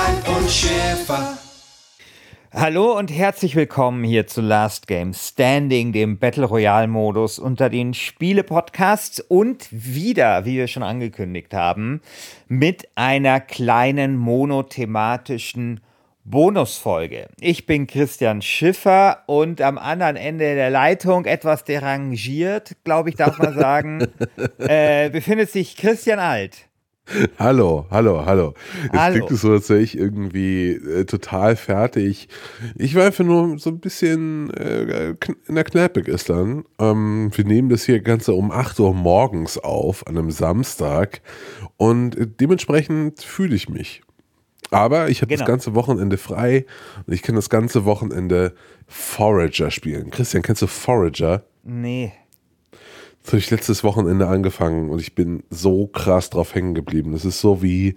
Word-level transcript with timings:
Alf 0.00 0.38
und 0.38 0.50
Schäfer. 0.50 1.38
Hallo 2.52 2.96
und 2.96 3.10
herzlich 3.10 3.54
willkommen 3.54 4.02
hier 4.02 4.26
zu 4.26 4.40
Last 4.40 4.86
Game 4.86 5.12
Standing, 5.12 5.92
dem 5.92 6.18
Battle 6.18 6.46
Royale 6.46 6.88
Modus 6.88 7.38
unter 7.38 7.68
den 7.68 7.92
Spiele-Podcasts 7.92 9.20
und 9.20 9.68
wieder, 9.70 10.46
wie 10.46 10.56
wir 10.56 10.68
schon 10.68 10.82
angekündigt 10.82 11.52
haben, 11.52 12.00
mit 12.48 12.88
einer 12.94 13.40
kleinen 13.40 14.16
monothematischen 14.16 15.80
Bonusfolge. 16.24 17.28
Ich 17.38 17.66
bin 17.66 17.86
Christian 17.86 18.40
Schiffer 18.40 19.24
und 19.26 19.60
am 19.60 19.76
anderen 19.76 20.16
Ende 20.16 20.54
der 20.54 20.70
Leitung, 20.70 21.26
etwas 21.26 21.64
derangiert, 21.64 22.74
glaube 22.84 23.10
ich, 23.10 23.16
darf 23.16 23.38
man 23.38 23.54
sagen, 23.54 24.06
äh, 24.58 25.10
befindet 25.10 25.50
sich 25.50 25.76
Christian 25.76 26.20
Alt. 26.20 26.69
Hallo, 27.38 27.86
hallo, 27.90 28.24
hallo. 28.24 28.54
Jetzt 28.82 28.92
hallo. 28.94 29.14
klingt 29.14 29.30
es 29.30 29.40
so, 29.40 29.52
als 29.52 29.68
wäre 29.68 29.80
ich 29.80 29.96
irgendwie 29.96 30.72
äh, 30.72 31.04
total 31.04 31.56
fertig. 31.56 32.28
Ich 32.76 32.94
war 32.94 33.06
einfach 33.06 33.24
nur 33.24 33.58
so 33.58 33.70
ein 33.70 33.80
bisschen 33.80 34.50
äh, 34.54 35.14
in 35.46 35.54
der 35.54 35.64
Kneipe 35.64 36.02
gestern. 36.02 36.64
Ähm, 36.78 37.30
wir 37.34 37.44
nehmen 37.44 37.68
das 37.68 37.84
hier 37.84 38.00
Ganze 38.00 38.32
um 38.32 38.50
8 38.50 38.78
Uhr 38.80 38.94
morgens 38.94 39.58
auf, 39.58 40.06
an 40.06 40.16
einem 40.16 40.30
Samstag. 40.30 41.20
Und 41.76 42.16
dementsprechend 42.40 43.22
fühle 43.22 43.56
ich 43.56 43.68
mich. 43.68 44.02
Aber 44.70 45.08
ich 45.08 45.22
habe 45.22 45.28
genau. 45.28 45.40
das 45.40 45.48
ganze 45.48 45.74
Wochenende 45.74 46.16
frei 46.16 46.64
und 47.06 47.12
ich 47.12 47.22
kann 47.22 47.34
das 47.34 47.50
ganze 47.50 47.84
Wochenende 47.84 48.54
Forager 48.86 49.70
spielen. 49.70 50.10
Christian, 50.10 50.42
kennst 50.42 50.62
du 50.62 50.68
Forager? 50.68 51.44
Nee. 51.64 52.12
Das 53.22 53.32
habe 53.32 53.38
ich 53.38 53.50
letztes 53.50 53.84
Wochenende 53.84 54.28
angefangen 54.28 54.88
und 54.88 55.00
ich 55.00 55.14
bin 55.14 55.42
so 55.50 55.86
krass 55.86 56.30
drauf 56.30 56.54
hängen 56.54 56.74
geblieben. 56.74 57.12
Das 57.12 57.24
ist 57.24 57.40
so 57.40 57.62
wie 57.62 57.94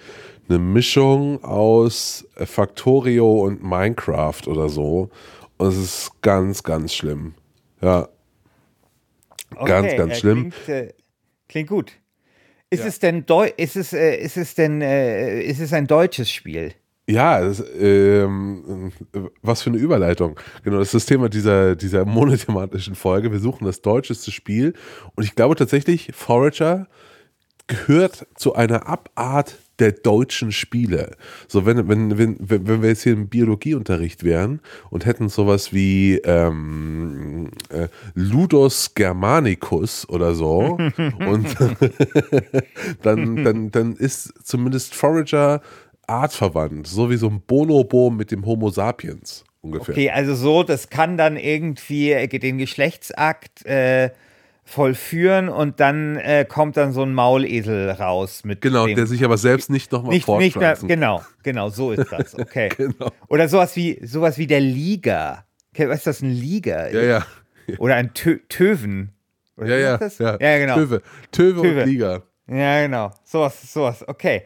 eine 0.49 0.59
Mischung 0.59 1.43
aus 1.43 2.27
Factorio 2.35 3.43
und 3.43 3.63
Minecraft 3.63 4.47
oder 4.47 4.69
so. 4.69 5.09
Und 5.57 5.67
es 5.67 5.77
ist 5.77 6.21
ganz, 6.21 6.63
ganz 6.63 6.93
schlimm. 6.93 7.35
Ja. 7.81 8.09
Okay, 9.55 9.69
ganz, 9.69 9.95
ganz 9.95 10.17
schlimm. 10.19 10.51
Klingt, 10.65 10.69
äh, 10.69 10.93
klingt 11.47 11.69
gut. 11.69 11.93
Ist 12.69 12.81
ja. 12.81 12.87
es 12.87 12.99
denn 12.99 13.25
Deu 13.25 13.49
ist 13.55 13.75
es, 13.75 13.93
äh, 13.93 14.15
ist 14.17 14.35
es 14.35 14.55
denn 14.55 14.81
äh, 14.81 15.41
ist 15.41 15.59
es 15.59 15.73
ein 15.73 15.87
deutsches 15.87 16.31
Spiel? 16.31 16.73
Ja, 17.07 17.41
das, 17.41 17.61
ähm, 17.77 18.93
was 19.41 19.61
für 19.61 19.69
eine 19.69 19.79
Überleitung. 19.79 20.39
Genau, 20.63 20.79
das 20.79 20.87
ist 20.87 20.93
das 20.93 21.05
Thema 21.05 21.27
dieser, 21.27 21.75
dieser 21.75 22.05
monothematischen 22.05 22.95
Folge. 22.95 23.31
Wir 23.31 23.39
suchen 23.39 23.65
das 23.65 23.81
deutscheste 23.81 24.31
Spiel. 24.31 24.73
Und 25.15 25.23
ich 25.23 25.35
glaube 25.35 25.55
tatsächlich, 25.55 26.11
Forager 26.13 26.87
gehört 27.67 28.27
zu 28.35 28.55
einer 28.55 28.87
Abart 28.87 29.57
der 29.79 29.91
deutschen 29.91 30.51
Spiele. 30.51 31.15
So, 31.47 31.65
wenn, 31.65 31.87
wenn, 31.89 32.17
wenn, 32.17 32.37
wenn 32.39 32.81
wir 32.81 32.89
jetzt 32.89 33.03
hier 33.03 33.13
im 33.13 33.27
Biologieunterricht 33.27 34.23
wären 34.23 34.61
und 34.89 35.05
hätten 35.05 35.29
sowas 35.29 35.73
wie 35.73 36.19
ähm, 36.19 37.49
äh, 37.69 37.87
Ludus 38.13 38.93
Germanicus 38.93 40.07
oder 40.07 40.35
so, 40.35 40.77
und 41.19 41.55
dann, 43.01 43.43
dann, 43.43 43.71
dann 43.71 43.95
ist 43.95 44.33
zumindest 44.45 44.95
Forager 44.95 45.61
artverwandt, 46.07 46.87
so 46.87 47.09
wie 47.09 47.17
so 47.17 47.27
ein 47.27 47.41
Bonobo 47.41 48.09
mit 48.09 48.31
dem 48.31 48.45
Homo 48.45 48.69
sapiens 48.69 49.43
ungefähr. 49.61 49.93
Okay, 49.93 50.09
also 50.11 50.35
so, 50.35 50.63
das 50.63 50.89
kann 50.89 51.17
dann 51.17 51.37
irgendwie 51.37 52.11
äh, 52.11 52.27
den 52.27 52.57
Geschlechtsakt 52.57 53.65
äh, 53.65 54.11
vollführen 54.65 55.49
und 55.49 55.79
dann 55.79 56.15
äh, 56.17 56.45
kommt 56.47 56.77
dann 56.77 56.93
so 56.93 57.03
ein 57.03 57.13
Maulesel 57.13 57.91
raus 57.91 58.43
mit 58.43 58.61
genau, 58.61 58.85
dem, 58.85 58.95
der 58.95 59.07
sich 59.07 59.23
aber 59.23 59.37
selbst 59.37 59.69
nicht 59.69 59.91
nochmal 59.91 60.13
nicht, 60.13 60.27
nicht 60.27 60.55
mehr, 60.55 60.77
Genau, 60.81 61.21
genau, 61.43 61.69
so 61.69 61.91
ist 61.91 62.11
das. 62.11 62.37
Okay. 62.39 62.69
genau. 62.75 63.11
Oder 63.29 63.47
sowas 63.49 63.75
wie 63.75 63.99
sowas 64.05 64.37
wie 64.37 64.47
der 64.47 64.61
Liga. 64.61 65.45
Okay, 65.73 65.89
was 65.89 65.97
ist 65.97 66.07
das 66.07 66.21
ein 66.21 66.31
Liga? 66.31 66.87
Ja, 66.89 67.01
ja. 67.01 67.25
Oder 67.77 67.95
ein 67.95 68.13
Tö 68.13 68.39
Töven. 68.49 69.13
Oder 69.57 69.77
ja, 69.77 69.97
ja, 69.99 70.09
ja, 70.19 70.37
ja, 70.39 70.57
genau. 70.57 70.75
Töve. 70.75 71.01
Töve, 71.31 71.61
Töve 71.61 71.81
und 71.81 71.85
Liga. 71.85 72.23
Ja, 72.47 72.81
genau. 72.81 73.11
Sowas, 73.23 73.73
sowas. 73.73 74.07
Okay. 74.07 74.43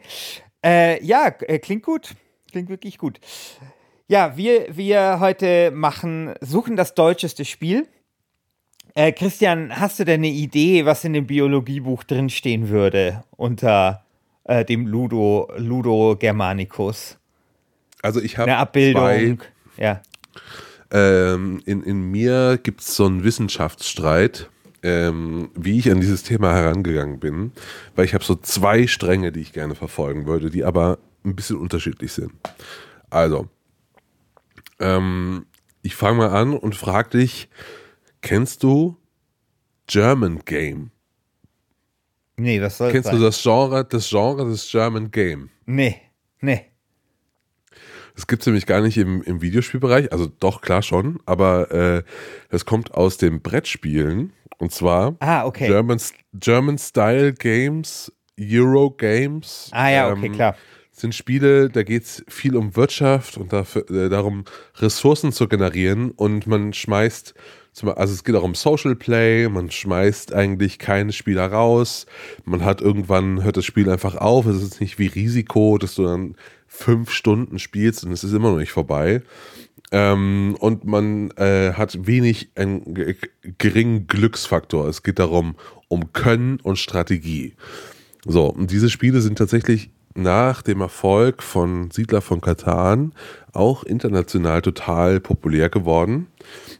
Äh, 0.68 1.02
ja, 1.02 1.34
äh, 1.46 1.58
klingt 1.58 1.82
gut. 1.82 2.14
Klingt 2.50 2.68
wirklich 2.68 2.98
gut. 2.98 3.20
Ja, 4.06 4.36
wir, 4.36 4.76
wir 4.76 5.18
heute 5.18 5.70
machen, 5.70 6.34
suchen 6.42 6.76
das 6.76 6.94
deutscheste 6.94 7.46
Spiel. 7.46 7.86
Äh, 8.94 9.12
Christian, 9.12 9.80
hast 9.80 9.98
du 9.98 10.04
denn 10.04 10.20
eine 10.20 10.28
Idee, 10.28 10.84
was 10.84 11.04
in 11.04 11.14
dem 11.14 11.26
Biologiebuch 11.26 12.04
drinstehen 12.04 12.68
würde 12.68 13.24
unter 13.36 14.04
äh, 14.44 14.64
dem 14.64 14.86
Ludo, 14.86 15.50
Ludo 15.56 16.16
Germanicus? 16.18 17.16
Also 18.02 18.20
ich 18.20 18.36
habe 18.36 18.50
eine 18.50 18.60
Abbildung. 18.60 19.02
Zwei, 19.02 19.38
ja. 19.76 20.02
Ähm, 20.90 21.62
in, 21.64 21.82
in 21.82 22.10
mir 22.10 22.58
gibt 22.62 22.82
es 22.82 22.94
so 22.94 23.06
einen 23.06 23.24
Wissenschaftsstreit 23.24 24.50
ähm, 24.82 25.50
wie 25.54 25.78
ich 25.78 25.90
an 25.90 26.00
dieses 26.00 26.22
Thema 26.22 26.54
herangegangen 26.54 27.18
bin, 27.20 27.52
weil 27.94 28.04
ich 28.04 28.14
habe 28.14 28.24
so 28.24 28.34
zwei 28.36 28.86
Stränge, 28.86 29.32
die 29.32 29.40
ich 29.40 29.52
gerne 29.52 29.74
verfolgen 29.74 30.26
würde, 30.26 30.50
die 30.50 30.64
aber 30.64 30.98
ein 31.24 31.34
bisschen 31.36 31.56
unterschiedlich 31.56 32.12
sind. 32.12 32.32
Also, 33.10 33.48
ähm, 34.80 35.46
ich 35.82 35.94
fange 35.96 36.18
mal 36.18 36.30
an 36.30 36.52
und 36.54 36.74
frage 36.76 37.18
dich, 37.18 37.48
kennst 38.20 38.62
du 38.62 38.96
German 39.86 40.40
Game? 40.44 40.90
Nee, 42.36 42.60
was 42.62 42.78
soll 42.78 42.92
Kennst 42.92 43.06
sein? 43.06 43.16
du 43.18 43.22
das 43.22 43.42
Genre, 43.42 43.84
das 43.84 44.08
Genre 44.08 44.44
des 44.48 44.70
German 44.70 45.10
Game? 45.10 45.50
Nee, 45.66 46.00
nee. 46.40 46.66
Das 48.18 48.26
gibt 48.26 48.42
es 48.42 48.46
nämlich 48.46 48.66
gar 48.66 48.80
nicht 48.80 48.96
im, 48.96 49.22
im 49.22 49.42
Videospielbereich, 49.42 50.10
also 50.10 50.26
doch, 50.40 50.60
klar 50.60 50.82
schon, 50.82 51.20
aber 51.24 51.70
äh, 51.70 52.02
das 52.50 52.64
kommt 52.64 52.92
aus 52.92 53.16
dem 53.16 53.42
Brettspielen. 53.42 54.32
Und 54.58 54.72
zwar 54.72 55.14
ah, 55.20 55.46
okay. 55.46 55.68
German, 55.68 56.00
German 56.32 56.78
Style 56.78 57.32
Games, 57.32 58.12
Euro 58.36 58.90
Games. 58.90 59.70
Ah 59.70 59.90
ja, 59.90 60.10
okay, 60.10 60.26
ähm, 60.26 60.32
klar. 60.32 60.56
Sind 60.90 61.14
Spiele, 61.14 61.70
da 61.70 61.84
geht 61.84 62.02
es 62.02 62.24
viel 62.26 62.56
um 62.56 62.74
Wirtschaft 62.74 63.36
und 63.36 63.52
dafür, 63.52 63.88
äh, 63.88 64.08
darum, 64.08 64.46
Ressourcen 64.78 65.30
zu 65.30 65.46
generieren. 65.46 66.10
Und 66.10 66.48
man 66.48 66.72
schmeißt, 66.72 67.34
also 67.84 68.14
es 68.14 68.24
geht 68.24 68.34
auch 68.34 68.42
um 68.42 68.56
Social 68.56 68.96
Play, 68.96 69.48
man 69.48 69.70
schmeißt 69.70 70.34
eigentlich 70.34 70.80
keine 70.80 71.12
Spieler 71.12 71.52
raus, 71.52 72.06
man 72.44 72.64
hat 72.64 72.80
irgendwann, 72.80 73.44
hört 73.44 73.58
das 73.58 73.64
Spiel 73.64 73.88
einfach 73.88 74.16
auf, 74.16 74.46
es 74.46 74.60
ist 74.60 74.80
nicht 74.80 74.98
wie 74.98 75.06
Risiko, 75.06 75.78
dass 75.78 75.94
du 75.94 76.02
dann 76.02 76.34
fünf 76.68 77.10
Stunden 77.10 77.58
spielst 77.58 78.04
und 78.04 78.12
es 78.12 78.22
ist 78.22 78.32
immer 78.32 78.52
noch 78.52 78.58
nicht 78.58 78.72
vorbei. 78.72 79.22
Ähm, 79.90 80.56
und 80.60 80.84
man 80.84 81.30
äh, 81.32 81.72
hat 81.72 82.06
wenig 82.06 82.50
einen 82.54 83.06
geringen 83.58 84.06
Glücksfaktor. 84.06 84.86
Es 84.86 85.02
geht 85.02 85.18
darum, 85.18 85.56
um 85.88 86.12
Können 86.12 86.60
und 86.62 86.78
Strategie. 86.78 87.54
So, 88.26 88.46
und 88.46 88.70
diese 88.70 88.90
Spiele 88.90 89.20
sind 89.20 89.38
tatsächlich 89.38 89.90
nach 90.14 90.62
dem 90.62 90.80
Erfolg 90.80 91.42
von 91.42 91.90
Siedler 91.90 92.20
von 92.20 92.40
Katan 92.40 93.12
auch 93.52 93.84
international 93.84 94.62
total 94.62 95.20
populär 95.20 95.68
geworden. 95.68 96.26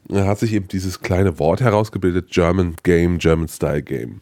Da 0.08 0.26
hat 0.26 0.40
sich 0.40 0.52
eben 0.52 0.69
dieses 0.69 1.00
kleine 1.00 1.38
Wort 1.38 1.61
herausgebildet, 1.61 2.31
German 2.31 2.75
Game, 2.82 3.19
German 3.19 3.49
Style 3.49 3.82
Game. 3.82 4.20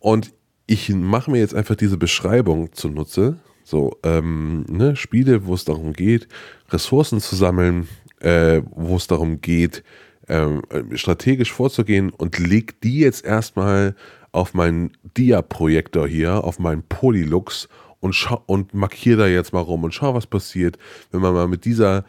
Und 0.00 0.32
ich 0.66 0.88
mache 0.88 1.30
mir 1.30 1.38
jetzt 1.38 1.54
einfach 1.54 1.76
diese 1.76 1.96
Beschreibung 1.96 2.72
zunutze. 2.72 3.38
So, 3.66 3.98
ähm, 4.04 4.64
ne, 4.68 4.94
Spiele, 4.94 5.44
wo 5.44 5.54
es 5.54 5.64
darum 5.64 5.92
geht, 5.92 6.28
Ressourcen 6.70 7.20
zu 7.20 7.34
sammeln, 7.34 7.88
äh, 8.20 8.62
wo 8.70 8.94
es 8.94 9.08
darum 9.08 9.40
geht, 9.40 9.82
ähm, 10.28 10.62
strategisch 10.94 11.52
vorzugehen 11.52 12.10
und 12.10 12.38
leg 12.38 12.80
die 12.82 13.00
jetzt 13.00 13.24
erstmal 13.24 13.96
auf 14.30 14.54
meinen 14.54 14.92
Dia-Projektor 15.16 16.06
hier, 16.06 16.44
auf 16.44 16.60
meinen 16.60 16.84
Polylux 16.84 17.68
und, 17.98 18.16
und 18.46 18.72
markiere 18.72 19.18
da 19.18 19.26
jetzt 19.26 19.52
mal 19.52 19.62
rum 19.62 19.82
und 19.82 19.92
schau, 19.92 20.14
was 20.14 20.28
passiert, 20.28 20.78
wenn 21.10 21.20
man 21.20 21.34
mal 21.34 21.48
mit 21.48 21.64
dieser 21.64 22.04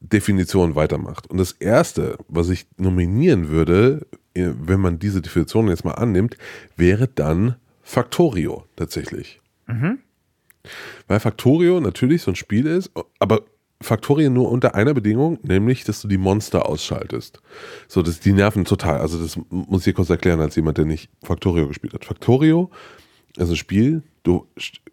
Definition 0.00 0.74
weitermacht. 0.74 1.26
Und 1.30 1.38
das 1.38 1.52
Erste, 1.52 2.18
was 2.28 2.50
ich 2.50 2.66
nominieren 2.76 3.48
würde, 3.48 4.06
äh, 4.34 4.50
wenn 4.60 4.80
man 4.80 4.98
diese 4.98 5.22
Definition 5.22 5.68
jetzt 5.68 5.86
mal 5.86 5.92
annimmt, 5.92 6.36
wäre 6.76 7.08
dann 7.08 7.56
Factorio 7.82 8.66
tatsächlich. 8.76 9.40
Mhm. 9.66 10.00
Weil 11.08 11.20
Factorio 11.20 11.80
natürlich 11.80 12.22
so 12.22 12.30
ein 12.30 12.36
Spiel 12.36 12.66
ist, 12.66 12.90
aber 13.18 13.42
Factorio 13.80 14.30
nur 14.30 14.50
unter 14.50 14.74
einer 14.74 14.94
Bedingung, 14.94 15.38
nämlich, 15.42 15.84
dass 15.84 16.00
du 16.00 16.08
die 16.08 16.18
Monster 16.18 16.66
ausschaltest. 16.66 17.40
So, 17.88 18.02
das 18.02 18.20
die 18.20 18.32
nerven 18.32 18.64
total. 18.64 19.00
Also, 19.00 19.20
das 19.20 19.38
muss 19.50 19.80
ich 19.80 19.84
dir 19.86 19.92
kurz 19.94 20.10
erklären, 20.10 20.40
als 20.40 20.56
jemand, 20.56 20.78
der 20.78 20.84
nicht 20.84 21.10
Factorio 21.22 21.68
gespielt 21.68 21.92
hat. 21.94 22.04
Factorio 22.04 22.70
ist 23.36 23.50
ein 23.50 23.56
Spiel, 23.56 24.02
du 24.22 24.46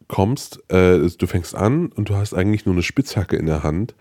kommst, 0.08 0.60
äh, 0.72 1.00
du 1.00 1.28
fängst 1.28 1.56
an 1.56 1.88
und 1.88 2.10
du 2.10 2.16
hast 2.16 2.34
eigentlich 2.34 2.66
nur 2.66 2.74
eine 2.74 2.84
Spitzhacke 2.84 3.36
in 3.36 3.46
der 3.46 3.64
Hand 3.64 3.96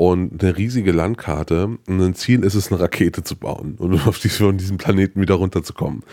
und 0.00 0.42
eine 0.42 0.56
riesige 0.56 0.92
Landkarte. 0.92 1.76
Und 1.86 2.00
ein 2.00 2.14
Ziel 2.14 2.42
ist 2.42 2.54
es, 2.54 2.72
eine 2.72 2.80
Rakete 2.80 3.22
zu 3.22 3.36
bauen 3.36 3.74
und 3.76 3.92
auf 4.06 4.16
von 4.16 4.56
diesem 4.56 4.78
Planeten 4.78 5.20
wieder 5.20 5.34
runterzukommen. 5.34 6.04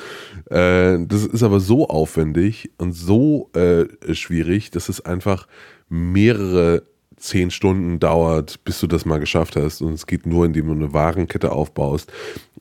Äh, 0.49 0.97
das 1.07 1.25
ist 1.25 1.41
aber 1.41 1.61
so 1.61 1.87
aufwendig 1.87 2.69
und 2.77 2.91
so 2.91 3.49
äh, 3.53 3.85
schwierig, 4.13 4.71
dass 4.71 4.89
es 4.89 5.05
einfach 5.05 5.47
mehrere 5.87 6.83
zehn 7.15 7.49
Stunden 7.49 7.97
dauert, 8.01 8.61
bis 8.65 8.81
du 8.81 8.87
das 8.87 9.05
mal 9.05 9.21
geschafft 9.21 9.55
hast. 9.55 9.81
Und 9.81 9.93
es 9.93 10.05
geht 10.05 10.25
nur, 10.25 10.45
indem 10.45 10.67
du 10.67 10.73
eine 10.73 10.91
Warenkette 10.91 11.53
aufbaust. 11.53 12.11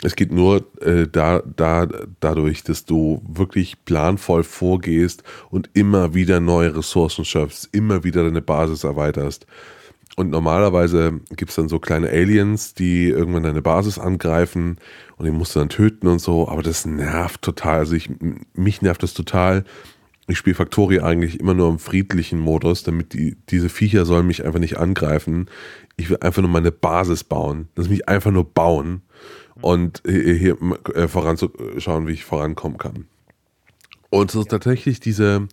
Es 0.05 0.14
geht 0.14 0.31
nur 0.31 0.64
äh, 0.81 1.08
da, 1.11 1.43
da, 1.56 1.88
dadurch, 2.20 2.62
dass 2.62 2.84
du 2.84 3.20
wirklich 3.26 3.84
planvoll 3.84 4.44
vorgehst 4.44 5.25
und 5.50 5.70
immer 5.72 6.14
wieder 6.14 6.38
neue 6.38 6.76
Ressourcen 6.76 7.25
schaffst, 7.25 7.69
immer 7.72 8.05
wieder 8.05 8.22
deine 8.22 8.43
Basis 8.43 8.84
erweiterst. 8.84 9.44
Und 10.16 10.30
normalerweise 10.30 11.20
gibt 11.36 11.50
es 11.50 11.56
dann 11.56 11.68
so 11.68 11.78
kleine 11.78 12.08
Aliens, 12.08 12.72
die 12.72 13.08
irgendwann 13.10 13.42
deine 13.42 13.60
Basis 13.60 13.98
angreifen 13.98 14.78
und 15.18 15.26
die 15.26 15.30
musst 15.30 15.54
du 15.54 15.58
dann 15.58 15.68
töten 15.68 16.06
und 16.06 16.20
so. 16.20 16.48
Aber 16.48 16.62
das 16.62 16.86
nervt 16.86 17.42
total. 17.42 17.80
Also 17.80 17.94
ich, 17.94 18.10
mich 18.54 18.80
nervt 18.80 19.02
das 19.02 19.12
total. 19.12 19.64
Ich 20.26 20.38
spiele 20.38 20.56
Factory 20.56 21.00
eigentlich 21.00 21.38
immer 21.38 21.52
nur 21.52 21.68
im 21.68 21.78
friedlichen 21.78 22.40
Modus, 22.40 22.82
damit 22.82 23.12
die, 23.12 23.36
diese 23.50 23.68
Viecher 23.68 24.06
sollen 24.06 24.26
mich 24.26 24.44
einfach 24.44 24.58
nicht 24.58 24.78
angreifen. 24.78 25.48
Ich 25.96 26.08
will 26.08 26.16
einfach 26.22 26.40
nur 26.40 26.50
meine 26.50 26.72
Basis 26.72 27.22
bauen. 27.22 27.69
Lass 27.76 27.90
mich 27.90 28.08
einfach 28.08 28.30
nur 28.30 28.44
bauen 28.44 29.02
und 29.60 30.02
hier, 30.06 30.34
hier 30.34 30.56
äh, 30.94 31.08
voranzuschauen, 31.08 32.06
wie 32.06 32.12
ich 32.12 32.24
vorankommen 32.24 32.78
kann. 32.78 33.06
Und 34.08 34.30
so 34.30 34.44
tatsächlich 34.44 34.98
diese, 34.98 35.46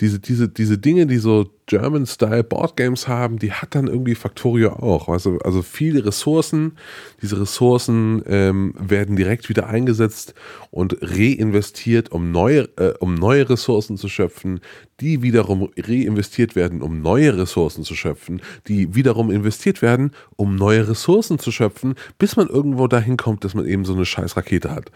diese, 0.00 0.18
diese, 0.18 0.48
diese 0.48 0.76
Dinge, 0.76 1.06
die 1.06 1.18
so 1.18 1.50
German-Style-Boardgames 1.66 3.06
haben, 3.06 3.38
die 3.38 3.52
hat 3.52 3.74
dann 3.76 3.86
irgendwie 3.86 4.16
Factorio 4.16 4.72
auch. 4.72 5.08
Also, 5.08 5.38
also 5.38 5.62
viele 5.62 6.04
Ressourcen, 6.04 6.76
diese 7.22 7.40
Ressourcen 7.40 8.22
ähm, 8.26 8.74
werden 8.76 9.14
direkt 9.14 9.48
wieder 9.48 9.68
eingesetzt 9.68 10.34
und 10.72 10.96
reinvestiert, 11.00 12.10
um 12.10 12.32
neue, 12.32 12.68
äh, 12.76 12.94
um 12.98 13.14
neue 13.14 13.48
Ressourcen 13.48 13.96
zu 13.96 14.08
schöpfen, 14.08 14.60
die 15.00 15.22
wiederum 15.22 15.70
reinvestiert 15.76 16.56
werden, 16.56 16.82
um 16.82 17.00
neue 17.00 17.38
Ressourcen 17.38 17.84
zu 17.84 17.94
schöpfen, 17.94 18.42
die 18.66 18.94
wiederum 18.96 19.30
investiert 19.30 19.80
werden, 19.80 20.10
um 20.36 20.56
neue 20.56 20.88
Ressourcen 20.88 21.38
zu 21.38 21.52
schöpfen, 21.52 21.94
bis 22.18 22.36
man 22.36 22.48
irgendwo 22.48 22.88
dahin 22.88 23.16
kommt, 23.16 23.44
dass 23.44 23.54
man 23.54 23.66
eben 23.66 23.84
so 23.84 23.94
eine 23.94 24.06
scheiß 24.06 24.36
Rakete 24.36 24.72
hat. 24.72 24.90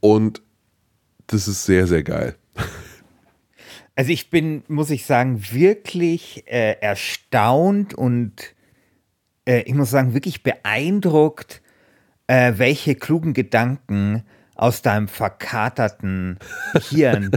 Und 0.00 0.40
das 1.26 1.48
ist 1.48 1.66
sehr, 1.66 1.86
sehr 1.86 2.02
geil. 2.02 2.36
Also 3.98 4.12
ich 4.12 4.30
bin, 4.30 4.62
muss 4.68 4.90
ich 4.90 5.06
sagen, 5.06 5.42
wirklich 5.50 6.44
äh, 6.46 6.76
erstaunt 6.80 7.94
und 7.94 8.54
äh, 9.44 9.62
ich 9.62 9.74
muss 9.74 9.90
sagen, 9.90 10.14
wirklich 10.14 10.44
beeindruckt, 10.44 11.62
äh, 12.28 12.52
welche 12.58 12.94
klugen 12.94 13.34
Gedanken 13.34 14.22
aus 14.54 14.82
deinem 14.82 15.08
verkaterten 15.08 16.38
Hirn 16.90 17.32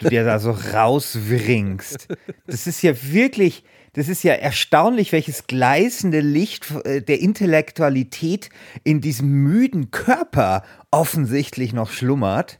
du 0.00 0.08
dir 0.08 0.24
da 0.24 0.40
so 0.40 0.50
rauswringst. 0.50 2.08
Das 2.48 2.66
ist 2.66 2.82
ja 2.82 2.94
wirklich, 3.00 3.62
das 3.92 4.08
ist 4.08 4.24
ja 4.24 4.32
erstaunlich, 4.32 5.12
welches 5.12 5.46
gleißende 5.46 6.18
Licht 6.18 6.68
äh, 6.84 7.00
der 7.00 7.20
Intellektualität 7.20 8.50
in 8.82 9.00
diesem 9.00 9.28
müden 9.28 9.92
Körper 9.92 10.64
offensichtlich 10.90 11.72
noch 11.72 11.92
schlummert. 11.92 12.58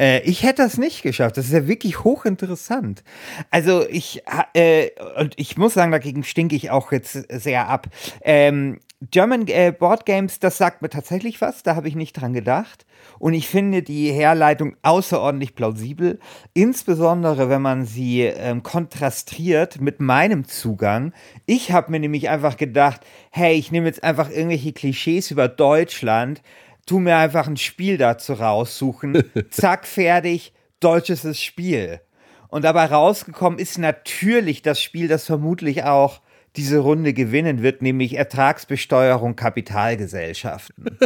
Äh, 0.00 0.22
ich 0.22 0.42
hätte 0.42 0.62
das 0.62 0.78
nicht 0.78 1.02
geschafft. 1.02 1.36
Das 1.36 1.46
ist 1.46 1.52
ja 1.52 1.68
wirklich 1.68 2.02
hochinteressant. 2.02 3.04
Also 3.50 3.86
ich, 3.88 4.22
äh, 4.54 4.88
und 5.18 5.34
ich 5.36 5.58
muss 5.58 5.74
sagen, 5.74 5.92
dagegen 5.92 6.24
stinke 6.24 6.56
ich 6.56 6.70
auch 6.70 6.90
jetzt 6.90 7.12
sehr 7.30 7.68
ab. 7.68 7.88
Ähm, 8.22 8.80
German 9.10 9.48
äh, 9.48 9.72
Board 9.72 10.04
Games, 10.04 10.40
das 10.40 10.58
sagt 10.58 10.82
mir 10.82 10.90
tatsächlich 10.90 11.40
was, 11.40 11.62
da 11.62 11.74
habe 11.74 11.88
ich 11.88 11.96
nicht 11.96 12.12
dran 12.14 12.34
gedacht. 12.34 12.84
Und 13.18 13.32
ich 13.32 13.48
finde 13.48 13.82
die 13.82 14.12
Herleitung 14.12 14.76
außerordentlich 14.82 15.54
plausibel, 15.54 16.18
insbesondere 16.52 17.48
wenn 17.48 17.62
man 17.62 17.86
sie 17.86 18.22
ähm, 18.22 18.62
kontrastiert 18.62 19.80
mit 19.80 20.00
meinem 20.00 20.46
Zugang. 20.46 21.14
Ich 21.46 21.72
habe 21.72 21.90
mir 21.90 22.00
nämlich 22.00 22.28
einfach 22.28 22.58
gedacht, 22.58 23.00
hey, 23.30 23.54
ich 23.54 23.72
nehme 23.72 23.86
jetzt 23.86 24.04
einfach 24.04 24.30
irgendwelche 24.30 24.74
Klischees 24.74 25.30
über 25.30 25.48
Deutschland, 25.48 26.42
tu 26.86 26.98
mir 26.98 27.16
einfach 27.16 27.46
ein 27.46 27.56
Spiel 27.56 27.98
dazu 27.98 28.34
raussuchen. 28.34 29.24
Zack, 29.50 29.86
fertig, 29.86 30.52
deutsches 30.80 31.40
Spiel. 31.40 32.00
Und 32.48 32.64
dabei 32.64 32.86
rausgekommen 32.86 33.58
ist 33.58 33.78
natürlich 33.78 34.62
das 34.62 34.82
Spiel, 34.82 35.08
das 35.08 35.24
vermutlich 35.24 35.84
auch 35.84 36.20
diese 36.56 36.78
Runde 36.78 37.12
gewinnen 37.12 37.62
wird, 37.62 37.80
nämlich 37.80 38.16
Ertragsbesteuerung 38.16 39.36
Kapitalgesellschaften. 39.36 40.84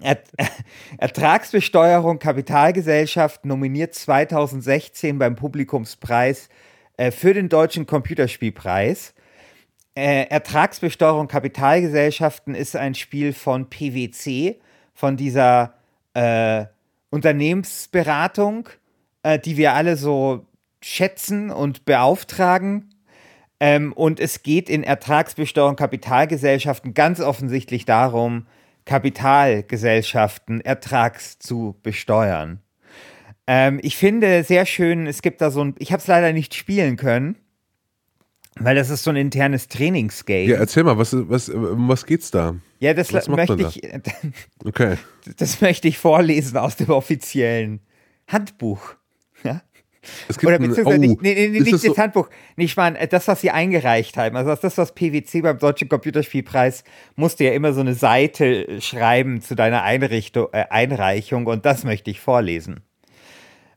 er 0.00 0.18
Ertragsbesteuerung 0.98 2.18
Kapitalgesellschaften 2.18 3.48
nominiert 3.48 3.94
2016 3.94 5.18
beim 5.18 5.36
Publikumspreis 5.36 6.48
äh, 6.96 7.10
für 7.10 7.34
den 7.34 7.48
Deutschen 7.48 7.86
Computerspielpreis. 7.86 9.14
Äh, 9.94 10.24
Ertragsbesteuerung 10.28 11.28
Kapitalgesellschaften 11.28 12.54
ist 12.54 12.76
ein 12.76 12.94
Spiel 12.94 13.34
von 13.34 13.68
PwC, 13.68 14.58
von 14.94 15.16
dieser 15.16 15.74
äh, 16.14 16.64
Unternehmensberatung, 17.10 18.70
äh, 19.22 19.38
die 19.38 19.58
wir 19.58 19.74
alle 19.74 19.96
so 19.96 20.46
schätzen 20.80 21.50
und 21.50 21.84
beauftragen. 21.84 22.94
Ähm, 23.60 23.92
und 23.92 24.18
es 24.18 24.42
geht 24.42 24.70
in 24.70 24.82
Ertragsbesteuerung 24.82 25.76
Kapitalgesellschaften 25.76 26.94
ganz 26.94 27.20
offensichtlich 27.20 27.84
darum, 27.84 28.46
Kapitalgesellschaften 28.86 30.62
ertrags 30.62 31.38
zu 31.38 31.78
besteuern. 31.82 32.60
Ähm, 33.46 33.78
ich 33.82 33.96
finde 33.96 34.42
sehr 34.42 34.64
schön, 34.64 35.06
es 35.06 35.20
gibt 35.20 35.40
da 35.42 35.50
so 35.50 35.62
ein, 35.62 35.74
ich 35.78 35.92
habe 35.92 36.00
es 36.00 36.06
leider 36.06 36.32
nicht 36.32 36.54
spielen 36.54 36.96
können, 36.96 37.36
weil 38.58 38.76
das 38.76 38.90
ist 38.90 39.04
so 39.04 39.10
ein 39.10 39.16
internes 39.16 39.68
Trainingsgame. 39.68 40.44
Ja, 40.44 40.58
erzähl 40.58 40.84
mal, 40.84 40.98
was, 40.98 41.14
was, 41.14 41.50
was 41.54 42.06
geht's 42.06 42.30
da? 42.30 42.56
Ja, 42.80 42.94
das 42.94 43.12
was 43.12 43.28
möchte 43.28 43.62
ich. 43.62 43.80
Da? 43.80 44.12
Okay. 44.64 44.96
Das 45.38 45.60
möchte 45.60 45.88
ich 45.88 45.98
vorlesen 45.98 46.56
aus 46.56 46.76
dem 46.76 46.90
offiziellen 46.90 47.80
Handbuch. 48.26 48.94
Ja? 49.44 49.60
Es 50.28 50.38
gibt 50.38 50.50
Oder 50.52 50.58
beziehungsweise 50.60 50.90
ein, 50.90 50.98
oh, 50.98 51.00
nicht, 51.00 51.22
nee, 51.22 51.48
nee, 51.48 51.60
nicht 51.60 51.72
das 51.72 51.82
so? 51.82 51.96
Handbuch. 51.96 52.28
Nicht 52.54 52.76
mal 52.76 52.92
das, 53.08 53.26
was 53.26 53.40
sie 53.40 53.50
eingereicht 53.50 54.16
haben. 54.16 54.36
Also 54.36 54.54
das, 54.54 54.78
was 54.78 54.94
PwC 54.94 55.42
beim 55.42 55.58
Deutschen 55.58 55.88
Computerspielpreis 55.88 56.84
musste 57.16 57.42
ja 57.42 57.52
immer 57.52 57.72
so 57.72 57.80
eine 57.80 57.94
Seite 57.94 58.80
schreiben 58.80 59.40
zu 59.40 59.56
deiner 59.56 59.82
Einrichtung, 59.82 60.46
äh, 60.52 60.66
Einreichung 60.70 61.46
und 61.46 61.66
das 61.66 61.82
möchte 61.82 62.10
ich 62.10 62.20
vorlesen. 62.20 62.82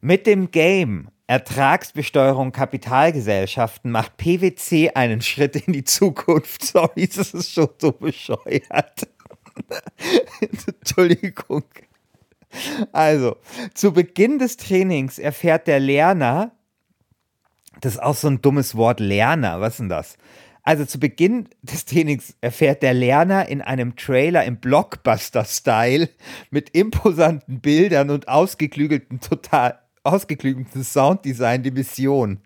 Mit 0.01 0.27
dem 0.27 0.51
Game 0.51 1.10
Ertragsbesteuerung 1.27 2.51
Kapitalgesellschaften 2.51 3.89
macht 3.89 4.17
PwC 4.17 4.91
einen 4.91 5.22
Schritt 5.22 5.55
in 5.55 5.74
die 5.74 5.84
Zukunft. 5.84 6.63
Sorry, 6.65 7.08
das 7.08 7.34
ist 7.34 7.51
schon 7.51 7.70
so 7.79 7.91
bescheuert. 7.91 9.08
Entschuldigung. 10.79 11.63
Also, 12.91 13.38
zu 13.74 13.91
Beginn 13.91 14.39
des 14.39 14.58
Trainings 14.58 15.17
erfährt 15.17 15.67
der 15.67 15.79
Lerner, 15.79 16.51
das 17.82 17.94
ist 17.94 18.03
auch 18.03 18.15
so 18.15 18.27
ein 18.27 18.41
dummes 18.41 18.75
Wort, 18.75 19.00
Lerner, 19.00 19.60
was 19.60 19.74
ist 19.74 19.79
denn 19.79 19.89
das? 19.89 20.17
Also 20.63 20.84
zu 20.84 21.00
Beginn 21.00 21.48
des 21.62 21.86
Trainings 21.86 22.36
erfährt 22.41 22.82
der 22.82 22.96
Lerner 22.96 23.48
in 23.48 23.62
einem 23.62 23.96
Trailer 23.96 24.46
im 24.46 24.58
Blockbuster-Style 24.58 26.10
mit 26.50 26.72
imposanten 26.72 27.62
Bildern 27.62 28.10
und 28.10 28.27
ausgeklügelten 28.27 29.20
total 29.20 29.79
ausgeklügeltes 30.05 30.93
Sounddesign 30.93 31.63
die 31.63 31.71
Mission. 31.71 32.39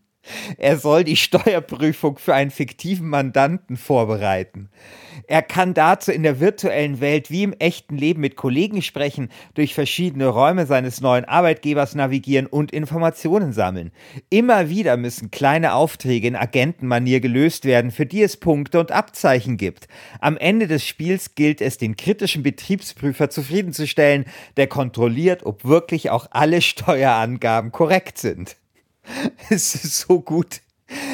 Er 0.57 0.77
soll 0.77 1.03
die 1.03 1.15
Steuerprüfung 1.15 2.17
für 2.17 2.33
einen 2.33 2.51
fiktiven 2.51 3.07
Mandanten 3.07 3.77
vorbereiten. 3.77 4.69
Er 5.27 5.41
kann 5.41 5.73
dazu 5.73 6.11
in 6.11 6.23
der 6.23 6.39
virtuellen 6.39 7.01
Welt 7.01 7.29
wie 7.29 7.43
im 7.43 7.53
echten 7.53 7.97
Leben 7.97 8.21
mit 8.21 8.35
Kollegen 8.35 8.81
sprechen, 8.81 9.29
durch 9.53 9.73
verschiedene 9.73 10.27
Räume 10.27 10.65
seines 10.65 11.01
neuen 11.01 11.25
Arbeitgebers 11.25 11.95
navigieren 11.95 12.47
und 12.47 12.71
Informationen 12.71 13.53
sammeln. 13.53 13.91
Immer 14.29 14.69
wieder 14.69 14.97
müssen 14.97 15.31
kleine 15.31 15.73
Aufträge 15.73 16.27
in 16.27 16.35
Agentenmanier 16.35 17.19
gelöst 17.19 17.65
werden, 17.65 17.91
für 17.91 18.05
die 18.05 18.23
es 18.23 18.37
Punkte 18.37 18.79
und 18.79 18.91
Abzeichen 18.91 19.57
gibt. 19.57 19.87
Am 20.19 20.37
Ende 20.37 20.67
des 20.67 20.85
Spiels 20.85 21.35
gilt 21.35 21.61
es, 21.61 21.77
den 21.77 21.95
kritischen 21.95 22.43
Betriebsprüfer 22.43 23.29
zufriedenzustellen, 23.29 24.25
der 24.57 24.67
kontrolliert, 24.67 25.45
ob 25.45 25.65
wirklich 25.65 26.09
auch 26.09 26.27
alle 26.31 26.61
Steuerangaben 26.61 27.71
korrekt 27.71 28.17
sind. 28.17 28.55
es 29.49 29.75
ist 29.75 29.99
so 29.99 30.21
gut. 30.21 30.61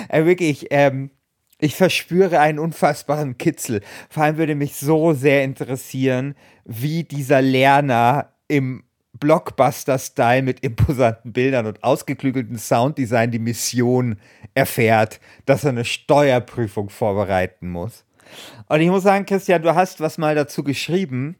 Äh, 0.10 0.26
wirklich, 0.26 0.68
ähm, 0.70 1.12
ich 1.60 1.76
verspüre 1.76 2.40
einen 2.40 2.60
unfassbaren 2.60 3.38
Kitzel. 3.38 3.82
Vor 4.10 4.24
allem 4.24 4.38
würde 4.38 4.56
mich 4.56 4.76
so 4.76 5.14
sehr 5.14 5.44
interessieren, 5.44 6.36
wie 6.66 7.04
dieser 7.04 7.42
Lerner 7.42 8.34
im 8.48 8.84
Blockbuster-Style 9.20 10.42
mit 10.42 10.60
imposanten 10.62 11.32
Bildern 11.32 11.66
und 11.66 11.84
ausgeklügeltem 11.84 12.58
Sounddesign 12.58 13.32
die 13.32 13.40
Mission 13.40 14.18
erfährt, 14.54 15.20
dass 15.46 15.64
er 15.64 15.72
eine 15.72 15.86
Steuerprüfung 15.86 16.90
vorbereiten 16.90 17.70
muss. 17.70 18.04
Und 18.68 18.82
ich 18.82 18.90
muss 18.90 19.04
sagen, 19.04 19.26
Christian, 19.26 19.62
du 19.62 19.74
hast 19.74 20.02
was 20.02 20.18
mal 20.18 20.36
dazu 20.36 20.64
geschrieben. 20.64 21.38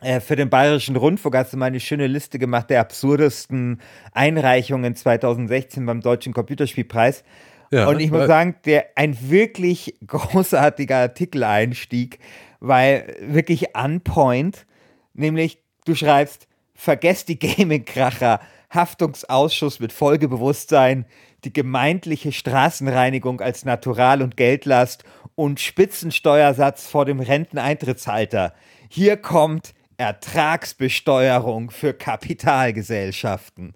Äh, 0.00 0.20
für 0.20 0.36
den 0.36 0.50
Bayerischen 0.50 0.96
Rundfunk 0.96 1.34
hast 1.36 1.52
du 1.52 1.56
mal 1.56 1.66
eine 1.66 1.80
schöne 1.80 2.06
Liste 2.06 2.38
gemacht 2.38 2.70
der 2.70 2.80
absurdesten 2.80 3.80
Einreichungen 4.12 4.94
2016 4.94 5.84
beim 5.86 6.00
Deutschen 6.00 6.32
Computerspielpreis. 6.32 7.24
Ja, 7.70 7.88
und 7.88 8.00
ich 8.00 8.10
muss 8.10 8.26
sagen, 8.26 8.56
der 8.64 8.86
ein 8.94 9.16
wirklich 9.28 9.94
großartiger 10.06 10.96
Artikeleinstieg, 10.96 12.18
weil 12.60 13.16
wirklich 13.20 13.76
on 13.76 14.00
point, 14.00 14.66
nämlich 15.14 15.58
du 15.84 15.94
schreibst, 15.94 16.48
vergesst 16.74 17.28
die 17.28 17.38
Gaming-Kracher, 17.38 18.40
Haftungsausschuss 18.70 19.80
mit 19.80 19.92
Folgebewusstsein, 19.92 21.06
die 21.44 21.52
gemeindliche 21.52 22.32
Straßenreinigung 22.32 23.40
als 23.40 23.64
Natural- 23.64 24.22
und 24.22 24.36
Geldlast 24.36 25.04
und 25.34 25.60
Spitzensteuersatz 25.60 26.86
vor 26.86 27.04
dem 27.04 27.20
Renteneintrittsalter. 27.20 28.54
Hier 28.88 29.16
kommt 29.16 29.74
Ertragsbesteuerung 29.98 31.70
für 31.70 31.92
Kapitalgesellschaften. 31.92 33.74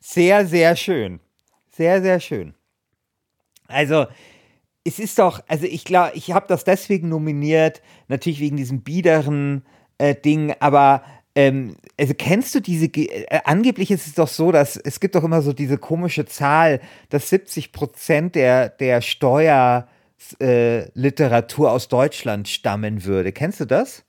Sehr, 0.00 0.46
sehr 0.46 0.76
schön. 0.76 1.20
Sehr, 1.74 2.02
sehr 2.02 2.20
schön. 2.20 2.54
Also, 3.68 4.06
es 4.84 4.98
ist 4.98 5.18
doch, 5.18 5.40
also 5.48 5.66
ich 5.66 5.84
glaube, 5.84 6.12
ich 6.14 6.32
habe 6.32 6.46
das 6.48 6.64
deswegen 6.64 7.08
nominiert, 7.08 7.80
natürlich 8.08 8.40
wegen 8.40 8.56
diesem 8.56 8.82
biederen 8.82 9.64
äh, 9.98 10.14
Ding, 10.14 10.54
aber 10.60 11.02
ähm, 11.34 11.76
also 11.98 12.12
kennst 12.14 12.54
du 12.54 12.60
diese, 12.60 12.86
äh, 12.86 13.40
angeblich 13.44 13.90
ist 13.90 14.06
es 14.06 14.14
doch 14.14 14.28
so, 14.28 14.52
dass 14.52 14.76
es 14.76 15.00
gibt 15.00 15.14
doch 15.14 15.24
immer 15.24 15.40
so 15.40 15.54
diese 15.54 15.78
komische 15.78 16.26
Zahl, 16.26 16.80
dass 17.08 17.30
70 17.30 17.72
Prozent 17.72 18.34
der, 18.34 18.68
der 18.68 19.00
Steuerliteratur 19.00 21.68
äh, 21.68 21.70
aus 21.70 21.88
Deutschland 21.88 22.48
stammen 22.48 23.04
würde. 23.04 23.32
Kennst 23.32 23.60
du 23.60 23.64
das? 23.64 24.04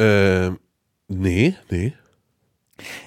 Ähm, 0.00 0.58
nee, 1.08 1.54
nee. 1.68 1.92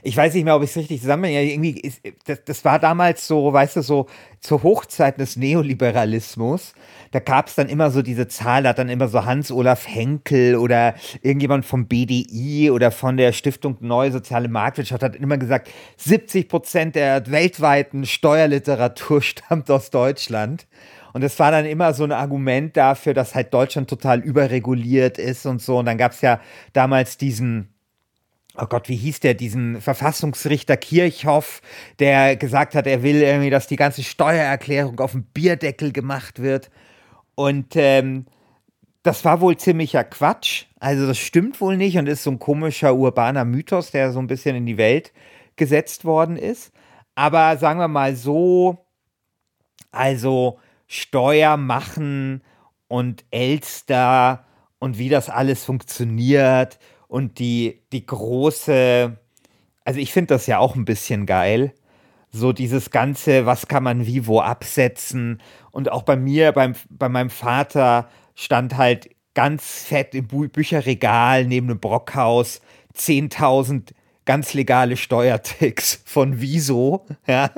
Ich 0.04 0.16
weiß 0.16 0.36
nicht 0.36 0.44
mehr, 0.44 0.56
ob 0.56 0.62
ich 0.62 0.70
es 0.70 0.78
richtig 0.78 1.02
zusammenbringe. 1.02 1.44
Irgendwie 1.44 1.72
ist, 1.72 2.02
das, 2.26 2.44
das, 2.46 2.64
war 2.64 2.78
damals 2.78 3.26
so, 3.26 3.52
weißt 3.52 3.78
du, 3.78 3.82
so 3.82 4.06
zur 4.40 4.62
Hochzeit 4.62 5.20
des 5.20 5.36
Neoliberalismus. 5.36 6.76
Da 7.10 7.20
gab 7.20 7.48
es 7.48 7.56
dann 7.56 7.70
immer 7.70 7.90
so 7.90 8.04
diese 8.04 8.28
Zahl, 8.28 8.62
da 8.64 8.70
hat 8.70 8.78
dann 8.78 8.90
immer 8.90 9.08
so 9.08 9.26
Hans-Olaf 9.26 9.88
Henkel 9.88 10.56
oder 10.56 10.94
irgendjemand 11.24 11.66
vom 11.66 11.88
BDI 11.88 12.70
oder 12.70 12.92
von 12.92 13.18
der 13.18 13.34
Stiftung 13.34 13.78
Neue 13.80 14.12
Soziale 14.12 14.48
Marktwirtschaft 14.48 15.02
hat 15.02 15.16
immer 15.16 15.38
gesagt, 15.40 15.70
70 15.98 16.48
Prozent 16.48 16.96
der 16.96 17.32
weltweiten 17.32 18.06
Steuerliteratur 18.06 19.22
stammt 19.24 19.72
aus 19.72 19.90
Deutschland. 19.90 20.68
Und 21.13 21.24
es 21.24 21.38
war 21.39 21.51
dann 21.51 21.65
immer 21.65 21.93
so 21.93 22.03
ein 22.03 22.12
Argument 22.12 22.75
dafür, 22.75 23.13
dass 23.13 23.36
halt 23.36 23.53
Deutschland 23.53 23.89
total 23.89 24.20
überreguliert 24.20 25.20
ist 25.20 25.46
und 25.46 25.62
so. 25.62 25.77
Und 25.77 25.86
dann 25.86 25.98
gab 25.98 26.12
es 26.12 26.22
ja 26.22 26.41
damals 26.74 27.17
diesen, 27.17 27.70
oh 28.58 28.65
Gott, 28.65 28.89
wie 28.89 28.96
hieß 28.96 29.20
der, 29.20 29.36
diesen 29.36 29.79
Verfassungsrichter 29.79 30.75
Kirchhoff, 30.75 31.62
der 32.00 32.36
gesagt 32.36 32.74
hat, 32.74 32.88
er 32.88 33.03
will 33.03 33.22
irgendwie, 33.22 33.51
dass 33.51 33.67
die 33.67 33.75
ganze 33.75 34.03
Steuererklärung 34.03 35.00
auf 35.00 35.12
dem 35.12 35.24
Bierdeckel 35.24 35.91
gemacht 35.91 36.41
wird. 36.41 36.72
Und 37.36 37.75
ähm, 37.75 38.25
das 39.03 39.24
war 39.24 39.39
wohl 39.41 39.58
ziemlicher 39.58 40.03
Quatsch. 40.03 40.65
Also 40.79 41.05
das 41.05 41.20
stimmt 41.20 41.62
wohl 41.62 41.77
nicht 41.77 41.98
und 41.98 42.08
ist 42.08 42.24
so 42.24 42.32
ein 42.32 42.39
komischer 42.39 42.96
urbaner 42.96 43.46
Mythos, 43.46 43.91
der 43.91 44.12
so 44.12 44.20
ein 44.20 44.27
bisschen 44.27 44.55
in 44.55 44.65
die 44.65 44.77
Welt 44.77 45.13
gesetzt 45.58 46.05
worden 46.05 46.38
ist. 46.38 46.72
Aber 47.13 47.58
sagen 47.58 47.79
wir 47.79 47.88
mal 47.88 48.15
so, 48.15 48.86
also 49.91 50.60
Steuer 50.88 51.58
machen 51.58 52.44
und 52.88 53.25
Elster 53.32 54.46
und 54.80 54.98
wie 54.98 55.10
das 55.10 55.30
alles 55.30 55.63
funktioniert 55.63 56.80
und 57.08 57.40
die, 57.40 57.82
die 57.92 58.06
große, 58.06 59.18
also 59.86 60.00
ich 60.00 60.12
finde 60.12 60.34
das 60.34 60.48
ja 60.48 60.60
auch 60.60 60.75
ein 60.75 60.86
bisschen 60.86 61.25
geil. 61.25 61.74
So 62.32 62.52
dieses 62.52 62.90
Ganze, 62.90 63.46
was 63.46 63.68
kann 63.68 63.84
man 63.84 64.08
wie 64.08 64.25
wo 64.25 64.42
absetzen. 64.42 65.40
Und 65.72 65.92
auch 65.92 66.02
bei 66.02 66.16
mir, 66.16 66.52
beim, 66.52 66.74
bei 66.90 67.10
meinem 67.10 67.30
Vater 67.30 68.10
stand 68.34 68.75
halt 68.75 69.10
ganz 69.36 69.84
fett 69.84 70.16
im 70.16 70.28
Bü 70.28 70.48
Bücherregal 70.48 71.46
neben 71.46 71.68
dem 71.68 71.80
Brockhaus 71.80 72.62
10.000 72.96 73.94
ganz 74.25 74.54
legale 74.54 74.98
Steuertricks 74.98 76.02
von 76.06 76.42
Wieso. 76.42 77.06
Ja. 77.28 77.52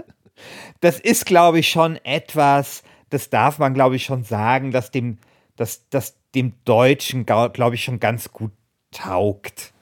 Das 0.82 1.00
ist, 1.00 1.25
glaube 1.25 1.60
ich, 1.60 1.70
schon 1.70 1.96
etwas, 2.03 2.84
das 3.09 3.29
darf 3.29 3.59
man, 3.59 3.74
glaube 3.74 3.95
ich, 3.95 4.03
schon 4.03 4.24
sagen, 4.24 4.71
dass 4.71 4.91
dem, 4.91 5.17
dass, 5.55 5.88
dass 5.89 6.15
dem 6.33 6.53
Deutschen, 6.65 7.25
glaube 7.25 7.75
ich, 7.75 7.83
schon 7.83 8.00
ganz 8.00 8.31
gut 8.31 8.51
taugt. 8.91 9.74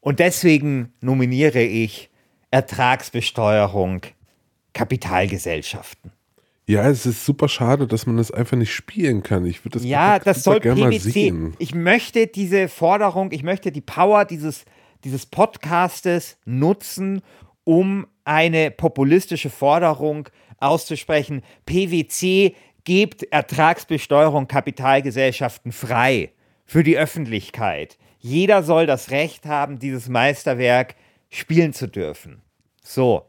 Und 0.00 0.18
deswegen 0.18 0.92
nominiere 1.00 1.62
ich 1.62 2.10
Ertragsbesteuerung 2.50 4.02
Kapitalgesellschaften. 4.74 6.12
Ja, 6.66 6.88
es 6.88 7.04
ist 7.04 7.24
super 7.24 7.48
schade, 7.48 7.86
dass 7.86 8.06
man 8.06 8.16
das 8.16 8.30
einfach 8.30 8.56
nicht 8.56 8.72
spielen 8.72 9.22
kann. 9.22 9.44
Ich 9.44 9.64
würde 9.64 9.78
das 9.78 9.86
ja, 9.86 10.18
das 10.18 10.42
soll 10.42 10.60
gerne 10.60 10.80
mal 10.80 10.92
sehen. 10.98 11.54
Ich 11.58 11.74
möchte 11.74 12.26
diese 12.26 12.68
Forderung, 12.68 13.32
ich 13.32 13.42
möchte 13.42 13.70
die 13.70 13.82
Power 13.82 14.24
dieses, 14.24 14.64
dieses 15.04 15.26
Podcastes 15.26 16.38
nutzen, 16.46 17.20
um 17.64 18.06
eine 18.24 18.70
populistische 18.70 19.50
Forderung 19.50 20.28
auszusprechen. 20.58 21.42
PwC 21.66 22.54
gebt 22.84 23.24
Ertragsbesteuerung 23.24 24.46
Kapitalgesellschaften 24.46 25.72
frei 25.72 26.32
für 26.64 26.82
die 26.82 26.98
Öffentlichkeit. 26.98 27.98
Jeder 28.18 28.62
soll 28.62 28.86
das 28.86 29.10
Recht 29.10 29.46
haben, 29.46 29.78
dieses 29.78 30.08
Meisterwerk 30.08 30.94
spielen 31.30 31.72
zu 31.72 31.88
dürfen. 31.88 32.42
So. 32.82 33.26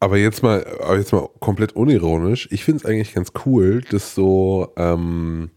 Aber 0.00 0.16
jetzt 0.16 0.42
mal, 0.42 0.66
aber 0.80 0.96
jetzt 0.96 1.12
mal 1.12 1.28
komplett 1.40 1.74
unironisch. 1.74 2.48
Ich 2.50 2.64
finde 2.64 2.78
es 2.78 2.86
eigentlich 2.86 3.14
ganz 3.14 3.32
cool, 3.44 3.82
dass 3.82 4.14
so 4.14 4.72
ähm, 4.76 5.50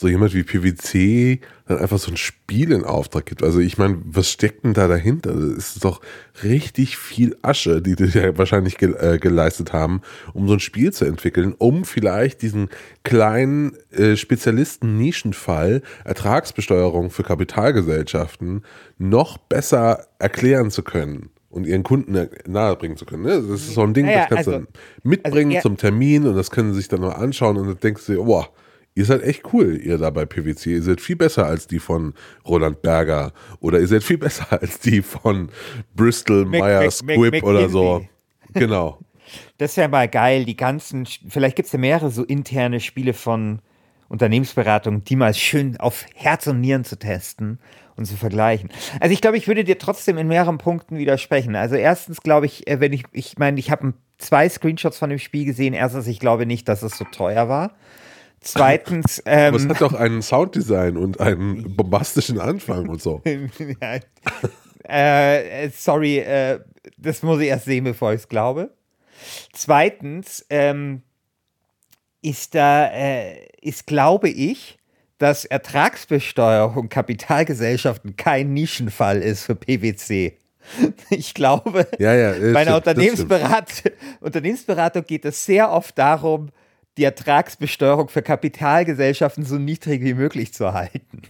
so 0.00 0.08
jemand 0.08 0.32
wie 0.32 0.44
PwC 0.44 1.40
dann 1.66 1.76
einfach 1.76 1.98
so 1.98 2.10
ein 2.10 2.16
Spiel 2.16 2.72
in 2.72 2.84
Auftrag 2.84 3.26
gibt. 3.26 3.42
Also 3.42 3.60
ich 3.60 3.76
meine, 3.76 3.98
was 4.02 4.30
steckt 4.30 4.64
denn 4.64 4.72
da 4.72 4.88
dahinter? 4.88 5.34
Es 5.34 5.76
ist 5.76 5.84
doch 5.84 6.00
richtig 6.42 6.96
viel 6.96 7.36
Asche, 7.42 7.82
die 7.82 7.96
die 7.96 8.06
ja 8.06 8.36
wahrscheinlich 8.38 8.78
ge 8.78 8.94
äh, 8.98 9.18
geleistet 9.18 9.74
haben, 9.74 10.00
um 10.32 10.48
so 10.48 10.54
ein 10.54 10.60
Spiel 10.60 10.90
zu 10.90 11.04
entwickeln, 11.04 11.54
um 11.58 11.84
vielleicht 11.84 12.40
diesen 12.40 12.70
kleinen 13.04 13.76
äh, 13.90 14.16
Spezialisten-Nischenfall 14.16 15.82
Ertragsbesteuerung 16.04 17.10
für 17.10 17.22
Kapitalgesellschaften 17.22 18.62
noch 18.96 19.36
besser 19.36 20.06
erklären 20.18 20.70
zu 20.70 20.82
können 20.82 21.28
und 21.50 21.66
ihren 21.66 21.82
Kunden 21.82 22.16
nahebringen 22.46 22.96
zu 22.96 23.04
können. 23.04 23.24
Ne? 23.24 23.32
Das 23.32 23.60
ist 23.60 23.74
so 23.74 23.82
ein 23.82 23.92
Ding, 23.92 24.06
naja, 24.06 24.20
das 24.20 24.28
kannst 24.30 24.46
du 24.46 24.52
also, 24.52 24.66
mitbringen 25.02 25.56
also 25.56 25.68
zum 25.68 25.76
Termin 25.76 26.26
und 26.26 26.36
das 26.36 26.50
können 26.50 26.72
sie 26.72 26.78
sich 26.78 26.88
dann 26.88 27.02
mal 27.02 27.12
anschauen 27.12 27.58
und 27.58 27.66
dann 27.66 27.78
denkst 27.80 28.06
du, 28.06 28.24
boah, 28.24 28.48
Ihr 28.94 29.04
seid 29.04 29.22
echt 29.22 29.52
cool, 29.52 29.80
ihr 29.82 29.98
da 29.98 30.10
bei 30.10 30.26
PwC. 30.26 30.72
Ihr 30.72 30.82
seid 30.82 31.00
viel 31.00 31.16
besser 31.16 31.46
als 31.46 31.66
die 31.66 31.78
von 31.78 32.14
Roland 32.46 32.82
Berger 32.82 33.32
oder 33.60 33.78
ihr 33.80 33.86
seid 33.86 34.02
viel 34.02 34.18
besser 34.18 34.46
als 34.60 34.80
die 34.80 35.02
von 35.02 35.50
Bristol 35.94 36.44
Myers 36.44 36.98
Squibb 36.98 37.42
oder 37.42 37.68
so. 37.68 38.04
Genau. 38.54 38.98
Das 39.58 39.76
wäre 39.76 39.88
mal 39.88 40.08
geil, 40.08 40.44
die 40.44 40.56
ganzen, 40.56 41.06
vielleicht 41.06 41.54
gibt 41.54 41.66
es 41.66 41.72
ja 41.72 41.78
mehrere 41.78 42.10
so 42.10 42.24
interne 42.24 42.80
Spiele 42.80 43.12
von 43.14 43.60
Unternehmensberatungen, 44.08 45.04
die 45.04 45.14
mal 45.14 45.34
schön 45.34 45.78
auf 45.78 46.04
Herz 46.14 46.48
und 46.48 46.60
Nieren 46.60 46.84
zu 46.84 46.98
testen 46.98 47.60
und 47.96 48.06
zu 48.06 48.16
vergleichen. 48.16 48.70
Also 48.98 49.12
ich 49.12 49.20
glaube, 49.20 49.36
ich 49.36 49.46
würde 49.46 49.62
dir 49.62 49.78
trotzdem 49.78 50.18
in 50.18 50.26
mehreren 50.26 50.58
Punkten 50.58 50.98
widersprechen. 50.98 51.54
Also 51.54 51.76
erstens 51.76 52.22
glaube 52.22 52.46
ich, 52.46 52.66
äh, 52.66 52.80
wenn 52.80 52.92
ich, 52.92 53.04
ich 53.12 53.38
meine, 53.38 53.60
ich 53.60 53.70
habe 53.70 53.94
zwei 54.18 54.48
Screenshots 54.48 54.98
von 54.98 55.10
dem 55.10 55.18
Spiel 55.18 55.44
gesehen. 55.44 55.74
Erstens, 55.74 56.06
ich 56.06 56.18
glaube 56.18 56.46
nicht, 56.46 56.68
dass 56.68 56.82
es 56.82 56.98
so 56.98 57.04
teuer 57.04 57.48
war. 57.48 57.76
Zweitens. 58.40 59.22
Ähm, 59.26 59.48
Aber 59.54 59.56
es 59.56 59.68
hat 59.68 59.80
doch 59.80 59.94
ein 59.94 60.22
Sounddesign 60.22 60.96
und 60.96 61.20
einen 61.20 61.76
bombastischen 61.76 62.40
Anfang 62.40 62.88
und 62.88 63.02
so. 63.02 63.22
ja, 63.80 64.00
äh, 64.84 65.70
sorry, 65.70 66.18
äh, 66.18 66.60
das 66.96 67.22
muss 67.22 67.40
ich 67.40 67.48
erst 67.48 67.66
sehen, 67.66 67.84
bevor 67.84 68.12
ich 68.12 68.22
es 68.22 68.28
glaube. 68.28 68.70
Zweitens 69.52 70.44
ähm, 70.48 71.02
ist 72.22 72.54
da, 72.54 72.86
äh, 72.86 73.46
ist, 73.60 73.86
glaube 73.86 74.30
ich, 74.30 74.78
dass 75.18 75.44
Ertragsbesteuerung 75.44 76.88
Kapitalgesellschaften 76.88 78.16
kein 78.16 78.54
Nischenfall 78.54 79.18
ist 79.22 79.44
für 79.44 79.54
PwC. 79.54 80.36
Ich 81.10 81.34
glaube, 81.34 81.88
ja, 81.98 82.14
ja, 82.14 82.52
bei 82.52 82.60
einer 82.60 82.76
Unternehmensberat 82.76 83.92
Unternehmensberatung 84.20 85.04
geht 85.04 85.24
es 85.24 85.44
sehr 85.44 85.72
oft 85.72 85.96
darum, 85.98 86.50
die 87.00 87.04
Ertragsbesteuerung 87.04 88.10
für 88.10 88.20
Kapitalgesellschaften 88.20 89.44
so 89.44 89.56
niedrig 89.56 90.02
wie 90.02 90.12
möglich 90.12 90.52
zu 90.52 90.74
halten. 90.74 91.22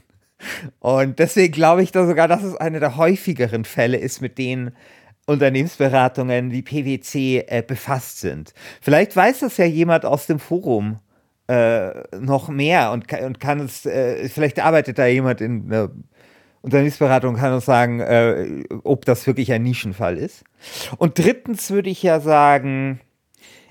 Und 0.81 1.21
deswegen 1.21 1.53
glaube 1.53 1.83
ich 1.85 1.93
da 1.93 2.07
sogar, 2.07 2.27
dass 2.27 2.43
es 2.43 2.57
einer 2.57 2.81
der 2.81 2.97
häufigeren 2.97 3.65
Fälle 3.65 3.97
ist, 3.99 4.21
mit 4.21 4.37
denen 4.37 4.73
Unternehmensberatungen 5.27 6.51
wie 6.51 6.63
PwC 6.63 7.45
äh, 7.47 7.63
befasst 7.63 8.19
sind. 8.19 8.53
Vielleicht 8.81 9.15
weiß 9.15 9.41
das 9.41 9.59
ja 9.59 9.65
jemand 9.65 10.05
aus 10.05 10.27
dem 10.27 10.41
Forum 10.41 10.99
äh, 11.47 11.91
noch 12.19 12.49
mehr 12.49 12.91
und, 12.91 13.13
und 13.13 13.39
kann 13.39 13.61
es, 13.61 13.87
äh, 13.87 14.29
vielleicht 14.29 14.59
arbeitet 14.59 14.99
da 14.99 15.07
jemand 15.07 15.41
in 15.41 15.67
einer 15.67 15.91
Unternehmensberatung 16.63 17.37
kann 17.37 17.55
uns 17.55 17.65
sagen, 17.65 18.01
äh, 18.01 18.65
ob 18.83 19.05
das 19.05 19.27
wirklich 19.27 19.53
ein 19.53 19.63
Nischenfall 19.63 20.19
ist. 20.19 20.45
Und 20.99 21.19
drittens 21.19 21.71
würde 21.71 21.91
ich 21.91 22.03
ja 22.03 22.21
sagen, 22.21 23.01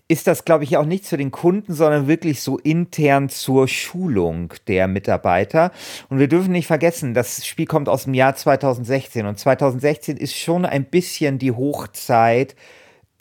ist 0.09 0.25
das, 0.25 0.43
glaube 0.43 0.63
ich, 0.63 0.75
auch 0.75 0.85
nichts 0.85 1.09
für 1.09 1.17
den 1.17 1.29
Kunden, 1.29 1.73
sondern 1.73 2.07
wirklich 2.07 2.41
so 2.41 2.57
intern 2.57 3.29
zur 3.29 3.67
Schulung 3.67 4.53
der 4.67 4.87
Mitarbeiter. 4.87 5.71
Und 6.09 6.17
wir 6.17 6.27
dürfen 6.27 6.51
nicht 6.51 6.65
vergessen, 6.65 7.13
das 7.13 7.45
Spiel 7.45 7.67
kommt 7.67 7.87
aus 7.87 8.05
dem 8.05 8.15
Jahr 8.15 8.35
2016 8.35 9.27
und 9.27 9.37
2016 9.37 10.17
ist 10.17 10.35
schon 10.35 10.65
ein 10.65 10.85
bisschen 10.85 11.37
die 11.37 11.51
Hochzeit 11.51 12.55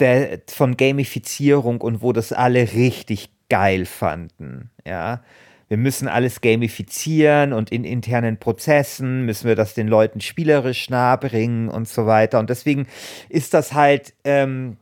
der, 0.00 0.40
von 0.48 0.78
Gamifizierung 0.78 1.82
und 1.82 2.00
wo 2.00 2.14
das 2.14 2.32
alle 2.32 2.72
richtig 2.72 3.28
geil 3.50 3.84
fanden. 3.84 4.70
Ja, 4.86 5.22
wir 5.68 5.76
müssen 5.76 6.08
alles 6.08 6.40
gamifizieren 6.40 7.52
und 7.52 7.70
in 7.70 7.84
internen 7.84 8.38
Prozessen 8.38 9.26
müssen 9.26 9.46
wir 9.46 9.56
das 9.56 9.74
den 9.74 9.88
Leuten 9.88 10.22
spielerisch 10.22 10.88
nahebringen 10.88 11.68
und 11.68 11.86
so 11.86 12.06
weiter. 12.06 12.38
Und 12.38 12.48
deswegen 12.48 12.86
ist 13.28 13.52
das 13.52 13.74
halt 13.74 14.14
ähm, 14.24 14.78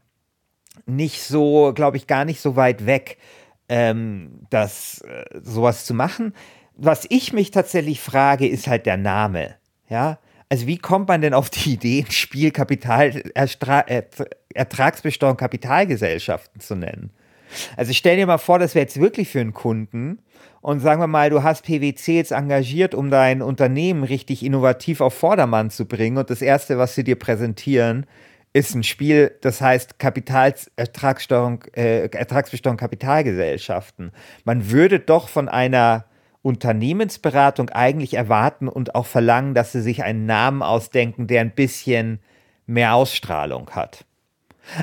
nicht 0.87 1.23
so, 1.23 1.73
glaube 1.75 1.97
ich, 1.97 2.07
gar 2.07 2.25
nicht 2.25 2.41
so 2.41 2.57
weit 2.57 2.87
weg, 2.87 3.19
ähm, 3.69 4.41
das 4.51 5.03
äh, 5.03 5.25
sowas 5.43 5.85
zu 5.85 5.95
machen. 5.95 6.33
Was 6.77 7.07
ich 7.09 7.33
mich 7.33 7.51
tatsächlich 7.51 8.01
frage, 8.01 8.47
ist 8.47 8.67
halt 8.67 8.87
der 8.87 8.97
Name. 8.97 9.57
Ja, 9.89 10.19
also 10.49 10.67
wie 10.67 10.79
kommt 10.79 11.09
man 11.09 11.21
denn 11.21 11.35
auf 11.35 11.51
die 11.51 11.75
Idee, 11.75 12.05
ein 12.07 12.13
Spiel 12.13 12.51
Kapital, 12.53 13.23
Ertragsbesteuerung 14.55 15.37
Kapitalgesellschaften 15.37 16.61
zu 16.61 16.77
nennen? 16.77 17.11
Also 17.77 17.93
stell 17.93 18.17
dir 18.17 18.27
mal 18.27 18.39
vor, 18.39 18.59
das 18.59 18.75
wäre 18.75 18.85
jetzt 18.85 19.01
wirklich 19.01 19.29
für 19.29 19.41
einen 19.41 19.55
Kunden 19.55 20.19
und 20.61 20.81
sagen 20.81 21.01
wir 21.01 21.07
mal, 21.07 21.31
du 21.31 21.43
hast 21.43 21.65
PwC 21.65 22.17
jetzt 22.17 22.33
engagiert, 22.33 22.95
um 22.95 23.11
dein 23.11 23.43
Unternehmen 23.43 24.03
richtig 24.03 24.45
innovativ 24.45 25.01
auf 25.01 25.15
Vordermann 25.15 25.71
zu 25.71 25.87
bringen 25.87 26.19
und 26.19 26.31
das 26.31 26.43
Erste, 26.43 26.79
was 26.79 26.95
sie 26.95 27.05
dir 27.05 27.17
präsentieren, 27.17 28.07
ist 28.57 28.75
ein 28.75 28.83
Spiel, 28.83 29.33
das 29.43 29.61
heißt 29.61 29.99
Kapitalsertragssteuerung, 29.99 31.65
äh, 31.75 32.07
Ertragsbesteuerung 32.07 32.79
Kapitalgesellschaften. 32.79 34.13
Man 34.45 34.71
würde 34.71 34.99
doch 34.99 35.29
von 35.29 35.51
einer 35.51 36.07
Unternehmensberatung 36.41 37.69
eigentlich 37.69 38.15
erwarten 38.15 38.69
und 38.69 38.95
auch 38.95 39.05
verlangen, 39.05 39.53
dass 39.53 39.73
sie 39.73 39.83
sich 39.83 40.05
einen 40.05 40.25
Namen 40.25 40.63
ausdenken, 40.63 41.27
der 41.27 41.43
ein 41.43 41.51
bisschen 41.51 42.21
mehr 42.67 42.95
Ausstrahlung 42.95 43.71
hat. 43.71 44.07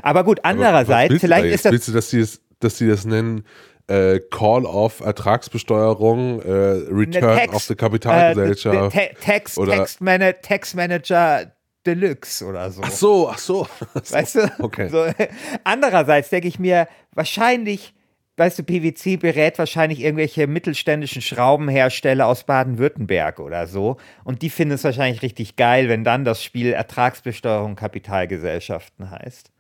Aber 0.03 0.23
gut, 0.23 0.41
andererseits, 0.43 1.12
Aber 1.12 1.19
vielleicht 1.19 1.45
ist 1.45 1.65
das. 1.65 1.71
Willst 1.71 1.88
du, 1.88 1.93
dass 1.93 2.09
sie 2.12 2.19
das, 2.19 2.41
dass 2.59 2.77
sie 2.77 2.88
das 2.88 3.05
nennen? 3.05 3.43
Äh, 3.88 4.19
Call 4.29 4.65
of 4.65 4.99
Ertragsbesteuerung, 4.99 6.41
äh, 6.41 6.51
Return 6.91 7.38
Text, 7.38 7.55
of 7.55 7.63
the 7.63 7.75
Kapitalgesellschaft. 7.75 8.95
Äh, 8.95 9.13
Text, 9.19 9.59
Text, 9.59 9.99
Mana 9.99 10.31
Text 10.31 10.75
Manager 10.75 11.51
Deluxe 11.85 12.45
oder 12.45 12.71
so. 12.71 12.81
Ach 12.83 12.91
so, 12.91 13.29
ach 13.29 13.37
so. 13.37 13.67
Weißt 13.93 14.35
du? 14.35 14.51
Okay. 14.59 14.89
So, 14.89 15.05
andererseits 15.63 16.29
denke 16.29 16.47
ich 16.47 16.59
mir, 16.59 16.87
wahrscheinlich, 17.11 17.93
weißt 18.37 18.59
du, 18.59 18.63
PwC 18.63 19.17
berät 19.17 19.59
wahrscheinlich 19.59 19.99
irgendwelche 19.99 20.47
mittelständischen 20.47 21.21
Schraubenhersteller 21.21 22.25
aus 22.25 22.45
Baden-Württemberg 22.45 23.39
oder 23.39 23.67
so. 23.67 23.97
Und 24.23 24.41
die 24.41 24.49
finden 24.49 24.75
es 24.75 24.83
wahrscheinlich 24.83 25.21
richtig 25.21 25.55
geil, 25.55 25.89
wenn 25.89 26.03
dann 26.03 26.25
das 26.25 26.43
Spiel 26.43 26.71
Ertragsbesteuerung 26.73 27.75
Kapitalgesellschaften 27.75 29.11
heißt. 29.11 29.51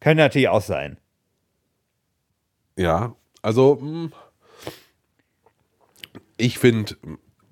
Könnte 0.00 0.22
natürlich 0.22 0.48
auch 0.48 0.62
sein. 0.62 0.96
Ja, 2.76 3.16
also 3.42 3.78
hm, 3.80 4.12
ich 6.36 6.58
finde, 6.58 6.96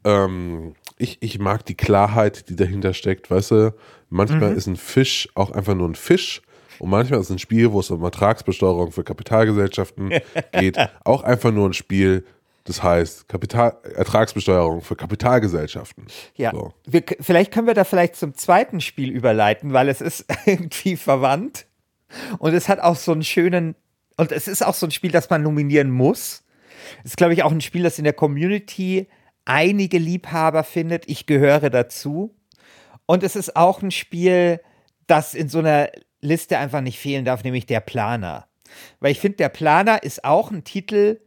ähm, 0.05 0.75
ich, 0.97 1.19
ich 1.21 1.39
mag 1.39 1.67
die 1.67 1.75
Klarheit, 1.75 2.49
die 2.49 2.57
dahinter 2.57 2.95
steckt. 2.95 3.31
Weißt 3.31 3.51
du, 3.51 3.75
manchmal 4.09 4.53
Mhm. 4.53 4.57
ist 4.57 4.67
ein 4.67 4.77
Fisch 4.77 5.29
auch 5.35 5.51
einfach 5.51 5.75
nur 5.75 5.89
ein 5.89 5.95
Fisch. 5.95 6.43
Und 6.79 6.91
manchmal 6.91 7.21
ist 7.21 7.31
ein 7.31 7.39
Spiel, 7.39 7.73
wo 7.73 7.81
es 7.81 7.91
um 7.91 8.03
Ertragsbesteuerung 8.05 8.93
für 8.93 9.03
Kapitalgesellschaften 9.03 10.11
geht, 10.53 10.77
auch 11.05 11.23
einfach 11.23 11.51
nur 11.51 11.69
ein 11.69 11.73
Spiel, 11.73 12.27
das 12.65 12.83
heißt 12.83 13.29
Kapital, 13.29 13.77
Ertragsbesteuerung 13.95 14.83
für 14.83 14.95
Kapitalgesellschaften. 14.97 16.07
Ja, 16.35 16.51
So. 16.53 16.75
wir, 16.87 17.03
vielleicht 17.21 17.53
können 17.53 17.67
wir 17.67 17.75
da 17.75 17.85
vielleicht 17.85 18.17
zum 18.17 18.35
zweiten 18.35 18.81
Spiel 18.81 19.11
überleiten, 19.11 19.73
weil 19.73 19.89
es 19.89 20.01
ist 20.01 20.27
irgendwie 20.47 20.97
verwandt 20.97 21.67
und 22.39 22.53
es 22.55 22.69
hat 22.69 22.81
auch 22.81 22.97
so 22.97 23.13
einen 23.13 23.25
schönen 23.25 23.75
und 24.19 24.33
es 24.33 24.47
ist 24.49 24.65
auch 24.65 24.75
so 24.75 24.87
ein 24.87 24.91
Spiel, 24.91 25.11
das 25.13 25.31
man 25.31 25.43
nominieren 25.43 25.91
muss. 25.91 26.43
Es 27.05 27.13
ist, 27.13 27.17
glaube 27.17 27.33
ich, 27.33 27.43
auch 27.43 27.53
ein 27.53 27.61
Spiel, 27.61 27.83
das 27.85 27.99
in 27.99 28.05
der 28.05 28.13
Community 28.13 29.09
einige 29.45 29.99
Liebhaber 29.99 30.63
findet. 30.65 31.09
Ich 31.09 31.27
gehöre 31.27 31.71
dazu. 31.71 32.35
Und 33.07 33.23
es 33.23 33.37
ist 33.37 33.57
auch 33.57 33.83
ein 33.83 33.91
Spiel, 33.91 34.61
das 35.07 35.35
in 35.35 35.49
so 35.49 35.61
einer 35.61 35.89
Liste 36.21 36.59
einfach 36.59 36.81
nicht 36.81 36.99
fehlen 36.99 37.25
darf, 37.25 37.45
nämlich 37.45 37.67
der 37.67 37.81
Planer. 37.81 38.47
Weil 39.01 39.13
ich 39.13 39.21
finde, 39.21 39.37
der 39.39 39.49
Planer 39.49 40.03
ist 40.03 40.25
auch 40.25 40.51
ein 40.51 40.65
Titel, 40.65 41.21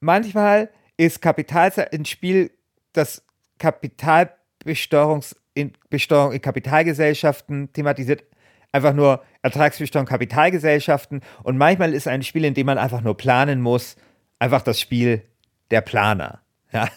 manchmal 0.00 0.70
ist 0.96 1.22
Kapital 1.22 1.72
ein 1.92 2.04
Spiel, 2.04 2.50
das 2.92 3.24
Kapitalbesteuerungs 3.58 5.36
in, 5.54 5.72
Besteuerung 5.90 6.32
in 6.32 6.40
Kapitalgesellschaften 6.42 7.72
thematisiert, 7.72 8.24
einfach 8.72 8.92
nur 8.92 9.22
Ertragsbesteuerung 9.42 10.06
Kapitalgesellschaften 10.06 11.22
und 11.42 11.56
manchmal 11.56 11.94
ist 11.94 12.08
ein 12.08 12.22
Spiel, 12.22 12.44
in 12.44 12.54
dem 12.54 12.66
man 12.66 12.78
einfach 12.78 13.00
nur 13.02 13.16
planen 13.16 13.60
muss, 13.60 13.96
einfach 14.38 14.62
das 14.62 14.80
Spiel 14.80 15.22
der 15.70 15.80
Planer. 15.80 16.40
Ja, 16.72 16.88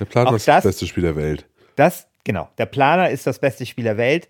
Der 0.00 0.04
Plan 0.06 0.26
Auch 0.26 0.32
ist 0.34 0.48
das 0.48 0.56
das- 0.64 0.64
beste 0.74 0.86
Spiel 0.86 1.04
der 1.04 1.16
Welt. 1.16 1.46
das, 1.76 2.08
genau, 2.30 2.48
der 2.58 2.66
Planer 2.66 3.10
ist 3.10 3.26
das 3.26 3.40
beste 3.40 3.66
Spiel 3.66 3.82
der 3.82 3.96
Welt. 3.96 4.28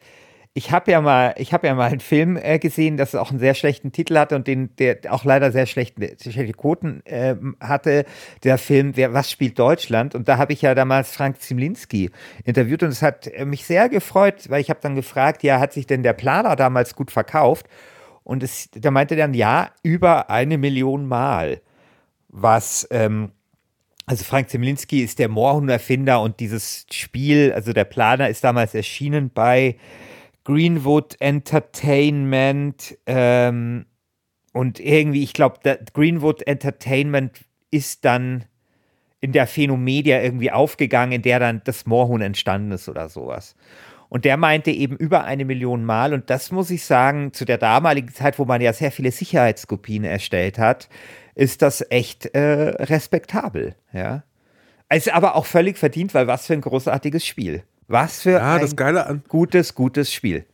Ich 0.54 0.72
habe 0.72 0.90
ja 0.90 1.02
mal, 1.02 1.34
ich 1.36 1.52
habe 1.52 1.66
ja 1.66 1.74
mal 1.74 1.90
einen 1.90 2.00
Film 2.00 2.38
äh, 2.38 2.58
gesehen, 2.58 2.96
das 2.96 3.14
auch 3.14 3.30
einen 3.30 3.38
sehr 3.38 3.52
schlechten 3.52 3.92
Titel 3.92 4.16
hatte 4.16 4.36
und 4.36 4.46
den, 4.46 4.74
der 4.76 5.00
auch 5.10 5.24
leider 5.24 5.52
sehr 5.52 5.66
schlechten, 5.66 6.00
sehr 6.00 6.32
schlechte 6.32 6.54
Quoten 6.54 7.02
ähm, 7.04 7.56
hatte. 7.60 8.06
Der 8.42 8.56
Film, 8.56 8.96
wer, 8.96 9.12
was 9.12 9.30
spielt 9.30 9.58
Deutschland? 9.58 10.14
Und 10.14 10.28
da 10.28 10.38
habe 10.38 10.54
ich 10.54 10.62
ja 10.62 10.74
damals 10.74 11.14
Frank 11.14 11.42
Zimlinski 11.42 12.10
interviewt 12.44 12.82
und 12.82 12.88
es 12.88 13.02
hat 13.02 13.26
äh, 13.26 13.44
mich 13.44 13.66
sehr 13.66 13.90
gefreut, 13.90 14.48
weil 14.48 14.62
ich 14.62 14.70
habe 14.70 14.80
dann 14.80 14.94
gefragt, 14.94 15.42
ja, 15.42 15.60
hat 15.60 15.74
sich 15.74 15.86
denn 15.86 16.02
der 16.02 16.14
Planer 16.14 16.56
damals 16.56 16.96
gut 16.96 17.10
verkauft? 17.10 17.66
Und 18.24 18.42
es, 18.42 18.70
da 18.72 18.90
meinte 18.90 19.14
er 19.14 19.26
dann, 19.26 19.34
ja, 19.34 19.68
über 19.82 20.30
eine 20.30 20.56
Million 20.56 21.06
Mal. 21.06 21.60
Was, 22.28 22.88
ähm, 22.90 23.32
also 24.10 24.24
Frank 24.24 24.50
Zemlinski 24.50 25.02
ist 25.02 25.20
der 25.20 25.28
Moorhuhn-Erfinder 25.28 26.20
und 26.20 26.40
dieses 26.40 26.84
Spiel, 26.90 27.52
also 27.52 27.72
der 27.72 27.84
Planer 27.84 28.28
ist 28.28 28.42
damals 28.42 28.74
erschienen 28.74 29.30
bei 29.32 29.76
Greenwood 30.42 31.14
Entertainment 31.20 32.98
ähm, 33.06 33.86
und 34.52 34.80
irgendwie, 34.80 35.22
ich 35.22 35.32
glaube, 35.32 35.60
Greenwood 35.94 36.44
Entertainment 36.44 37.38
ist 37.70 38.04
dann 38.04 38.46
in 39.20 39.30
der 39.30 39.46
Phänomedia 39.46 40.20
irgendwie 40.20 40.50
aufgegangen, 40.50 41.12
in 41.12 41.22
der 41.22 41.38
dann 41.38 41.62
das 41.62 41.86
Moorhuhn 41.86 42.20
entstanden 42.20 42.72
ist 42.72 42.88
oder 42.88 43.08
sowas. 43.08 43.54
Und 44.08 44.24
der 44.24 44.36
meinte 44.36 44.72
eben 44.72 44.96
über 44.96 45.22
eine 45.22 45.44
Million 45.44 45.84
Mal. 45.84 46.14
Und 46.14 46.30
das 46.30 46.50
muss 46.50 46.70
ich 46.70 46.84
sagen, 46.84 47.32
zu 47.32 47.44
der 47.44 47.58
damaligen 47.58 48.08
Zeit, 48.08 48.40
wo 48.40 48.44
man 48.44 48.60
ja 48.60 48.72
sehr 48.72 48.90
viele 48.90 49.12
Sicherheitskopien 49.12 50.02
erstellt 50.02 50.58
hat, 50.58 50.88
ist 51.40 51.62
das 51.62 51.82
echt 51.88 52.26
äh, 52.34 52.40
respektabel. 52.40 53.74
Ja. 53.94 54.24
Ist 54.92 55.10
aber 55.10 55.36
auch 55.36 55.46
völlig 55.46 55.78
verdient, 55.78 56.12
weil 56.12 56.26
was 56.26 56.46
für 56.46 56.52
ein 56.52 56.60
großartiges 56.60 57.24
Spiel. 57.24 57.62
Was 57.88 58.20
für 58.20 58.32
Ja, 58.32 58.56
ein 58.56 59.22
gutes, 59.26 59.74
gutes 59.74 60.12
Spiel. 60.12 60.44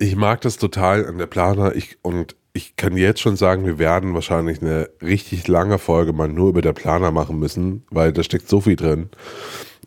ich 0.00 0.16
mag 0.16 0.40
das 0.40 0.56
total 0.56 1.06
an 1.06 1.18
der 1.18 1.26
Planer. 1.26 1.76
Ich, 1.76 1.96
und 2.02 2.34
ich 2.52 2.74
kann 2.74 2.96
jetzt 2.96 3.20
schon 3.20 3.36
sagen, 3.36 3.66
wir 3.66 3.78
werden 3.78 4.14
wahrscheinlich 4.14 4.60
eine 4.60 4.90
richtig 5.00 5.46
lange 5.46 5.78
Folge 5.78 6.12
mal 6.12 6.28
nur 6.28 6.48
über 6.48 6.62
der 6.62 6.72
Planer 6.72 7.12
machen 7.12 7.38
müssen, 7.38 7.84
weil 7.90 8.12
da 8.12 8.24
steckt 8.24 8.48
so 8.48 8.60
viel 8.60 8.74
drin 8.74 9.10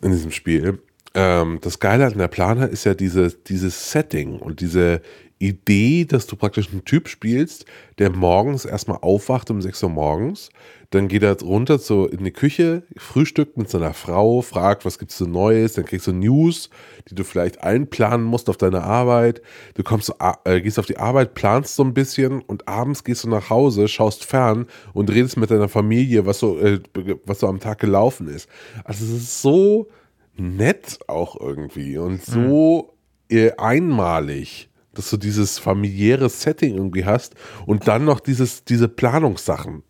in 0.02 0.12
diesem 0.12 0.32
Spiel. 0.32 0.80
Ähm, 1.16 1.60
das 1.62 1.80
Geile 1.80 2.06
an 2.06 2.18
der 2.18 2.30
Planer 2.30 2.70
ist 2.70 2.86
ja 2.86 2.94
diese, 2.94 3.28
dieses 3.28 3.92
Setting 3.92 4.40
und 4.40 4.62
diese 4.62 5.02
Idee, 5.42 6.06
dass 6.06 6.28
du 6.28 6.36
praktisch 6.36 6.72
einen 6.72 6.86
Typ 6.86 7.08
spielst, 7.08 7.66
der 7.98 8.12
morgens 8.12 8.66
erstmal 8.66 9.00
aufwacht 9.02 9.50
um 9.50 9.62
6 9.62 9.84
Uhr 9.84 9.90
morgens, 9.90 10.50
dann 10.92 11.08
geht 11.08 11.24
er 11.24 11.40
runter 11.42 11.80
so 11.80 12.06
in 12.06 12.24
die 12.24 12.32
Küche, 12.32 12.84
frühstückt 12.98 13.58
mit 13.58 13.70
seiner 13.70 13.94
Frau, 13.94 14.42
fragt, 14.42 14.84
was 14.84 15.00
gibt's 15.00 15.18
so 15.18 15.26
Neues, 15.26 15.74
dann 15.74 15.86
kriegst 15.86 16.06
du 16.08 16.12
News, 16.12 16.70
die 17.10 17.16
du 17.16 17.24
vielleicht 17.24 17.64
einplanen 17.64 18.26
musst 18.26 18.50
auf 18.50 18.58
deine 18.58 18.84
Arbeit. 18.84 19.42
Du 19.76 19.84
kommst, 19.84 20.14
äh, 20.44 20.60
gehst 20.60 20.80
auf 20.80 20.86
die 20.86 20.98
Arbeit, 20.98 21.34
planst 21.34 21.76
so 21.76 21.84
ein 21.84 21.94
bisschen 21.94 22.42
und 22.42 22.68
abends 22.68 23.06
gehst 23.06 23.24
du 23.24 23.30
nach 23.30 23.50
Hause, 23.50 23.88
schaust 23.88 24.26
fern 24.26 24.68
und 24.94 25.10
redest 25.10 25.38
mit 25.38 25.50
deiner 25.50 25.70
Familie, 25.70 26.26
was 26.26 26.40
so, 26.40 26.60
äh, 26.60 26.82
was 27.26 27.40
so 27.40 27.48
am 27.48 27.62
Tag 27.62 27.80
gelaufen 27.80 28.28
ist. 28.28 28.50
Also 28.84 29.06
es 29.06 29.12
ist 29.12 29.42
so 29.42 29.88
nett 30.36 31.00
auch 31.08 31.40
irgendwie 31.40 31.98
und 31.98 32.24
so 32.24 32.94
mhm. 33.32 33.52
einmalig 33.58 34.71
dass 34.94 35.10
du 35.10 35.18
dieses 35.18 35.60
familiäre 35.60 36.30
Setting 36.30 36.76
irgendwie 36.76 37.06
hast 37.06 37.36
und 37.66 37.88
dann 37.88 38.06
noch 38.06 38.20
dieses, 38.20 38.64
diese 38.64 38.88
Planungssachen. 38.88 39.84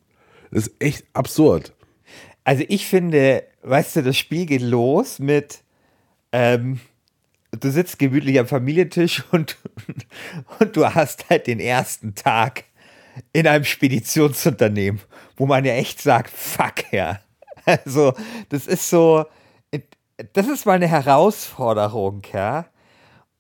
Das 0.52 0.68
ist 0.68 0.76
echt 0.80 1.06
absurd. 1.14 1.74
Also 2.44 2.64
ich 2.68 2.86
finde, 2.86 3.44
weißt 3.64 3.98
du, 3.98 4.04
das 4.04 4.18
Spiel 4.18 4.46
geht 4.46 4.62
los 4.62 5.20
mit, 5.20 5.64
ähm, 6.32 6.80
du 7.52 7.72
sitzt 7.72 8.00
gemütlich 8.00 8.40
am 8.40 8.48
Familientisch 8.48 9.24
und, 9.32 9.58
und 10.60 10.76
du 10.76 10.86
hast 10.86 11.30
halt 11.30 11.48
den 11.48 11.60
ersten 11.60 12.16
Tag 12.16 12.66
in 13.34 13.48
einem 13.48 13.66
Speditionsunternehmen, 13.66 15.02
wo 15.36 15.46
man 15.46 15.66
ja 15.66 15.74
echt 15.74 16.02
sagt, 16.02 16.30
fuck 16.30 16.92
ja. 16.92 17.20
Also, 17.66 18.14
das 18.50 18.66
ist 18.66 18.90
so, 18.90 19.26
das 20.34 20.48
ist 20.48 20.66
mal 20.66 20.74
eine 20.74 20.88
Herausforderung, 20.88 22.24
ja. 22.34 22.66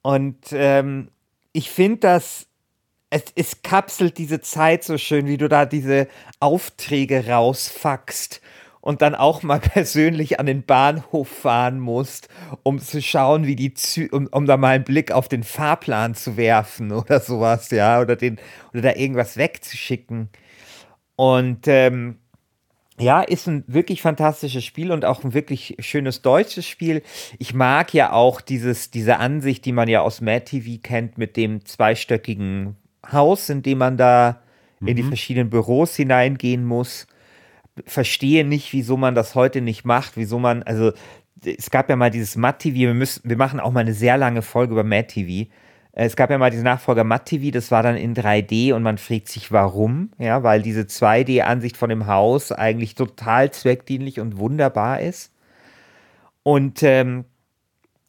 Und 0.02 0.38
ähm, 0.52 1.10
ich 1.54 1.70
finde 1.70 1.98
das, 2.00 2.48
es, 3.10 3.26
es 3.36 3.62
kapselt 3.62 4.18
diese 4.18 4.42
Zeit 4.42 4.84
so 4.84 4.98
schön, 4.98 5.28
wie 5.28 5.38
du 5.38 5.50
da 5.50 5.66
diese 5.66 6.08
Aufträge 6.40 7.28
rausfackst 7.28 8.42
und 8.80 9.02
dann 9.02 9.16
auch 9.16 9.44
mal 9.44 9.60
persönlich 9.60 10.40
an 10.40 10.46
den 10.48 10.64
Bahnhof 10.66 11.28
fahren 11.28 11.80
musst, 11.80 12.30
um 12.64 12.80
zu 12.80 13.02
schauen, 13.02 13.46
wie 13.46 13.56
die 13.56 13.74
Zü 13.74 14.08
um, 14.12 14.28
um 14.28 14.46
da 14.46 14.58
mal 14.58 14.76
einen 14.76 14.84
Blick 14.84 15.12
auf 15.12 15.28
den 15.28 15.44
Fahrplan 15.44 16.16
zu 16.16 16.36
werfen 16.38 16.92
oder 16.92 17.20
sowas, 17.20 17.70
ja, 17.72 18.02
oder 18.02 18.16
den, 18.16 18.40
oder 18.74 18.82
da 18.82 18.96
irgendwas 18.96 19.38
wegzuschicken. 19.38 20.30
Und 21.16 21.68
ähm, 21.68 22.18
ja, 23.02 23.22
ist 23.22 23.48
ein 23.48 23.64
wirklich 23.68 24.02
fantastisches 24.02 24.64
Spiel 24.64 24.92
und 24.92 25.06
auch 25.06 25.24
ein 25.24 25.34
wirklich 25.34 25.76
schönes 25.80 26.22
deutsches 26.22 26.68
Spiel. 26.68 27.02
Ich 27.40 27.54
mag 27.54 27.94
ja 27.94 28.14
auch 28.14 28.42
dieses, 28.42 28.92
diese 28.92 29.18
Ansicht, 29.18 29.66
die 29.66 29.72
man 29.72 29.88
ja 29.88 30.02
aus 30.02 30.22
Mad 30.22 30.46
TV 30.46 30.80
kennt, 30.82 31.18
mit 31.18 31.38
dem 31.38 31.66
zweistöckigen 31.66 32.76
Haus, 33.12 33.50
in 33.50 33.64
dem 33.64 33.80
man 33.80 33.98
da 33.98 34.42
mhm. 34.80 34.88
in 34.88 34.96
die 34.96 35.04
mhm. 35.04 35.08
verschiedenen 35.08 35.50
Büros 35.50 35.96
hineingehen 35.96 36.66
muss. 36.66 37.08
Verstehe 37.86 38.46
nicht, 38.46 38.74
wieso 38.74 38.98
man 38.98 39.16
das 39.16 39.36
heute 39.36 39.62
nicht 39.62 39.86
macht, 39.86 40.18
wieso 40.18 40.40
man, 40.40 40.62
also 40.64 40.92
es 41.44 41.72
gab 41.72 41.90
ja 41.90 41.96
mal 41.96 42.12
dieses 42.12 42.36
Mad 42.36 42.60
TV, 42.60 42.76
wir, 42.76 42.94
müssen, 42.94 43.28
wir 43.28 43.38
machen 43.38 43.60
auch 43.60 43.72
mal 43.72 43.80
eine 43.80 43.94
sehr 43.94 44.18
lange 44.18 44.42
Folge 44.42 44.74
über 44.74 44.84
Mad 44.84 45.08
TV 45.08 45.50
es 45.94 46.16
gab 46.16 46.30
ja 46.30 46.38
mal 46.38 46.52
diese 46.52 46.64
Nachfolger 46.64 47.04
Matt 47.04 47.26
TV, 47.26 47.52
das 47.52 47.70
war 47.70 47.84
dann 47.84 47.98
in 47.98 48.16
3D 48.16 48.74
und 48.74 48.84
man 48.84 48.98
fragt 48.98 49.28
sich, 49.28 49.52
warum, 49.52 50.12
ja, 50.18 50.42
weil 50.44 50.62
diese 50.62 50.84
2D-Ansicht 50.84 51.76
von 51.76 51.90
dem 51.90 52.08
Haus 52.08 52.52
eigentlich 52.52 52.96
total 52.96 53.52
zweckdienlich 53.52 54.20
und 54.20 54.38
wunderbar 54.38 55.02
ist. 55.02 55.34
Und 56.44 56.82
ähm, 56.84 57.26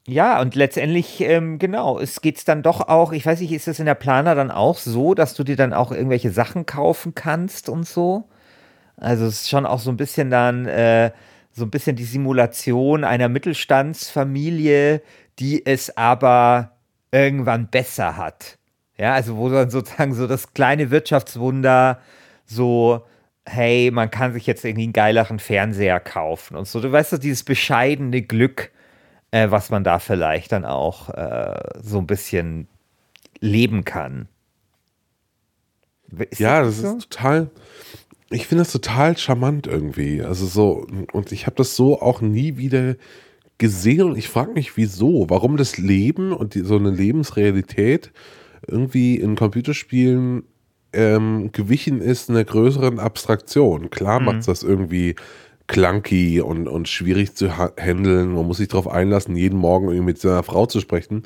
ja, 0.06 0.40
und 0.40 0.54
letztendlich, 0.54 1.20
ähm, 1.20 1.58
genau, 1.58 1.98
es 1.98 2.20
geht 2.20 2.46
dann 2.48 2.62
doch 2.62 2.88
auch, 2.88 3.12
ich 3.12 3.26
weiß 3.26 3.40
nicht, 3.40 3.52
ist 3.52 3.68
das 3.68 3.78
in 3.78 3.86
der 3.86 3.94
Planer 3.94 4.34
dann 4.34 4.50
auch 4.50 4.78
so, 4.78 5.14
dass 5.14 5.34
du 5.34 5.44
dir 5.44 5.56
dann 5.56 5.72
auch 5.72 5.92
irgendwelche 5.92 6.30
Sachen 6.30 6.66
kaufen 6.66 7.14
kannst 7.14 7.68
und 7.68 7.86
so? 7.86 8.28
Also 8.96 9.26
es 9.26 9.42
ist 9.42 9.50
schon 9.50 9.66
auch 9.66 9.78
so 9.80 9.90
ein 9.90 9.96
bisschen 9.96 10.30
dann, 10.30 10.66
äh, 10.66 11.12
so 11.52 11.64
ein 11.64 11.70
bisschen 11.70 11.96
die 11.96 12.04
Simulation 12.04 13.04
einer 13.04 13.28
Mittelstandsfamilie, 13.28 15.02
die 15.38 15.64
es 15.66 15.96
aber 15.96 16.72
irgendwann 17.12 17.68
besser 17.68 18.16
hat. 18.16 18.58
Ja, 18.98 19.14
also 19.14 19.36
wo 19.36 19.48
dann 19.48 19.70
sozusagen 19.70 20.14
so 20.14 20.26
das 20.26 20.54
kleine 20.54 20.90
Wirtschaftswunder 20.90 22.00
so, 22.44 23.04
hey, 23.46 23.90
man 23.90 24.10
kann 24.10 24.32
sich 24.32 24.46
jetzt 24.46 24.64
irgendwie 24.64 24.84
einen 24.84 24.92
geileren 24.92 25.38
Fernseher 25.38 26.00
kaufen 26.00 26.56
und 26.56 26.66
so. 26.66 26.80
Du 26.80 26.90
weißt 26.90 27.12
doch, 27.12 27.18
dieses 27.18 27.44
bescheidene 27.44 28.22
Glück, 28.22 28.70
äh, 29.30 29.50
was 29.50 29.70
man 29.70 29.84
da 29.84 29.98
vielleicht 29.98 30.52
dann 30.52 30.64
auch 30.64 31.10
äh, 31.10 31.60
so 31.80 31.98
ein 31.98 32.06
bisschen 32.06 32.68
leben 33.40 33.84
kann. 33.84 34.28
Ist 36.30 36.40
ja, 36.40 36.62
das, 36.62 36.80
das 36.80 36.90
so? 36.90 36.96
ist 36.98 37.10
total. 37.10 37.50
Ich 38.30 38.46
finde 38.46 38.64
das 38.64 38.72
total 38.72 39.16
charmant 39.16 39.66
irgendwie. 39.66 40.22
Also 40.22 40.46
so, 40.46 40.86
und 41.12 41.32
ich 41.32 41.46
habe 41.46 41.56
das 41.56 41.76
so 41.76 42.00
auch 42.00 42.20
nie 42.20 42.56
wieder 42.56 42.94
gesehen 43.58 44.02
und 44.02 44.18
ich 44.18 44.28
frage 44.28 44.52
mich, 44.52 44.76
wieso, 44.76 45.26
warum 45.28 45.56
das 45.56 45.78
Leben 45.78 46.32
und 46.32 46.54
die, 46.54 46.60
so 46.60 46.76
eine 46.76 46.90
Lebensrealität 46.90 48.12
irgendwie 48.66 49.16
in 49.16 49.36
Computerspielen 49.36 50.44
ähm, 50.92 51.50
gewichen 51.52 52.00
ist 52.00 52.30
einer 52.30 52.44
größeren 52.44 52.98
Abstraktion. 52.98 53.90
Klar 53.90 54.20
mhm. 54.20 54.26
macht 54.26 54.48
das 54.48 54.62
irgendwie 54.62 55.16
clunky 55.66 56.40
und, 56.40 56.68
und 56.68 56.88
schwierig 56.88 57.34
zu 57.34 57.56
handeln. 57.56 58.34
Man 58.34 58.46
muss 58.46 58.58
sich 58.58 58.68
darauf 58.68 58.88
einlassen, 58.88 59.36
jeden 59.36 59.58
Morgen 59.58 59.86
irgendwie 59.86 60.06
mit 60.06 60.18
seiner 60.18 60.42
Frau 60.42 60.66
zu 60.66 60.80
sprechen. 60.80 61.22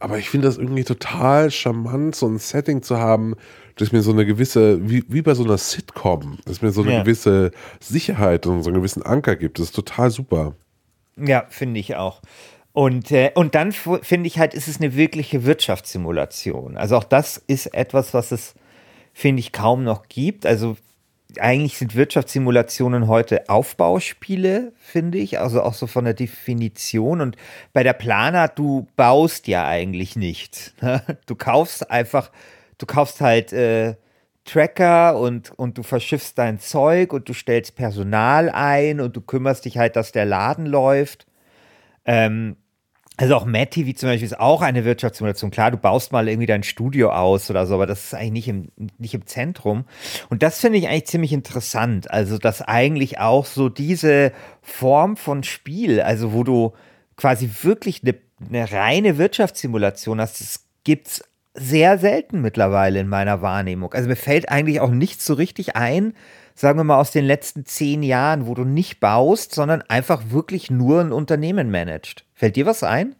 Aber 0.00 0.18
ich 0.18 0.30
finde 0.30 0.48
das 0.48 0.58
irgendwie 0.58 0.84
total 0.84 1.50
charmant, 1.50 2.16
so 2.16 2.26
ein 2.26 2.38
Setting 2.38 2.82
zu 2.82 2.98
haben, 2.98 3.34
dass 3.76 3.92
mir 3.92 4.02
so 4.02 4.12
eine 4.12 4.26
gewisse, 4.26 4.88
wie, 4.88 5.04
wie 5.08 5.22
bei 5.22 5.34
so 5.34 5.44
einer 5.44 5.58
Sitcom, 5.58 6.38
dass 6.44 6.62
mir 6.62 6.72
so 6.72 6.82
eine 6.82 6.92
ja. 6.92 7.02
gewisse 7.02 7.50
Sicherheit 7.80 8.46
und 8.46 8.62
so 8.62 8.70
einen 8.70 8.78
gewissen 8.78 9.02
Anker 9.02 9.36
gibt. 9.36 9.58
Das 9.58 9.66
ist 9.66 9.76
total 9.76 10.10
super. 10.10 10.54
Ja, 11.16 11.46
finde 11.48 11.80
ich 11.80 11.96
auch. 11.96 12.20
Und, 12.72 13.12
äh, 13.12 13.30
und 13.34 13.54
dann 13.54 13.70
finde 13.70 14.26
ich 14.26 14.38
halt, 14.38 14.52
ist 14.52 14.66
es 14.66 14.78
eine 14.80 14.96
wirkliche 14.96 15.44
Wirtschaftssimulation. 15.44 16.76
Also 16.76 16.96
auch 16.96 17.04
das 17.04 17.38
ist 17.46 17.66
etwas, 17.66 18.14
was 18.14 18.32
es, 18.32 18.54
finde 19.12 19.40
ich, 19.40 19.52
kaum 19.52 19.84
noch 19.84 20.08
gibt. 20.08 20.44
Also 20.44 20.76
eigentlich 21.38 21.78
sind 21.78 21.94
Wirtschaftssimulationen 21.94 23.06
heute 23.06 23.48
Aufbauspiele, 23.48 24.72
finde 24.78 25.18
ich, 25.18 25.38
also 25.38 25.62
auch 25.62 25.74
so 25.74 25.86
von 25.86 26.04
der 26.04 26.14
Definition. 26.14 27.20
Und 27.20 27.36
bei 27.72 27.84
der 27.84 27.92
Planer, 27.92 28.48
du 28.48 28.86
baust 28.96 29.46
ja 29.46 29.66
eigentlich 29.66 30.16
nicht. 30.16 30.74
Ne? 30.82 31.00
Du 31.26 31.34
kaufst 31.36 31.90
einfach, 31.90 32.30
du 32.78 32.86
kaufst 32.86 33.20
halt 33.20 33.52
äh, 33.52 33.94
Tracker 34.44 35.18
und, 35.18 35.50
und 35.58 35.78
du 35.78 35.82
verschiffst 35.82 36.38
dein 36.38 36.58
Zeug 36.58 37.12
und 37.12 37.28
du 37.28 37.32
stellst 37.32 37.76
Personal 37.76 38.50
ein 38.50 39.00
und 39.00 39.16
du 39.16 39.20
kümmerst 39.20 39.64
dich 39.64 39.78
halt, 39.78 39.96
dass 39.96 40.12
der 40.12 40.26
Laden 40.26 40.66
läuft. 40.66 41.26
Ähm, 42.04 42.56
also 43.16 43.36
auch 43.36 43.44
Mad 43.44 43.66
TV 43.66 43.96
zum 43.96 44.08
Beispiel 44.08 44.26
ist 44.26 44.40
auch 44.40 44.60
eine 44.60 44.84
Wirtschaftssimulation. 44.84 45.52
Klar, 45.52 45.70
du 45.70 45.76
baust 45.76 46.10
mal 46.10 46.28
irgendwie 46.28 46.46
dein 46.46 46.64
Studio 46.64 47.12
aus 47.12 47.48
oder 47.48 47.64
so, 47.64 47.74
aber 47.74 47.86
das 47.86 48.06
ist 48.06 48.14
eigentlich 48.14 48.32
nicht 48.32 48.48
im, 48.48 48.90
nicht 48.98 49.14
im 49.14 49.26
Zentrum. 49.26 49.84
Und 50.30 50.42
das 50.42 50.58
finde 50.58 50.78
ich 50.78 50.88
eigentlich 50.88 51.06
ziemlich 51.06 51.32
interessant. 51.32 52.10
Also, 52.10 52.38
dass 52.38 52.60
eigentlich 52.60 53.20
auch 53.20 53.46
so 53.46 53.68
diese 53.68 54.32
Form 54.62 55.16
von 55.16 55.44
Spiel, 55.44 56.00
also 56.00 56.32
wo 56.32 56.42
du 56.42 56.72
quasi 57.16 57.48
wirklich 57.62 58.02
eine, 58.02 58.16
eine 58.48 58.72
reine 58.72 59.16
Wirtschaftssimulation 59.16 60.20
hast, 60.20 60.40
das 60.40 60.66
gibt 60.82 61.06
es 61.06 61.24
sehr 61.54 61.98
selten 61.98 62.40
mittlerweile 62.40 63.00
in 63.00 63.08
meiner 63.08 63.40
Wahrnehmung. 63.40 63.92
Also 63.94 64.08
mir 64.08 64.16
fällt 64.16 64.48
eigentlich 64.48 64.80
auch 64.80 64.90
nichts 64.90 65.24
so 65.24 65.34
richtig 65.34 65.76
ein, 65.76 66.14
sagen 66.54 66.78
wir 66.78 66.84
mal 66.84 66.98
aus 66.98 67.12
den 67.12 67.24
letzten 67.24 67.64
zehn 67.64 68.02
Jahren, 68.02 68.46
wo 68.46 68.54
du 68.54 68.64
nicht 68.64 69.00
baust, 69.00 69.54
sondern 69.54 69.82
einfach 69.82 70.22
wirklich 70.30 70.70
nur 70.70 71.00
ein 71.00 71.12
Unternehmen 71.12 71.70
managst. 71.70 72.24
Fällt 72.34 72.56
dir 72.56 72.66
was 72.66 72.82
ein? 72.82 73.14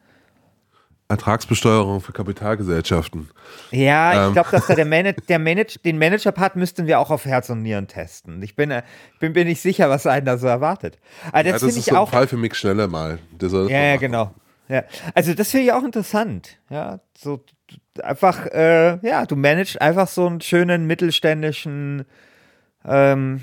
Ertragsbesteuerung 1.09 2.01
für 2.01 2.12
Kapitalgesellschaften. 2.12 3.29
Ja, 3.70 4.29
ich 4.29 4.33
glaube, 4.33 4.49
dass 4.51 4.66
da 4.66 4.75
der, 4.75 4.85
Manage, 4.87 5.20
der 5.29 5.38
Manage, 5.38 5.79
den 5.85 5.99
Manager-Part 5.99 6.57
müssten 6.57 6.87
wir 6.87 6.99
auch 6.99 7.11
auf 7.11 7.27
Herz 7.27 7.51
und 7.51 7.62
Nieren 7.62 7.88
testen. 7.88 8.42
Ich 8.42 8.57
bin, 8.57 8.70
äh, 8.70 8.83
bin 9.20 9.33
mir 9.33 9.44
nicht 9.44 9.61
sicher, 9.61 9.90
was 9.90 10.07
einen 10.07 10.25
da 10.25 10.38
so 10.38 10.47
erwartet. 10.47 10.99
Aber 11.29 11.42
das, 11.42 11.61
ja, 11.61 11.66
das 11.68 11.77
ist 11.77 11.85
so 11.85 11.97
ein 11.97 12.07
Fall 12.07 12.27
für 12.27 12.38
mich 12.38 12.55
schneller 12.55 12.88
mal. 12.88 13.18
ja, 13.40 13.68
ja, 13.68 13.97
genau. 13.97 14.35
Ja, 14.68 14.85
also 15.14 15.35
das 15.35 15.51
finde 15.51 15.66
ich 15.66 15.73
auch 15.73 15.85
interessant. 15.85 16.59
Ja, 16.70 17.01
so 17.16 17.44
einfach, 18.03 18.46
äh, 18.46 18.98
ja, 19.07 19.27
du 19.27 19.37
managst 19.37 19.81
einfach 19.81 20.09
so 20.09 20.27
einen 20.27 20.40
schönen 20.40 20.87
mittelständischen 20.87 22.05
ähm, 22.85 23.42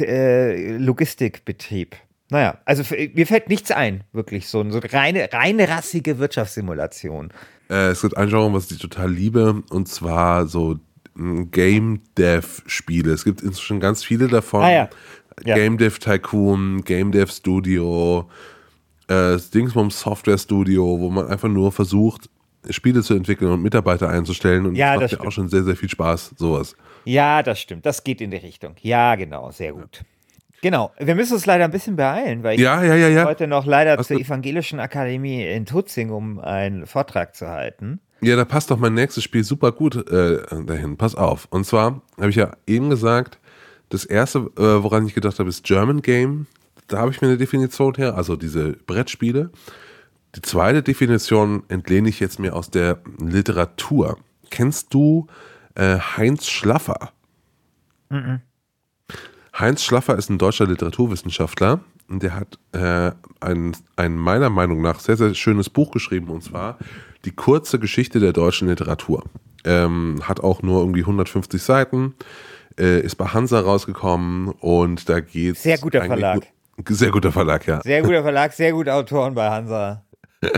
äh, 0.00 0.76
Logistikbetrieb. 0.76 1.96
Naja, 2.30 2.58
also 2.64 2.84
mir 3.14 3.26
fällt 3.26 3.48
nichts 3.48 3.72
ein, 3.72 4.04
wirklich 4.12 4.46
so, 4.48 4.68
so 4.70 4.80
eine 4.80 4.92
reine, 4.92 5.28
reine 5.32 5.68
rassige 5.68 6.18
Wirtschaftssimulation. 6.18 7.32
Äh, 7.68 7.88
es 7.88 8.02
gibt 8.02 8.16
ein 8.16 8.28
Genre, 8.28 8.52
was 8.52 8.70
ich 8.70 8.78
total 8.78 9.10
liebe, 9.10 9.62
und 9.70 9.88
zwar 9.88 10.46
so 10.46 10.78
hm, 11.16 11.50
Game 11.50 12.02
Dev 12.16 12.62
Spiele. 12.66 13.12
Es 13.12 13.24
gibt 13.24 13.42
inzwischen 13.42 13.80
ganz 13.80 14.04
viele 14.04 14.28
davon. 14.28 14.62
Ah, 14.62 14.72
ja. 14.72 14.90
Ja. 15.44 15.54
Game 15.54 15.78
Dev 15.78 15.98
Tycoon, 15.98 16.82
Game 16.84 17.12
Dev 17.12 17.32
Studio, 17.32 18.28
äh, 19.08 19.38
Dingsbums 19.52 20.00
Software 20.00 20.38
Studio, 20.38 21.00
wo 21.00 21.10
man 21.10 21.28
einfach 21.28 21.48
nur 21.48 21.72
versucht, 21.72 22.28
Spiele 22.68 23.02
zu 23.02 23.14
entwickeln 23.14 23.50
und 23.50 23.62
Mitarbeiter 23.62 24.08
einzustellen. 24.10 24.66
Und 24.66 24.74
Ja, 24.74 24.94
das 24.94 25.02
das 25.10 25.12
macht 25.12 25.22
ja 25.22 25.28
auch 25.28 25.32
schon 25.32 25.48
sehr, 25.48 25.64
sehr 25.64 25.76
viel 25.76 25.88
Spaß, 25.88 26.34
sowas. 26.36 26.76
Ja, 27.04 27.42
das 27.42 27.58
stimmt. 27.60 27.86
Das 27.86 28.04
geht 28.04 28.20
in 28.20 28.30
die 28.30 28.36
Richtung. 28.36 28.74
Ja, 28.82 29.14
genau, 29.14 29.50
sehr 29.50 29.72
gut. 29.72 30.02
Genau. 30.62 30.92
Wir 30.98 31.14
müssen 31.14 31.32
uns 31.32 31.46
leider 31.46 31.64
ein 31.64 31.70
bisschen 31.70 31.96
beeilen, 31.96 32.42
weil 32.42 32.56
ich 32.56 32.60
Ja, 32.60 32.82
ja, 32.84 32.94
ja, 32.94 33.08
ja. 33.08 33.24
heute 33.24 33.46
noch 33.46 33.64
leider 33.64 33.96
Hast 33.96 34.08
zur 34.08 34.18
du- 34.18 34.22
Evangelischen 34.22 34.78
Akademie 34.78 35.42
in 35.46 35.64
Tutzing, 35.64 36.10
um 36.10 36.38
einen 36.38 36.86
Vortrag 36.86 37.34
zu 37.34 37.48
halten. 37.48 38.00
Ja, 38.20 38.36
da 38.36 38.44
passt 38.44 38.70
doch 38.70 38.76
mein 38.78 38.92
nächstes 38.92 39.24
Spiel 39.24 39.42
super 39.44 39.72
gut 39.72 39.96
äh, 40.10 40.42
dahin. 40.66 40.98
Pass 40.98 41.14
auf. 41.14 41.48
Und 41.50 41.64
zwar 41.64 42.02
habe 42.18 42.28
ich 42.28 42.36
ja 42.36 42.50
eben 42.66 42.90
gesagt, 42.90 43.38
das 43.88 44.04
erste, 44.04 44.40
äh, 44.58 44.82
woran 44.82 45.06
ich 45.06 45.14
gedacht 45.14 45.38
habe, 45.38 45.48
ist 45.48 45.64
German 45.64 46.02
Game. 46.02 46.46
Da 46.88 46.98
habe 46.98 47.10
ich 47.10 47.22
mir 47.22 47.28
eine 47.28 47.38
Definition 47.38 47.94
her, 47.94 48.14
also 48.16 48.36
diese 48.36 48.72
Brettspiele. 48.86 49.50
Die 50.36 50.42
zweite 50.42 50.82
Definition 50.82 51.64
entlehne 51.68 52.08
ich 52.08 52.20
jetzt 52.20 52.38
mir 52.38 52.54
aus 52.54 52.70
der 52.70 52.98
Literatur. 53.18 54.18
Kennst 54.50 54.94
du 54.94 55.26
äh, 55.74 55.98
Heinz 55.98 56.46
Schlaffer? 56.46 57.10
Heinz 59.58 59.82
Schlaffer 59.82 60.16
ist 60.16 60.30
ein 60.30 60.38
deutscher 60.38 60.66
Literaturwissenschaftler 60.66 61.80
und 62.08 62.22
der 62.22 62.34
hat 62.34 62.58
äh, 62.72 63.12
ein, 63.40 63.76
ein 63.96 64.16
meiner 64.16 64.50
Meinung 64.50 64.82
nach 64.82 65.00
sehr, 65.00 65.16
sehr 65.16 65.34
schönes 65.34 65.70
Buch 65.70 65.90
geschrieben 65.90 66.28
und 66.28 66.42
zwar 66.42 66.78
Die 67.24 67.32
kurze 67.32 67.78
Geschichte 67.78 68.18
der 68.18 68.32
deutschen 68.32 68.68
Literatur. 68.68 69.24
Ähm, 69.64 70.20
hat 70.24 70.40
auch 70.40 70.62
nur 70.62 70.80
irgendwie 70.80 71.00
150 71.00 71.62
Seiten, 71.62 72.14
äh, 72.78 73.00
ist 73.00 73.16
bei 73.16 73.26
Hansa 73.26 73.60
rausgekommen 73.60 74.48
und 74.48 75.08
da 75.08 75.20
geht 75.20 75.58
Sehr 75.58 75.78
guter 75.78 76.02
Verlag. 76.02 76.46
Sehr 76.88 77.10
guter 77.10 77.30
Verlag, 77.30 77.66
ja. 77.66 77.82
Sehr 77.82 78.02
guter 78.02 78.22
Verlag, 78.22 78.52
sehr 78.54 78.72
gute 78.72 78.94
Autoren 78.94 79.34
bei 79.34 79.50
Hansa. 79.50 80.02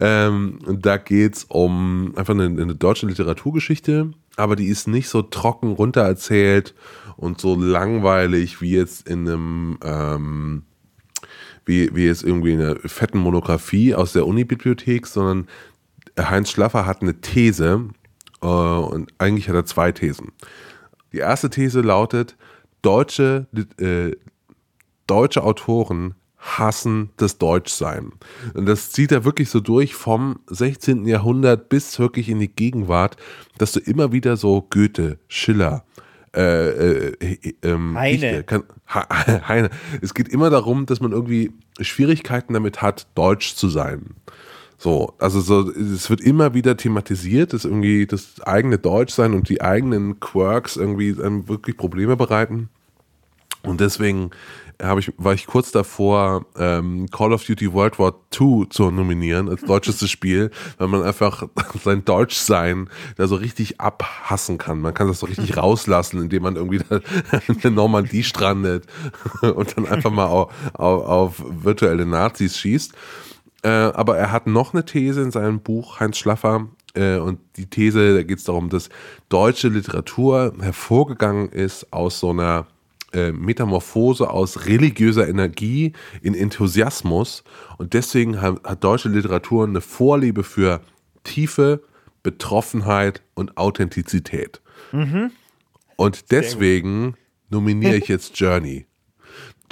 Ähm, 0.00 0.58
da 0.66 0.96
geht 0.96 1.36
es 1.36 1.44
um 1.44 2.12
einfach 2.16 2.34
eine, 2.34 2.46
eine 2.46 2.74
deutsche 2.74 3.06
Literaturgeschichte, 3.06 4.10
aber 4.36 4.56
die 4.56 4.66
ist 4.66 4.88
nicht 4.88 5.08
so 5.08 5.22
trocken 5.22 5.72
runtererzählt 5.72 6.74
und 7.16 7.40
so 7.40 7.54
langweilig 7.54 8.60
wie 8.60 8.72
jetzt 8.72 9.08
in 9.08 9.28
einem, 9.28 9.78
ähm, 9.84 10.62
wie, 11.64 11.94
wie 11.94 12.06
jetzt 12.06 12.24
irgendwie 12.24 12.52
in 12.52 12.60
einer 12.60 12.76
fetten 12.76 13.18
Monographie 13.18 13.94
aus 13.94 14.12
der 14.12 14.26
Unibibliothek, 14.26 15.06
sondern 15.06 15.46
Heinz 16.18 16.50
Schlaffer 16.50 16.86
hat 16.86 17.02
eine 17.02 17.20
These 17.20 17.88
äh, 18.42 18.46
und 18.46 19.12
eigentlich 19.18 19.48
hat 19.48 19.54
er 19.54 19.66
zwei 19.66 19.92
Thesen. 19.92 20.32
Die 21.12 21.18
erste 21.18 21.50
These 21.50 21.80
lautet, 21.82 22.36
deutsche, 22.80 23.46
äh, 23.78 24.16
deutsche 25.06 25.44
Autoren 25.44 26.14
hassen 26.42 27.10
das 27.16 27.38
Deutschsein. 27.38 28.12
Und 28.54 28.66
das 28.66 28.90
zieht 28.90 29.12
er 29.12 29.24
wirklich 29.24 29.48
so 29.48 29.60
durch 29.60 29.94
vom 29.94 30.40
16. 30.48 31.06
Jahrhundert 31.06 31.68
bis 31.68 31.98
wirklich 32.00 32.28
in 32.28 32.40
die 32.40 32.48
Gegenwart, 32.48 33.16
dass 33.58 33.72
du 33.72 33.80
immer 33.80 34.12
wieder 34.12 34.36
so 34.36 34.66
Goethe, 34.68 35.18
Schiller, 35.28 35.84
äh, 36.34 37.10
äh, 37.10 37.54
ähm, 37.62 37.96
Heine. 37.96 38.18
Fichte, 38.18 38.44
kann, 38.44 38.64
Heine. 39.48 39.70
Es 40.00 40.14
geht 40.14 40.28
immer 40.28 40.50
darum, 40.50 40.84
dass 40.86 41.00
man 41.00 41.12
irgendwie 41.12 41.52
Schwierigkeiten 41.80 42.54
damit 42.54 42.82
hat, 42.82 43.06
deutsch 43.14 43.54
zu 43.54 43.68
sein. 43.68 44.16
So, 44.78 45.14
also 45.18 45.40
so, 45.40 45.70
es 45.70 46.10
wird 46.10 46.20
immer 46.20 46.54
wieder 46.54 46.76
thematisiert, 46.76 47.52
dass 47.52 47.64
irgendwie 47.64 48.04
das 48.04 48.40
eigene 48.40 48.78
Deutschsein 48.78 49.32
und 49.32 49.48
die 49.48 49.60
eigenen 49.60 50.18
Quirks 50.18 50.76
irgendwie 50.76 51.16
wirklich 51.16 51.76
Probleme 51.76 52.16
bereiten. 52.16 52.68
Und 53.62 53.80
deswegen 53.80 54.30
habe 54.82 55.00
ich, 55.00 55.12
war 55.16 55.32
ich 55.34 55.46
kurz 55.46 55.70
davor, 55.72 56.46
ähm, 56.58 57.08
Call 57.10 57.32
of 57.32 57.44
Duty 57.44 57.72
World 57.72 57.98
War 57.98 58.14
II 58.38 58.68
zu 58.68 58.90
nominieren 58.90 59.48
als 59.48 59.62
deutschestes 59.62 60.10
Spiel, 60.10 60.50
weil 60.78 60.88
man 60.88 61.02
einfach 61.02 61.44
sein 61.84 62.04
Deutschsein 62.04 62.88
da 63.16 63.26
so 63.26 63.36
richtig 63.36 63.80
abhassen 63.80 64.58
kann. 64.58 64.80
Man 64.80 64.94
kann 64.94 65.08
das 65.08 65.20
so 65.20 65.26
richtig 65.26 65.56
rauslassen, 65.56 66.20
indem 66.20 66.42
man 66.42 66.56
irgendwie 66.56 66.80
da 66.88 67.00
in 67.48 67.60
der 67.60 67.70
Normandie 67.70 68.24
strandet 68.24 68.86
und 69.42 69.76
dann 69.76 69.86
einfach 69.86 70.10
mal 70.10 70.26
auf, 70.26 70.52
auf, 70.74 71.04
auf 71.04 71.42
virtuelle 71.46 72.06
Nazis 72.06 72.58
schießt. 72.58 72.92
Äh, 73.62 73.68
aber 73.68 74.16
er 74.18 74.32
hat 74.32 74.46
noch 74.46 74.74
eine 74.74 74.84
These 74.84 75.22
in 75.22 75.30
seinem 75.30 75.60
Buch, 75.60 76.00
Heinz 76.00 76.18
Schlaffer. 76.18 76.66
Äh, 76.94 77.18
und 77.18 77.38
die 77.56 77.66
These, 77.66 78.14
da 78.14 78.22
geht 78.22 78.38
es 78.38 78.44
darum, 78.44 78.68
dass 78.68 78.88
deutsche 79.28 79.68
Literatur 79.68 80.52
hervorgegangen 80.60 81.48
ist 81.48 81.92
aus 81.92 82.20
so 82.20 82.30
einer 82.30 82.66
äh, 83.12 83.32
Metamorphose 83.32 84.28
aus 84.30 84.66
religiöser 84.66 85.28
Energie 85.28 85.92
in 86.22 86.34
Enthusiasmus. 86.34 87.44
Und 87.78 87.94
deswegen 87.94 88.40
hat, 88.40 88.62
hat 88.64 88.84
deutsche 88.84 89.08
Literatur 89.08 89.66
eine 89.66 89.80
Vorliebe 89.80 90.44
für 90.44 90.80
Tiefe, 91.24 91.82
Betroffenheit 92.22 93.22
und 93.34 93.56
Authentizität. 93.56 94.60
Und 95.96 96.30
deswegen 96.30 97.14
nominiere 97.50 97.96
ich 97.96 98.08
jetzt 98.08 98.38
Journey. 98.38 98.86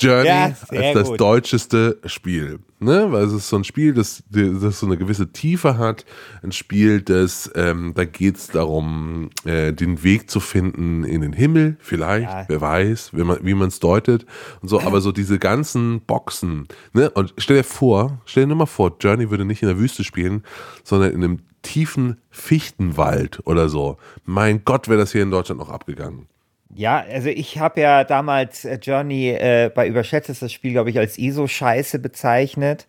Journey 0.01 0.27
Ja, 0.29 0.45
als 0.71 0.95
das 0.95 1.09
gut. 1.09 1.21
deutscheste 1.21 1.99
Spiel. 2.07 2.59
Ne? 2.79 3.13
Weil 3.13 3.25
es 3.25 3.33
ist 3.35 3.49
so 3.49 3.57
ein 3.57 3.65
Spiel, 3.65 3.93
das, 3.93 4.23
das 4.31 4.81
so 4.81 4.87
eine 4.87 4.97
gewisse 4.97 5.31
Tiefe 5.33 5.77
hat. 5.77 6.07
Ein 6.43 6.53
Spiel, 6.53 7.03
das, 7.03 7.51
ähm, 7.55 7.93
da 7.95 8.05
geht 8.07 8.37
es 8.39 8.47
darum, 8.49 9.29
äh, 9.45 9.73
den 9.75 10.03
Weg 10.03 10.31
zu 10.31 10.41
finden 10.41 11.05
in 11.05 11.21
den 11.21 11.35
Himmel, 11.35 11.77
vielleicht, 11.81 12.31
Ja. 12.31 12.45
wer 12.49 12.61
weiß, 12.61 13.11
wie 13.15 13.23
man 13.25 13.39
wie 13.43 13.53
man 13.55 13.69
es 13.69 13.81
deutet. 13.81 14.25
Und 14.63 14.69
so, 14.69 14.81
aber 14.81 15.01
so 15.03 15.13
diese 15.13 15.39
ganzen 15.39 16.01
Boxen. 16.01 16.69
Ne? 16.95 17.11
Und 17.11 17.35
stell 17.37 17.59
dir 17.59 17.65
vor, 17.65 18.21
stell 18.25 18.45
dir 18.45 18.49
nur 18.49 18.57
mal 18.57 18.67
vor, 18.67 18.97
Journey 18.99 19.31
würde 19.31 19.45
nicht 19.45 19.61
in 19.63 19.69
der 19.69 19.79
Wüste 19.79 20.03
spielen, 20.03 20.43
sondern 20.83 21.11
in 21.13 21.23
einem 21.23 21.39
tiefen 21.63 22.17
Fichtenwald 22.31 23.41
oder 23.47 23.69
so. 23.69 23.99
Mein 24.25 24.65
Gott, 24.65 24.89
wäre 24.89 24.99
das 24.99 25.13
hier 25.13 25.23
in 25.23 25.31
Deutschland 25.31 25.61
noch 25.61 25.69
abgegangen. 25.71 26.27
Ja, 26.75 27.01
also 27.01 27.29
ich 27.29 27.59
habe 27.59 27.81
ja 27.81 28.05
damals 28.05 28.65
äh, 28.65 28.79
Journey 28.81 29.31
äh, 29.31 29.71
bei 29.75 29.89
Überschätzt 29.89 30.31
ist 30.31 30.43
das 30.43 30.53
Spiel, 30.53 30.73
glaube 30.73 30.91
ich, 30.91 30.99
als 30.99 31.19
ISO-Scheiße 31.19 31.99
bezeichnet. 31.99 32.87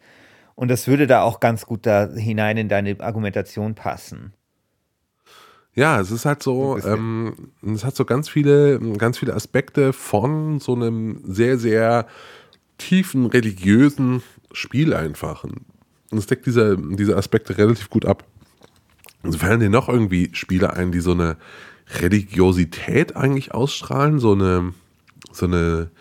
Und 0.56 0.70
das 0.70 0.88
würde 0.88 1.08
da 1.08 1.24
auch 1.24 1.40
ganz 1.40 1.66
gut 1.66 1.86
da 1.86 2.10
hinein 2.10 2.58
in 2.58 2.70
deine 2.70 3.00
Argumentation 3.00 3.74
passen. 3.74 4.34
Ja, 5.74 6.00
es 6.00 6.12
ist 6.12 6.26
halt 6.26 6.44
so, 6.44 6.78
ähm, 6.78 7.52
es 7.66 7.86
hat 7.86 7.96
so 7.96 8.04
ganz 8.04 8.30
viele, 8.30 8.80
ganz 8.98 9.18
viele 9.18 9.34
Aspekte 9.34 9.94
von 9.94 10.60
so 10.60 10.76
einem 10.76 11.22
sehr, 11.24 11.58
sehr 11.58 12.08
tiefen 12.78 13.26
religiösen 13.26 14.22
Spiel 14.52 14.94
einfach. 14.94 15.46
Und 15.46 15.64
es 16.12 16.28
deckt 16.28 16.46
diese, 16.46 16.78
diese 16.78 17.16
Aspekte 17.16 17.58
relativ 17.58 17.90
gut 17.90 18.06
ab. 18.06 18.26
Also 19.24 19.38
fallen 19.38 19.62
dir 19.62 19.70
noch 19.70 19.88
irgendwie 19.88 20.30
Spiele 20.34 20.74
ein, 20.74 20.92
die 20.92 21.00
so 21.00 21.12
eine 21.12 21.38
Religiosität 22.02 23.16
eigentlich 23.16 23.54
ausstrahlen, 23.54 24.20
so 24.20 24.34
eine, 24.34 24.74
so 25.32 25.46
eine, 25.46 25.92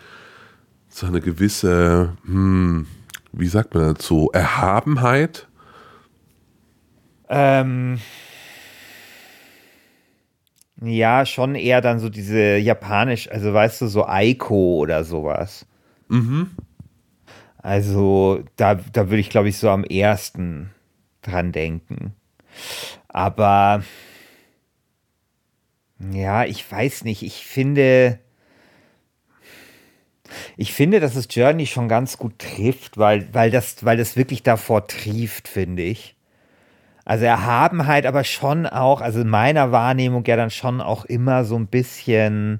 so 0.89 1.07
eine 1.07 1.21
gewisse, 1.21 2.17
hm, 2.25 2.87
wie 3.31 3.47
sagt 3.47 3.73
man 3.73 3.83
dazu, 3.93 4.29
Erhabenheit? 4.33 5.47
Ähm, 7.29 7.99
ja, 10.81 11.25
schon 11.25 11.55
eher 11.55 11.81
dann 11.81 11.99
so 11.99 12.09
diese 12.09 12.57
japanisch, 12.57 13.29
also 13.29 13.53
weißt 13.53 13.81
du, 13.81 13.87
so 13.87 14.05
Aiko 14.05 14.79
oder 14.79 15.03
sowas. 15.03 15.65
Also 17.57 18.43
da, 18.55 18.75
da 18.75 19.09
würde 19.09 19.19
ich, 19.19 19.29
glaube 19.29 19.49
ich, 19.49 19.57
so 19.57 19.69
am 19.69 19.83
ersten 19.83 20.71
dran 21.21 21.51
denken. 21.51 22.15
Aber 23.07 23.83
ja, 26.11 26.45
ich 26.45 26.69
weiß 26.69 27.03
nicht. 27.03 27.23
Ich 27.23 27.45
finde, 27.45 28.19
ich 30.57 30.73
finde, 30.73 30.99
dass 30.99 31.15
es 31.15 31.27
Journey 31.29 31.67
schon 31.67 31.87
ganz 31.87 32.17
gut 32.17 32.39
trifft, 32.39 32.97
weil, 32.97 33.27
weil, 33.33 33.51
das, 33.51 33.83
weil 33.83 33.97
das 33.97 34.15
wirklich 34.15 34.43
davor 34.43 34.87
trieft, 34.87 35.47
finde 35.47 35.83
ich. 35.83 36.15
Also 37.03 37.25
Erhabenheit, 37.25 38.05
aber 38.05 38.23
schon 38.23 38.67
auch, 38.67 39.01
also 39.01 39.21
in 39.21 39.27
meiner 39.27 39.71
Wahrnehmung 39.71 40.23
ja 40.25 40.35
dann 40.35 40.51
schon 40.51 40.81
auch 40.81 41.05
immer 41.05 41.45
so 41.45 41.57
ein 41.57 41.67
bisschen 41.67 42.59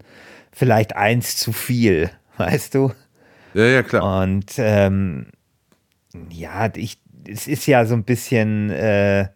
vielleicht 0.52 0.96
eins 0.96 1.38
zu 1.38 1.54
viel, 1.54 2.10
weißt 2.38 2.76
du? 2.76 2.92
Ja, 3.54 3.66
ja, 3.66 3.84
klar. 3.84 4.22
Und 4.22 4.54
ähm, 4.58 5.28
ja, 6.30 6.70
ich, 6.76 7.00
es 7.28 7.48
ist 7.48 7.68
ja 7.68 7.86
so 7.86 7.94
ein 7.94 8.04
bisschen, 8.04 8.72
äh, 8.72 9.28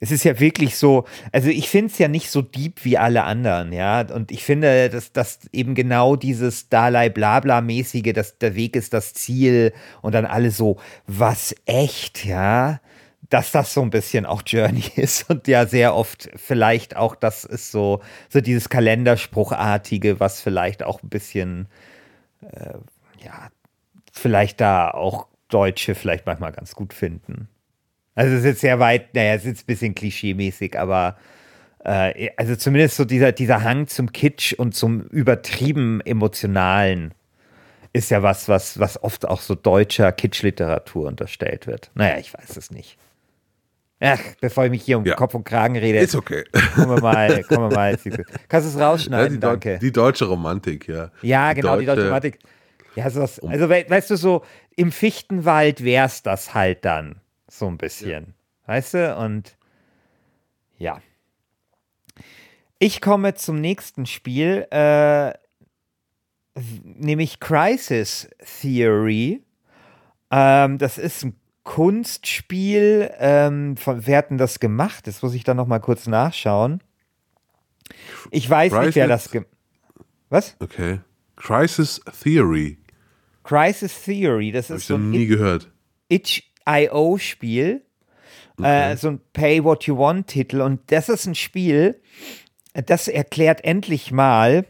es 0.00 0.10
ist 0.10 0.24
ja 0.24 0.38
wirklich 0.40 0.76
so, 0.76 1.04
also 1.32 1.48
ich 1.48 1.68
finde 1.68 1.92
es 1.92 1.98
ja 1.98 2.08
nicht 2.08 2.30
so 2.30 2.42
deep 2.42 2.84
wie 2.84 2.98
alle 2.98 3.24
anderen, 3.24 3.72
ja. 3.72 4.02
Und 4.02 4.30
ich 4.30 4.44
finde, 4.44 4.90
dass 4.90 5.12
das 5.12 5.40
eben 5.52 5.74
genau 5.74 6.16
dieses 6.16 6.68
Dalai 6.68 7.08
Blabla-mäßige, 7.08 8.12
dass 8.12 8.38
der 8.38 8.54
Weg 8.54 8.76
ist 8.76 8.92
das 8.92 9.14
Ziel 9.14 9.72
und 10.02 10.14
dann 10.14 10.26
alle 10.26 10.50
so, 10.50 10.78
was 11.06 11.54
echt, 11.64 12.24
ja. 12.24 12.80
dass 13.30 13.52
das 13.52 13.72
so 13.72 13.82
ein 13.82 13.90
bisschen 13.90 14.26
auch 14.26 14.42
Journey 14.46 14.84
ist 14.96 15.30
und 15.30 15.48
ja 15.48 15.66
sehr 15.66 15.94
oft 15.94 16.30
vielleicht 16.36 16.96
auch, 16.96 17.16
das 17.16 17.44
ist 17.44 17.72
so, 17.72 18.00
so 18.28 18.40
dieses 18.40 18.68
Kalenderspruchartige, 18.68 20.20
was 20.20 20.40
vielleicht 20.40 20.82
auch 20.82 21.02
ein 21.02 21.08
bisschen, 21.08 21.68
äh, 22.52 22.74
ja, 23.24 23.48
vielleicht 24.12 24.60
da 24.60 24.90
auch 24.90 25.26
Deutsche 25.48 25.94
vielleicht 25.94 26.26
manchmal 26.26 26.52
ganz 26.52 26.74
gut 26.74 26.92
finden. 26.92 27.48
Also 28.16 28.32
es 28.32 28.40
ist 28.40 28.46
jetzt 28.46 28.60
sehr 28.62 28.80
weit, 28.80 29.14
naja, 29.14 29.34
es 29.34 29.42
ist 29.42 29.48
jetzt 29.48 29.62
ein 29.62 29.66
bisschen 29.66 29.94
klischeemäßig, 29.94 30.78
aber 30.78 31.16
äh, 31.84 32.30
also 32.36 32.56
zumindest 32.56 32.96
so 32.96 33.04
dieser, 33.04 33.30
dieser 33.30 33.62
Hang 33.62 33.86
zum 33.86 34.10
Kitsch 34.10 34.54
und 34.54 34.74
zum 34.74 35.02
übertrieben 35.02 36.00
emotionalen 36.00 37.14
ist 37.92 38.10
ja 38.10 38.22
was, 38.22 38.48
was, 38.48 38.80
was 38.80 39.02
oft 39.02 39.26
auch 39.28 39.40
so 39.40 39.54
deutscher 39.54 40.12
Kitschliteratur 40.12 41.06
unterstellt 41.06 41.66
wird. 41.66 41.90
Naja, 41.94 42.18
ich 42.18 42.34
weiß 42.34 42.56
es 42.56 42.70
nicht. 42.70 42.98
Ach, 44.00 44.20
bevor 44.40 44.64
ich 44.64 44.70
mich 44.70 44.82
hier 44.82 44.98
um 44.98 45.06
ja. 45.06 45.14
Kopf 45.14 45.34
und 45.34 45.44
Kragen 45.44 45.76
rede. 45.76 45.98
Ist 45.98 46.14
okay. 46.14 46.44
Kommen 46.74 46.96
wir 46.96 47.00
mal, 47.00 47.42
kommen 47.44 47.70
wir 47.70 47.74
mal. 47.74 47.98
Kannst 48.48 48.68
du 48.68 48.78
es 48.78 48.78
rausschneiden? 48.78 49.26
Ja, 49.26 49.34
die, 49.34 49.40
danke. 49.40 49.78
Die 49.78 49.92
deutsche 49.92 50.26
Romantik, 50.26 50.88
ja. 50.88 51.10
Ja, 51.22 51.54
die 51.54 51.60
genau, 51.60 51.74
deutsche, 51.74 51.80
die 51.80 51.86
deutsche 51.86 52.04
Romantik. 52.06 52.38
Ja, 52.94 53.08
so 53.08 53.20
was, 53.20 53.40
also 53.40 53.68
weißt 53.68 54.10
du, 54.10 54.16
so 54.16 54.42
im 54.74 54.92
Fichtenwald 54.92 55.84
wäre 55.84 56.06
es 56.06 56.22
das 56.22 56.54
halt 56.54 56.84
dann. 56.84 57.20
So 57.48 57.66
ein 57.66 57.78
bisschen. 57.78 58.10
Ja. 58.66 58.74
Weißt 58.74 58.94
du? 58.94 59.16
Und 59.16 59.56
ja. 60.78 61.00
Ich 62.78 63.00
komme 63.00 63.34
zum 63.34 63.60
nächsten 63.60 64.06
Spiel, 64.06 64.66
äh, 64.70 65.32
nämlich 66.82 67.40
Crisis 67.40 68.28
Theory. 68.60 69.42
Ähm, 70.30 70.78
das 70.78 70.98
ist 70.98 71.24
ein 71.24 71.36
Kunstspiel. 71.62 73.10
Ähm, 73.18 73.76
von, 73.76 74.06
wer 74.06 74.18
hat 74.18 74.30
denn 74.30 74.38
das 74.38 74.60
gemacht? 74.60 75.06
Das 75.06 75.22
muss 75.22 75.34
ich 75.34 75.44
dann 75.44 75.56
noch 75.56 75.66
mal 75.66 75.78
kurz 75.80 76.06
nachschauen. 76.06 76.82
Ich 78.30 78.48
weiß 78.48 78.72
Crisis? 78.72 78.86
nicht, 78.86 78.96
wer 78.96 79.08
das 79.08 79.30
gemacht 79.30 79.50
Was? 80.28 80.56
Okay. 80.58 81.00
Crisis 81.36 82.00
Theory. 82.22 82.78
Crisis 83.44 84.02
Theory, 84.02 84.50
das 84.50 84.70
Hab 84.70 84.78
ist 84.78 84.86
so 84.88 84.96
ein 84.96 85.10
nie 85.10 85.26
gehört. 85.26 85.70
Itch.io-Spiel. 86.66 87.82
Okay. 88.58 88.92
Äh, 88.92 88.96
so 88.96 89.08
ein 89.08 89.20
Pay 89.32 89.64
What 89.64 89.84
You 89.84 89.98
Want-Titel. 89.98 90.60
Und 90.60 90.80
das 90.90 91.08
ist 91.08 91.26
ein 91.26 91.34
Spiel, 91.34 92.00
das 92.72 93.08
erklärt 93.08 93.64
endlich 93.64 94.12
mal 94.12 94.66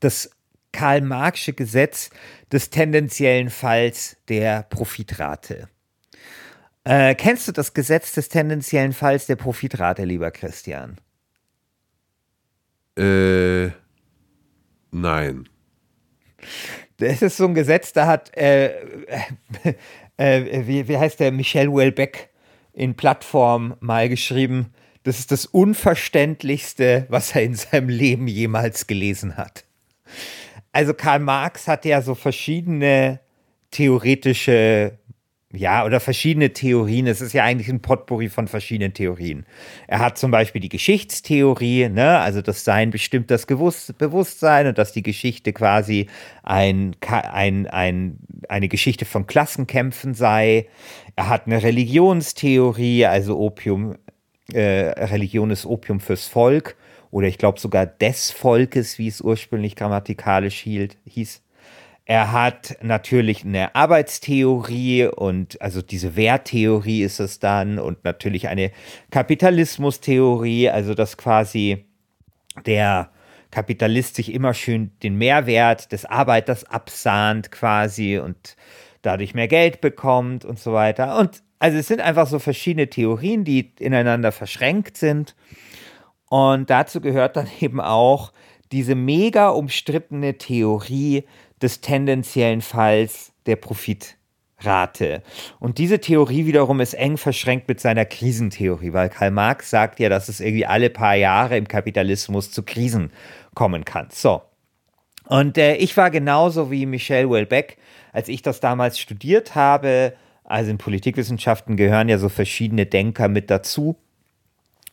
das 0.00 0.30
Karl-Marxische 0.72 1.52
Gesetz 1.52 2.10
des 2.50 2.70
tendenziellen 2.70 3.50
Falls 3.50 4.16
der 4.28 4.62
Profitrate. 4.64 5.68
Äh, 6.84 7.14
kennst 7.14 7.48
du 7.48 7.52
das 7.52 7.74
Gesetz 7.74 8.12
des 8.12 8.28
tendenziellen 8.28 8.92
Falls 8.92 9.26
der 9.26 9.36
Profitrate, 9.36 10.04
lieber 10.04 10.30
Christian? 10.30 10.96
Äh, 12.98 13.70
nein. 14.90 15.48
Das 16.98 17.22
ist 17.22 17.36
so 17.36 17.46
ein 17.46 17.54
Gesetz, 17.54 17.92
da 17.92 18.06
hat, 18.06 18.36
äh, 18.36 18.72
äh, 20.16 20.66
wie, 20.66 20.86
wie 20.88 20.96
heißt 20.96 21.20
der, 21.20 21.32
Michel 21.32 21.68
Houellebecq 21.68 22.28
in 22.72 22.94
Plattform 22.94 23.76
mal 23.80 24.08
geschrieben, 24.08 24.72
das 25.04 25.18
ist 25.18 25.30
das 25.30 25.46
Unverständlichste, 25.46 27.06
was 27.08 27.34
er 27.34 27.42
in 27.42 27.54
seinem 27.54 27.88
Leben 27.88 28.26
jemals 28.26 28.86
gelesen 28.86 29.36
hat. 29.36 29.64
Also 30.72 30.94
Karl 30.94 31.20
Marx 31.20 31.68
hat 31.68 31.84
ja 31.84 32.02
so 32.02 32.14
verschiedene 32.14 33.20
theoretische, 33.70 34.98
ja, 35.54 35.84
oder 35.84 36.00
verschiedene 36.00 36.52
Theorien. 36.52 37.06
Es 37.06 37.20
ist 37.20 37.32
ja 37.32 37.44
eigentlich 37.44 37.68
ein 37.68 37.80
Potpourri 37.80 38.28
von 38.28 38.48
verschiedenen 38.48 38.94
Theorien. 38.94 39.46
Er 39.86 40.00
hat 40.00 40.18
zum 40.18 40.30
Beispiel 40.30 40.60
die 40.60 40.68
Geschichtstheorie, 40.68 41.88
ne, 41.88 42.18
also 42.18 42.42
das 42.42 42.64
Sein 42.64 42.90
bestimmt 42.90 43.30
das 43.30 43.46
Bewusstsein 43.46 44.66
und 44.66 44.78
dass 44.78 44.92
die 44.92 45.02
Geschichte 45.02 45.52
quasi 45.52 46.08
ein, 46.42 46.96
ein, 47.08 47.66
ein, 47.66 48.18
eine 48.48 48.68
Geschichte 48.68 49.04
von 49.04 49.26
Klassenkämpfen 49.26 50.14
sei. 50.14 50.68
Er 51.16 51.28
hat 51.28 51.46
eine 51.46 51.62
Religionstheorie, 51.62 53.06
also 53.06 53.38
Opium 53.38 53.96
äh, 54.52 54.90
Religion 55.04 55.50
ist 55.50 55.66
Opium 55.66 56.00
fürs 56.00 56.26
Volk 56.26 56.76
oder 57.10 57.28
ich 57.28 57.38
glaube 57.38 57.60
sogar 57.60 57.86
des 57.86 58.30
Volkes, 58.30 58.98
wie 58.98 59.08
es 59.08 59.20
ursprünglich 59.20 59.76
grammatikalisch 59.76 60.58
hielt, 60.58 60.98
hieß. 61.06 61.43
Er 62.06 62.32
hat 62.32 62.76
natürlich 62.82 63.44
eine 63.44 63.74
Arbeitstheorie 63.74 65.06
und 65.06 65.60
also 65.62 65.80
diese 65.80 66.16
Werttheorie 66.16 67.02
ist 67.02 67.18
es 67.18 67.38
dann 67.38 67.78
und 67.78 68.04
natürlich 68.04 68.48
eine 68.48 68.72
Kapitalismustheorie, 69.10 70.68
also 70.68 70.92
dass 70.94 71.16
quasi 71.16 71.86
der 72.66 73.10
Kapitalist 73.50 74.16
sich 74.16 74.34
immer 74.34 74.52
schön 74.52 74.90
den 75.02 75.16
Mehrwert 75.16 75.92
des 75.92 76.04
Arbeiters 76.04 76.64
absahnt 76.64 77.50
quasi 77.50 78.18
und 78.18 78.56
dadurch 79.00 79.32
mehr 79.32 79.48
Geld 79.48 79.80
bekommt 79.80 80.44
und 80.44 80.58
so 80.58 80.74
weiter. 80.74 81.18
Und 81.18 81.42
also 81.58 81.78
es 81.78 81.88
sind 81.88 82.00
einfach 82.02 82.26
so 82.26 82.38
verschiedene 82.38 82.90
Theorien, 82.90 83.44
die 83.44 83.72
ineinander 83.78 84.32
verschränkt 84.32 84.98
sind. 84.98 85.34
Und 86.28 86.68
dazu 86.68 87.00
gehört 87.00 87.36
dann 87.36 87.48
eben 87.60 87.80
auch 87.80 88.32
diese 88.72 88.94
mega 88.94 89.50
umstrittene 89.50 90.36
Theorie 90.36 91.24
des 91.64 91.80
tendenziellen 91.80 92.60
Falls 92.60 93.32
der 93.46 93.56
Profitrate. 93.56 95.22
Und 95.58 95.78
diese 95.78 95.98
Theorie 95.98 96.46
wiederum 96.46 96.80
ist 96.80 96.94
eng 96.94 97.16
verschränkt 97.16 97.68
mit 97.68 97.80
seiner 97.80 98.04
Krisentheorie, 98.04 98.92
weil 98.92 99.08
Karl 99.08 99.30
Marx 99.32 99.70
sagt 99.70 99.98
ja, 99.98 100.08
dass 100.08 100.28
es 100.28 100.40
irgendwie 100.40 100.66
alle 100.66 100.90
paar 100.90 101.16
Jahre 101.16 101.56
im 101.56 101.66
Kapitalismus 101.66 102.50
zu 102.50 102.62
Krisen 102.62 103.10
kommen 103.54 103.84
kann. 103.84 104.08
So. 104.10 104.42
Und 105.26 105.58
äh, 105.58 105.76
ich 105.76 105.96
war 105.96 106.10
genauso 106.10 106.70
wie 106.70 106.86
Michel 106.86 107.26
Houellebecq, 107.26 107.76
als 108.12 108.28
ich 108.28 108.42
das 108.42 108.60
damals 108.60 108.98
studiert 108.98 109.54
habe, 109.54 110.14
also 110.44 110.70
in 110.70 110.78
Politikwissenschaften 110.78 111.76
gehören 111.76 112.08
ja 112.08 112.18
so 112.18 112.28
verschiedene 112.28 112.84
Denker 112.84 113.28
mit 113.28 113.50
dazu, 113.50 113.96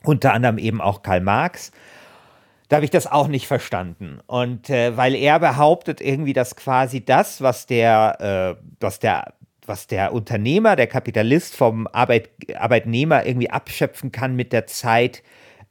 unter 0.04 0.34
anderem 0.34 0.58
eben 0.58 0.82
auch 0.82 1.04
Karl 1.04 1.22
Marx. 1.22 1.72
Da 2.72 2.78
habe 2.78 2.86
ich 2.86 2.92
das 2.92 3.06
auch 3.06 3.28
nicht 3.28 3.48
verstanden. 3.48 4.22
Und 4.28 4.70
äh, 4.70 4.96
weil 4.96 5.14
er 5.14 5.40
behauptet 5.40 6.00
irgendwie, 6.00 6.32
dass 6.32 6.56
quasi 6.56 7.04
das, 7.04 7.42
was 7.42 7.66
der, 7.66 8.56
äh, 8.58 8.64
was 8.80 9.00
der, 9.00 9.34
was 9.66 9.88
der 9.88 10.14
Unternehmer, 10.14 10.78
der 10.78 10.88
Kapitalist 10.88 11.54
vom 11.54 11.86
Arbeit, 11.88 12.30
Arbeitnehmer 12.56 13.26
irgendwie 13.26 13.50
abschöpfen 13.50 14.14
kann 14.14 14.38
mit 14.38 14.54
der 14.54 14.68
Zeit, 14.68 15.22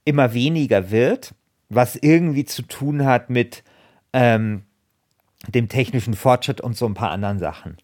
immer 0.04 0.34
weniger 0.34 0.90
wird, 0.90 1.34
was 1.70 1.96
irgendwie 1.96 2.44
zu 2.44 2.60
tun 2.60 3.06
hat 3.06 3.30
mit 3.30 3.64
ähm, 4.12 4.66
dem 5.48 5.70
technischen 5.70 6.12
Fortschritt 6.12 6.60
und 6.60 6.76
so 6.76 6.84
ein 6.84 6.92
paar 6.92 7.12
anderen 7.12 7.38
Sachen 7.38 7.78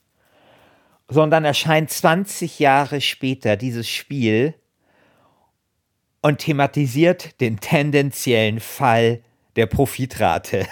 sondern 1.09 1.45
erscheint 1.45 1.89
20 1.89 2.59
Jahre 2.59 3.01
später 3.01 3.57
dieses 3.57 3.89
Spiel 3.89 4.55
und 6.27 6.39
thematisiert 6.39 7.41
den 7.41 7.61
tendenziellen 7.61 8.59
Fall 8.59 9.21
der 9.55 9.67
Profitrate. 9.67 10.67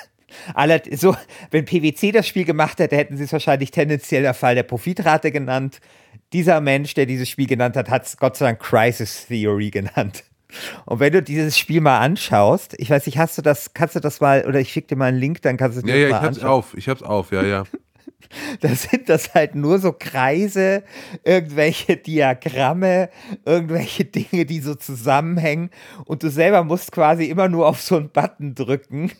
Aller, 0.52 0.80
so, 0.96 1.14
wenn 1.52 1.64
PwC 1.64 2.10
das 2.10 2.26
Spiel 2.26 2.44
gemacht 2.44 2.80
hätte, 2.80 2.96
hätten 2.96 3.16
sie 3.16 3.22
es 3.22 3.32
wahrscheinlich 3.32 3.70
tendenzieller 3.70 4.34
Fall 4.34 4.56
der 4.56 4.64
Profitrate 4.64 5.30
genannt. 5.30 5.80
Dieser 6.32 6.60
Mensch, 6.60 6.94
der 6.94 7.06
dieses 7.06 7.28
Spiel 7.28 7.46
genannt 7.46 7.76
hat, 7.76 7.88
hat 7.88 8.04
es 8.04 8.16
Gott 8.16 8.36
sei 8.36 8.46
Dank 8.46 8.58
Crisis 8.58 9.26
Theory 9.28 9.70
genannt. 9.70 10.24
Und 10.86 10.98
wenn 10.98 11.12
du 11.12 11.22
dieses 11.22 11.56
Spiel 11.56 11.80
mal 11.80 12.00
anschaust, 12.00 12.74
ich 12.78 12.90
weiß 12.90 13.06
nicht, 13.06 13.18
hast 13.18 13.38
du 13.38 13.42
das, 13.42 13.74
kannst 13.74 13.94
du 13.94 14.00
das 14.00 14.20
mal, 14.20 14.44
oder 14.46 14.58
ich 14.58 14.72
schicke 14.72 14.88
dir 14.88 14.96
mal 14.96 15.06
einen 15.06 15.18
Link, 15.18 15.40
dann 15.42 15.56
kannst 15.56 15.76
du 15.78 15.82
es 15.82 15.88
ja, 15.88 15.94
ja, 15.94 16.08
mal 16.08 16.16
anschauen. 16.16 16.32
Ja, 16.34 16.38
ich 16.38 16.42
hab's 16.42 16.50
auf, 16.50 16.76
ich 16.76 16.88
hab's 16.88 17.02
auf, 17.04 17.30
ja, 17.30 17.44
ja. 17.44 17.64
Da 18.60 18.74
sind 18.74 19.08
das 19.08 19.34
halt 19.34 19.54
nur 19.54 19.78
so 19.78 19.92
Kreise, 19.92 20.82
irgendwelche 21.22 21.96
Diagramme, 21.96 23.10
irgendwelche 23.44 24.04
Dinge, 24.04 24.44
die 24.44 24.60
so 24.60 24.74
zusammenhängen. 24.74 25.70
Und 26.04 26.22
du 26.22 26.30
selber 26.30 26.64
musst 26.64 26.90
quasi 26.92 27.26
immer 27.26 27.48
nur 27.48 27.68
auf 27.68 27.80
so 27.80 27.96
einen 27.96 28.10
Button 28.10 28.54
drücken. 28.54 29.12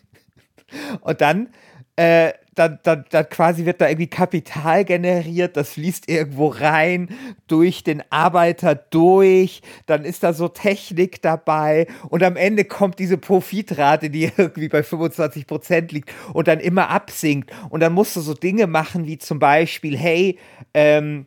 Und 1.00 1.20
dann 1.20 1.50
äh, 1.96 2.32
dann, 2.54 2.78
dann, 2.82 3.04
dann 3.10 3.28
quasi 3.28 3.66
wird 3.66 3.80
da 3.80 3.88
irgendwie 3.88 4.08
Kapital 4.08 4.84
generiert, 4.84 5.56
das 5.56 5.70
fließt 5.70 6.08
irgendwo 6.08 6.48
rein, 6.48 7.08
durch 7.46 7.84
den 7.84 8.02
Arbeiter 8.10 8.74
durch, 8.74 9.62
dann 9.86 10.04
ist 10.04 10.22
da 10.22 10.32
so 10.32 10.48
Technik 10.48 11.22
dabei 11.22 11.86
und 12.08 12.22
am 12.22 12.36
Ende 12.36 12.64
kommt 12.64 12.98
diese 12.98 13.18
Profitrate, 13.18 14.10
die 14.10 14.24
irgendwie 14.36 14.68
bei 14.68 14.82
25 14.82 15.46
Prozent 15.46 15.92
liegt 15.92 16.10
und 16.32 16.48
dann 16.48 16.60
immer 16.60 16.90
absinkt. 16.90 17.50
Und 17.70 17.80
dann 17.80 17.92
musst 17.92 18.16
du 18.16 18.20
so 18.20 18.34
Dinge 18.34 18.66
machen 18.66 19.06
wie 19.06 19.18
zum 19.18 19.38
Beispiel, 19.38 19.96
hey, 19.96 20.38
ähm, 20.72 21.26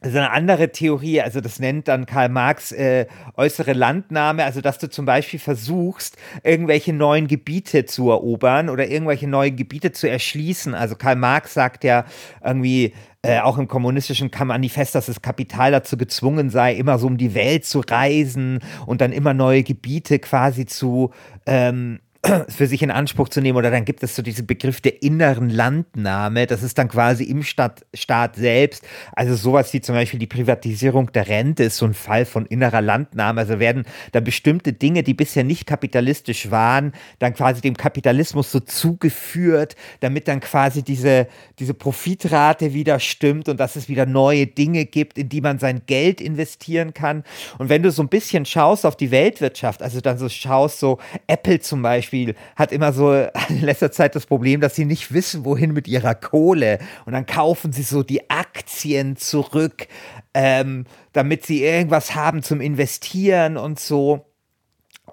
ist 0.00 0.14
eine 0.14 0.30
andere 0.30 0.70
Theorie, 0.70 1.20
also 1.20 1.40
das 1.40 1.58
nennt 1.58 1.88
dann 1.88 2.06
Karl 2.06 2.28
Marx 2.28 2.70
äh, 2.70 3.06
äußere 3.36 3.72
Landnahme, 3.72 4.44
also 4.44 4.60
dass 4.60 4.78
du 4.78 4.88
zum 4.88 5.04
Beispiel 5.06 5.40
versuchst, 5.40 6.16
irgendwelche 6.44 6.92
neuen 6.92 7.26
Gebiete 7.26 7.84
zu 7.84 8.10
erobern 8.10 8.68
oder 8.68 8.86
irgendwelche 8.86 9.26
neuen 9.26 9.56
Gebiete 9.56 9.90
zu 9.90 10.08
erschließen. 10.08 10.74
Also 10.74 10.94
Karl 10.94 11.16
Marx 11.16 11.54
sagt 11.54 11.82
ja 11.82 12.04
irgendwie, 12.44 12.94
äh, 13.22 13.40
auch 13.40 13.58
im 13.58 13.66
kommunistischen 13.66 14.30
Manifest, 14.44 14.94
dass 14.94 15.06
das 15.06 15.20
Kapital 15.20 15.72
dazu 15.72 15.96
gezwungen 15.96 16.50
sei, 16.50 16.74
immer 16.74 17.00
so 17.00 17.08
um 17.08 17.16
die 17.16 17.34
Welt 17.34 17.64
zu 17.64 17.80
reisen 17.80 18.60
und 18.86 19.00
dann 19.00 19.10
immer 19.10 19.34
neue 19.34 19.64
Gebiete 19.64 20.20
quasi 20.20 20.66
zu 20.66 21.10
ähm, 21.44 21.98
für 22.48 22.66
sich 22.66 22.82
in 22.82 22.90
Anspruch 22.90 23.28
zu 23.28 23.40
nehmen. 23.40 23.56
Oder 23.56 23.70
dann 23.70 23.84
gibt 23.84 24.02
es 24.02 24.16
so 24.16 24.22
diesen 24.22 24.46
Begriff 24.46 24.80
der 24.80 25.02
inneren 25.02 25.50
Landnahme. 25.50 26.46
Das 26.46 26.62
ist 26.62 26.76
dann 26.76 26.88
quasi 26.88 27.24
im 27.24 27.42
Stadt, 27.42 27.86
Staat 27.94 28.36
selbst. 28.36 28.84
Also 29.12 29.36
sowas 29.36 29.72
wie 29.72 29.80
zum 29.80 29.94
Beispiel 29.94 30.18
die 30.18 30.26
Privatisierung 30.26 31.12
der 31.12 31.28
Rente 31.28 31.64
ist 31.64 31.76
so 31.76 31.86
ein 31.86 31.94
Fall 31.94 32.24
von 32.24 32.44
innerer 32.46 32.80
Landnahme. 32.80 33.40
Also 33.40 33.60
werden 33.60 33.84
da 34.12 34.20
bestimmte 34.20 34.72
Dinge, 34.72 35.04
die 35.04 35.14
bisher 35.14 35.44
nicht 35.44 35.66
kapitalistisch 35.66 36.50
waren, 36.50 36.92
dann 37.20 37.34
quasi 37.34 37.60
dem 37.60 37.76
Kapitalismus 37.76 38.50
so 38.50 38.60
zugeführt, 38.60 39.76
damit 40.00 40.26
dann 40.26 40.40
quasi 40.40 40.82
diese, 40.82 41.28
diese 41.60 41.74
Profitrate 41.74 42.74
wieder 42.74 42.98
stimmt 42.98 43.48
und 43.48 43.60
dass 43.60 43.76
es 43.76 43.88
wieder 43.88 44.06
neue 44.06 44.46
Dinge 44.48 44.86
gibt, 44.86 45.18
in 45.18 45.28
die 45.28 45.40
man 45.40 45.60
sein 45.60 45.82
Geld 45.86 46.20
investieren 46.20 46.94
kann. 46.94 47.22
Und 47.58 47.68
wenn 47.68 47.84
du 47.84 47.92
so 47.92 48.02
ein 48.02 48.08
bisschen 48.08 48.44
schaust 48.44 48.84
auf 48.84 48.96
die 48.96 49.12
Weltwirtschaft, 49.12 49.82
also 49.82 50.00
dann 50.00 50.18
so 50.18 50.28
schaust, 50.28 50.80
so 50.80 50.98
Apple 51.28 51.60
zum 51.60 51.82
Beispiel, 51.82 52.07
Beispiel 52.08 52.34
hat 52.56 52.72
immer 52.72 52.92
so 52.92 53.12
in 53.48 53.60
letzter 53.60 53.92
Zeit 53.92 54.14
das 54.16 54.26
Problem, 54.26 54.60
dass 54.60 54.74
sie 54.74 54.84
nicht 54.84 55.12
wissen, 55.12 55.44
wohin 55.44 55.72
mit 55.72 55.86
ihrer 55.86 56.14
Kohle. 56.14 56.78
Und 57.04 57.12
dann 57.12 57.26
kaufen 57.26 57.72
sie 57.72 57.82
so 57.82 58.02
die 58.02 58.30
Aktien 58.30 59.16
zurück, 59.16 59.88
ähm, 60.32 60.86
damit 61.12 61.44
sie 61.44 61.62
irgendwas 61.62 62.14
haben 62.14 62.42
zum 62.42 62.60
Investieren 62.60 63.56
und 63.56 63.78
so. 63.78 64.24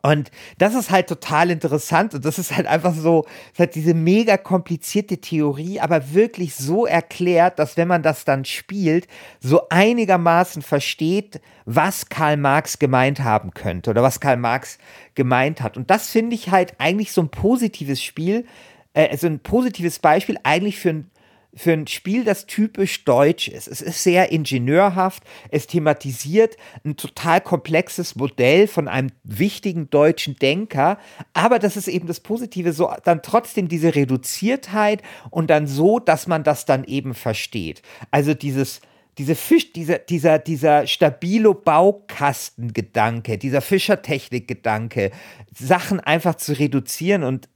Und 0.06 0.30
das 0.60 0.76
ist 0.76 0.92
halt 0.92 1.08
total 1.08 1.50
interessant 1.50 2.14
und 2.14 2.24
das 2.26 2.38
ist 2.38 2.56
halt 2.56 2.68
einfach 2.68 2.94
so, 2.94 3.26
es 3.56 3.60
hat 3.60 3.74
diese 3.74 3.96
mega 3.96 4.38
komplizierte 4.38 5.18
Theorie, 5.18 5.80
aber 5.80 6.14
wirklich 6.14 6.54
so 6.54 6.86
erklärt, 6.86 7.58
dass 7.58 7.76
wenn 7.76 7.88
man 7.88 8.04
das 8.04 8.24
dann 8.24 8.46
spielt, 8.46 9.08
so 9.40 9.68
einigermaßen 9.70 10.62
versteht, 10.62 11.42
was 11.66 12.08
Karl 12.08 12.38
Marx 12.38 12.78
gemeint 12.78 13.22
haben 13.22 13.56
könnte 13.56 13.90
oder 13.90 14.04
was 14.04 14.20
Karl 14.20 14.38
Marx 14.38 14.78
gemeint 15.16 15.62
hat. 15.62 15.76
Und 15.76 15.90
das 15.90 16.12
finde 16.12 16.36
ich 16.36 16.52
halt 16.52 16.76
eigentlich 16.78 17.12
so 17.12 17.22
ein 17.22 17.30
positives 17.30 18.04
Spiel, 18.04 18.46
äh, 18.94 19.10
also 19.10 19.26
ein 19.26 19.40
positives 19.40 19.98
Beispiel 19.98 20.38
eigentlich 20.44 20.78
für 20.78 20.90
ein 20.90 21.12
für 21.56 21.72
ein 21.72 21.88
Spiel, 21.88 22.24
das 22.24 22.46
typisch 22.46 23.06
deutsch 23.06 23.48
ist. 23.48 23.68
Es 23.68 23.82
ist 23.82 24.04
sehr 24.04 24.32
ingenieurhaft, 24.32 25.24
es 25.50 25.68
thematisiert 25.68 26.58
ein 26.84 26.98
total 26.98 27.42
komplexes 27.42 28.16
Modell 28.16 28.68
von 28.68 28.88
einem 28.88 29.12
wichtigen 29.24 29.90
deutschen 29.90 30.36
Denker, 30.36 30.98
aber 31.34 31.60
das 31.60 31.78
ist 31.78 31.88
eben 31.88 32.08
das 32.08 32.20
Positive, 32.20 32.74
so 32.74 32.92
dann 33.04 33.22
trotzdem 33.22 33.68
diese 33.68 33.96
Reduziertheit 33.96 35.02
und 35.30 35.50
dann 35.50 35.68
so, 35.68 36.00
dass 36.00 36.28
man 36.28 36.44
das 36.44 36.66
dann 36.66 36.84
eben 36.84 37.14
versteht. 37.14 37.82
Also 38.12 38.34
dieses 38.34 38.82
diese 39.18 39.36
Fisch, 39.36 39.72
dieser, 39.72 40.00
dieser, 40.00 40.40
dieser 40.40 40.88
stabilo 40.88 41.54
Baukastengedanke, 41.54 43.38
dieser 43.38 43.62
Fischertechnik-Gedanke, 43.62 45.12
Sachen 45.58 46.02
einfach 46.02 46.36
zu 46.36 46.52
reduzieren 46.60 47.24
und 47.24 47.48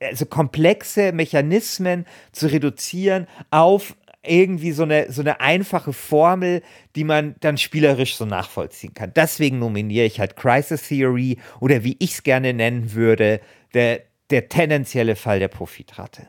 also 0.00 0.26
komplexe 0.26 1.12
Mechanismen 1.12 2.06
zu 2.32 2.46
reduzieren 2.46 3.26
auf 3.50 3.96
irgendwie 4.26 4.72
so 4.72 4.84
eine, 4.84 5.12
so 5.12 5.20
eine 5.20 5.40
einfache 5.40 5.92
Formel, 5.92 6.62
die 6.96 7.04
man 7.04 7.34
dann 7.40 7.58
spielerisch 7.58 8.16
so 8.16 8.24
nachvollziehen 8.24 8.94
kann. 8.94 9.12
Deswegen 9.14 9.58
nominiere 9.58 10.06
ich 10.06 10.20
halt 10.20 10.36
Crisis 10.36 10.88
Theory 10.88 11.38
oder 11.60 11.84
wie 11.84 11.96
ich 11.98 12.12
es 12.12 12.22
gerne 12.22 12.54
nennen 12.54 12.94
würde, 12.94 13.40
der, 13.74 14.00
der 14.30 14.48
tendenzielle 14.48 15.16
Fall 15.16 15.40
der 15.40 15.48
Profitrate. 15.48 16.28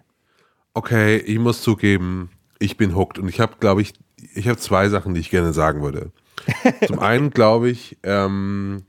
Okay, 0.73 1.17
ich 1.17 1.39
muss 1.39 1.61
zugeben, 1.61 2.31
ich 2.59 2.75
bin 2.75 2.95
hooked 2.95 3.17
und 3.17 3.29
ich 3.29 3.39
habe, 3.39 3.55
glaube 3.59 3.81
ich, 3.81 3.93
ich 4.33 4.47
habe 4.47 4.57
zwei 4.57 4.89
Sachen, 4.89 5.13
die 5.13 5.21
ich 5.21 5.29
gerne 5.29 5.53
sagen 5.53 5.81
würde. 5.81 6.11
Zum 6.85 6.99
einen 6.99 7.29
glaube 7.29 7.69
ich, 7.69 7.97
ähm, 8.03 8.83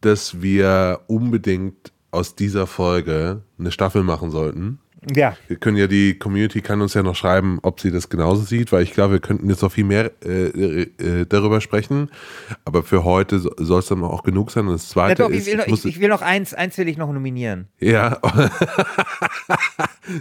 dass 0.00 0.42
wir 0.42 1.00
unbedingt 1.06 1.92
aus 2.10 2.34
dieser 2.34 2.66
Folge 2.66 3.42
eine 3.58 3.70
Staffel 3.70 4.02
machen 4.02 4.30
sollten. 4.30 4.78
Ja. 5.14 5.36
Wir 5.46 5.56
können 5.56 5.76
ja, 5.76 5.86
die 5.86 6.18
Community 6.18 6.60
kann 6.60 6.80
uns 6.80 6.94
ja 6.94 7.02
noch 7.02 7.14
schreiben, 7.14 7.60
ob 7.62 7.80
sie 7.80 7.92
das 7.92 8.08
genauso 8.08 8.42
sieht, 8.42 8.72
weil 8.72 8.82
ich 8.82 8.92
glaube, 8.92 9.14
wir 9.14 9.20
könnten 9.20 9.48
jetzt 9.48 9.62
noch 9.62 9.70
viel 9.70 9.84
mehr 9.84 10.10
äh, 10.24 10.82
äh, 10.82 11.26
darüber 11.26 11.60
sprechen. 11.60 12.10
Aber 12.64 12.82
für 12.82 13.04
heute 13.04 13.38
soll 13.38 13.78
es 13.78 13.86
dann 13.86 14.02
auch 14.02 14.24
genug 14.24 14.50
sein. 14.50 14.66
Und 14.66 14.72
das 14.72 14.88
zweite 14.88 15.22
ja, 15.22 15.28
doch, 15.28 15.34
ist. 15.34 15.46
Ich 15.46 15.52
will, 15.52 15.56
noch, 15.58 15.66
ich, 15.66 15.84
ich 15.84 16.00
will 16.00 16.08
noch 16.08 16.22
eins, 16.22 16.52
eins 16.52 16.76
will 16.78 16.88
ich 16.88 16.96
noch 16.96 17.12
nominieren. 17.12 17.68
Ja. 17.78 18.18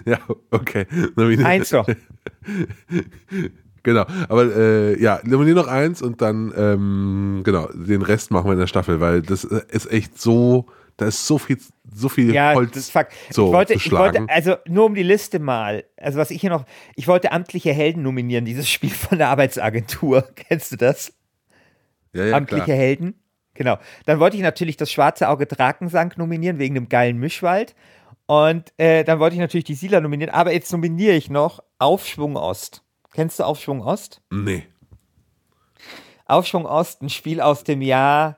ja, 0.06 0.20
okay. 0.52 0.86
Nominieren. 1.16 1.46
Eins 1.46 1.70
doch. 1.70 1.88
Genau, 3.84 4.06
aber 4.28 4.54
äh, 4.54 5.02
ja, 5.02 5.22
nominier 5.24 5.56
noch 5.56 5.68
eins 5.68 6.02
und 6.02 6.22
dann, 6.22 6.52
ähm, 6.58 7.40
genau, 7.46 7.70
den 7.74 8.02
Rest 8.02 8.32
machen 8.32 8.48
wir 8.48 8.52
in 8.52 8.60
der 8.60 8.68
Staffel, 8.68 9.00
weil 9.00 9.22
das 9.22 9.46
ist 9.46 9.90
echt 9.90 10.20
so 10.20 10.66
da 10.98 11.06
ist 11.06 11.26
so 11.28 11.38
viel, 11.38 11.60
so 11.98 12.10
viel 12.10 12.34
ja, 12.34 12.54
Holz 12.54 12.74
das 12.74 12.89
fuck. 12.89 13.08
So 13.30 13.48
ich 13.48 13.54
wollte, 13.54 13.74
ich 13.74 13.91
wollte, 13.91 14.26
also 14.28 14.56
nur 14.68 14.86
um 14.86 14.95
die 14.95 15.04
Liste 15.04 15.39
mal, 15.39 15.84
also 15.98 16.20
was 16.20 16.32
ich 16.32 16.39
hier 16.41 16.50
noch, 16.50 16.66
ich 16.95 17.08
wollte 17.08 17.32
amtliche 17.32 17.74
Helden 17.74 18.04
nominieren, 18.04 18.45
dieses 18.45 18.70
Spiel 18.70 18.91
von 18.91 19.18
der 19.18 19.30
Arbeitsagentur. 19.30 20.28
Kennst 20.36 20.72
du 20.72 20.76
das? 20.76 21.14
Ja, 22.14 22.26
ja, 22.26 22.38
amtliche 22.38 22.66
klar. 22.66 22.78
Helden. 22.78 23.16
Genau. 23.54 23.78
Dann 24.06 24.20
wollte 24.20 24.38
ich 24.38 24.43
natürlich 24.43 24.78
das 24.78 24.91
Schwarze 24.91 25.30
Auge 25.30 25.48
Drakensang 25.48 26.14
nominieren, 26.16 26.60
wegen 26.60 26.76
dem 26.76 26.89
geilen 26.89 27.18
Mischwald. 27.18 27.76
Und 28.28 28.74
äh, 28.78 29.04
dann 29.04 29.20
wollte 29.20 29.36
ich 29.36 29.39
natürlich 29.39 29.66
die 29.66 29.74
Sieler 29.74 30.02
nominieren, 30.02 30.32
aber 30.32 30.52
jetzt 30.54 30.72
nominiere 30.72 31.16
ich 31.16 31.30
noch 31.30 31.64
Aufschwung 31.80 32.36
Ost. 32.36 32.84
Kennst 33.14 33.39
du 33.39 33.43
Aufschwung 33.43 33.82
Ost? 33.82 34.22
Nee. 34.30 34.64
Aufschwung 36.26 36.66
Ost, 36.66 37.02
ein 37.02 37.10
Spiel 37.10 37.41
aus 37.41 37.64
dem 37.64 37.82
Jahr 37.82 38.38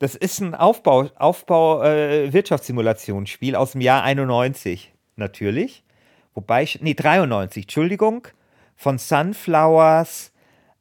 das 0.00 0.14
ist 0.14 0.40
ein 0.40 0.54
Aufbau, 0.54 1.10
Aufbau 1.16 1.84
äh, 1.84 2.32
Wirtschaftssimulationsspiel 2.32 3.54
aus 3.54 3.72
dem 3.72 3.82
Jahr 3.82 4.02
91, 4.02 4.92
natürlich. 5.16 5.84
Wobei, 6.34 6.66
nee, 6.80 6.94
93, 6.94 7.64
Entschuldigung, 7.64 8.26
von 8.76 8.96
Sunflowers. 8.96 10.32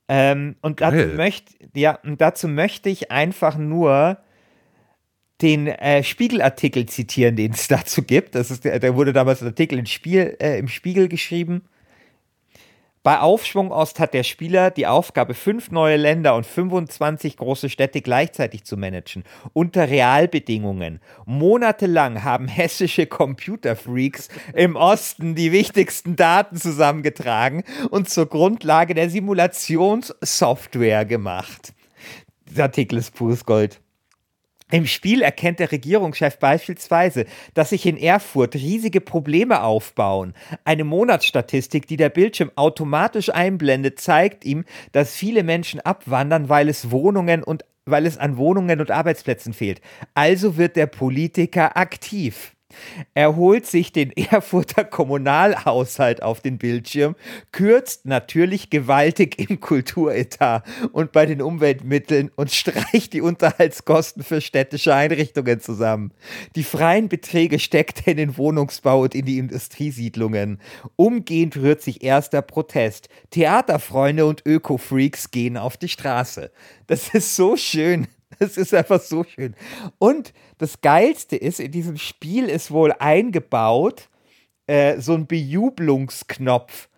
Ähm, 0.07 0.55
und, 0.61 0.79
dazu 0.79 1.15
möcht, 1.15 1.49
ja, 1.75 1.99
und 2.03 2.21
dazu 2.21 2.47
möchte 2.47 2.89
ich 2.89 3.11
einfach 3.11 3.57
nur 3.57 4.17
den 5.41 5.67
äh, 5.67 6.01
Spiegelartikel 6.01 6.85
zitieren, 6.85 7.35
den 7.35 7.51
es 7.51 7.67
dazu 7.67 8.03
gibt. 8.03 8.35
Das 8.35 8.51
ist, 8.51 8.63
da 8.63 8.95
wurde 8.95 9.11
damals 9.11 9.41
ein 9.41 9.49
Artikel 9.49 9.79
im, 9.79 9.85
Spiel, 9.85 10.37
äh, 10.39 10.57
im 10.57 10.69
Spiegel 10.69 11.09
geschrieben. 11.09 11.65
Bei 13.01 13.21
Aufschwung 13.21 13.71
Ost 13.71 13.97
hat 14.01 14.13
der 14.13 14.23
Spieler 14.23 14.71
die 14.71 14.85
Aufgabe, 14.85 15.33
fünf 15.33 15.71
neue 15.71 15.95
Länder 15.95 16.35
und 16.35 16.45
25 16.45 17.37
große 17.37 17.69
Städte 17.69 18.01
gleichzeitig 18.01 18.65
zu 18.65 18.75
managen, 18.75 19.23
unter 19.53 19.87
Realbedingungen. 19.89 20.99
Monatelang 21.25 22.25
haben 22.25 22.49
hessische 22.49 23.07
Computerfreaks 23.07 24.27
im 24.53 24.75
Osten 24.75 25.33
die 25.33 25.53
wichtigsten 25.53 26.17
Daten 26.17 26.57
zusammengetragen 26.57 27.63
und 27.89 28.09
zur 28.09 28.25
Grundlage 28.25 28.93
der 28.95 29.09
Simulationssoftware 29.09 31.05
gemacht. 31.05 31.73
Der 32.51 32.65
Artikel 32.65 32.97
ist 32.97 33.15
pures 33.15 33.45
Gold. 33.45 33.79
Im 34.71 34.85
Spiel 34.85 35.23
erkennt 35.23 35.59
der 35.59 35.71
Regierungschef 35.71 36.37
beispielsweise, 36.37 37.25
dass 37.55 37.71
sich 37.71 37.87
in 37.87 37.97
Erfurt 37.97 38.53
riesige 38.53 39.01
Probleme 39.01 39.63
aufbauen. 39.63 40.35
Eine 40.63 40.83
Monatsstatistik, 40.83 41.87
die 41.87 41.97
der 41.97 42.09
Bildschirm 42.09 42.51
automatisch 42.55 43.33
einblendet, 43.33 43.99
zeigt 43.99 44.45
ihm, 44.45 44.65
dass 44.91 45.15
viele 45.15 45.43
Menschen 45.43 45.79
abwandern, 45.79 46.49
weil 46.49 46.69
es 46.69 46.91
Wohnungen 46.91 47.43
und 47.43 47.65
weil 47.85 48.05
es 48.05 48.19
an 48.19 48.37
Wohnungen 48.37 48.79
und 48.79 48.91
Arbeitsplätzen 48.91 49.53
fehlt. 49.53 49.81
Also 50.13 50.57
wird 50.57 50.75
der 50.75 50.85
Politiker 50.85 51.75
aktiv. 51.75 52.53
Er 53.13 53.35
holt 53.35 53.65
sich 53.65 53.91
den 53.91 54.11
Erfurter 54.15 54.83
Kommunalhaushalt 54.83 56.21
auf 56.21 56.41
den 56.41 56.57
Bildschirm, 56.57 57.15
kürzt 57.51 58.05
natürlich 58.05 58.69
gewaltig 58.69 59.39
im 59.39 59.59
Kulturetat 59.59 60.63
und 60.91 61.11
bei 61.11 61.25
den 61.25 61.41
Umweltmitteln 61.41 62.31
und 62.35 62.51
streicht 62.51 63.13
die 63.13 63.21
Unterhaltskosten 63.21 64.23
für 64.23 64.41
städtische 64.41 64.93
Einrichtungen 64.93 65.59
zusammen. 65.59 66.13
Die 66.55 66.63
freien 66.63 67.09
Beträge 67.09 67.59
steckt 67.59 68.05
er 68.05 68.11
in 68.11 68.17
den 68.17 68.37
Wohnungsbau 68.37 69.01
und 69.01 69.15
in 69.15 69.25
die 69.25 69.39
Industriesiedlungen. 69.39 70.59
Umgehend 70.95 71.57
rührt 71.57 71.81
sich 71.81 72.03
erster 72.03 72.41
Protest. 72.41 73.09
Theaterfreunde 73.31 74.25
und 74.25 74.45
Öko-Freaks 74.45 75.31
gehen 75.31 75.57
auf 75.57 75.77
die 75.77 75.89
Straße. 75.89 76.51
Das 76.87 77.13
ist 77.13 77.35
so 77.35 77.55
schön. 77.57 78.07
Das 78.39 78.57
ist 78.57 78.73
einfach 78.73 79.01
so 79.01 79.23
schön. 79.23 79.55
Und 79.97 80.33
das 80.59 80.81
Geilste 80.81 81.35
ist, 81.35 81.59
in 81.59 81.71
diesem 81.71 81.97
Spiel 81.97 82.45
ist 82.45 82.69
wohl 82.69 82.91
eingebaut 82.91 84.07
äh, 84.67 85.01
so 85.01 85.15
ein 85.15 85.25
Bejubelungsknopf. 85.25 86.88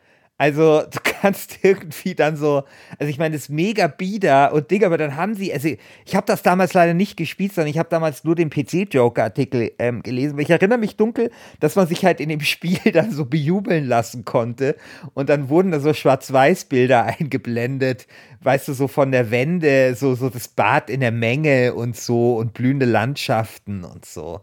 Also 0.42 0.82
du 0.90 0.98
kannst 1.22 1.60
irgendwie 1.62 2.16
dann 2.16 2.36
so, 2.36 2.64
also 2.98 3.12
ich 3.12 3.20
meine, 3.20 3.36
das 3.36 3.44
ist 3.44 3.50
mega 3.50 3.86
bieder 3.86 4.52
und 4.54 4.72
Ding, 4.72 4.84
aber 4.84 4.98
dann 4.98 5.16
haben 5.16 5.36
sie, 5.36 5.54
also 5.54 5.68
ich 6.04 6.16
habe 6.16 6.26
das 6.26 6.42
damals 6.42 6.74
leider 6.74 6.96
nicht 6.96 7.16
gespielt, 7.16 7.54
sondern 7.54 7.70
ich 7.70 7.78
habe 7.78 7.90
damals 7.90 8.24
nur 8.24 8.34
den 8.34 8.50
PC-Joker-Artikel 8.50 9.72
ähm, 9.78 10.02
gelesen. 10.02 10.40
Ich 10.40 10.50
erinnere 10.50 10.80
mich 10.80 10.96
dunkel, 10.96 11.30
dass 11.60 11.76
man 11.76 11.86
sich 11.86 12.04
halt 12.06 12.20
in 12.20 12.30
dem 12.30 12.40
Spiel 12.42 12.80
dann 12.92 13.12
so 13.12 13.26
bejubeln 13.26 13.86
lassen 13.86 14.26
konnte 14.26 14.78
und 15.14 15.30
dann 15.30 15.48
wurden 15.50 15.70
da 15.70 15.80
so 15.80 15.94
Schwarz-Weiß-Bilder 15.94 17.04
eingeblendet, 17.20 18.08
weißt 18.42 18.70
du, 18.70 18.74
so 18.74 18.88
von 18.88 19.12
der 19.12 19.30
Wende, 19.30 19.94
so, 19.94 20.16
so 20.16 20.30
das 20.30 20.48
Bad 20.48 20.90
in 20.90 21.02
der 21.02 21.12
Menge 21.12 21.76
und 21.76 21.96
so 21.96 22.38
und 22.38 22.56
blühende 22.56 22.88
Landschaften 22.88 23.84
und 23.84 24.06
so. 24.06 24.42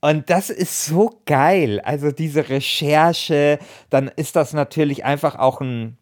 Und 0.00 0.30
das 0.30 0.50
ist 0.50 0.86
so 0.86 1.20
geil. 1.26 1.80
Also 1.80 2.12
diese 2.12 2.48
Recherche, 2.48 3.58
dann 3.90 4.08
ist 4.08 4.36
das 4.36 4.52
natürlich 4.52 5.04
einfach 5.04 5.36
auch 5.36 5.60
ein 5.60 5.98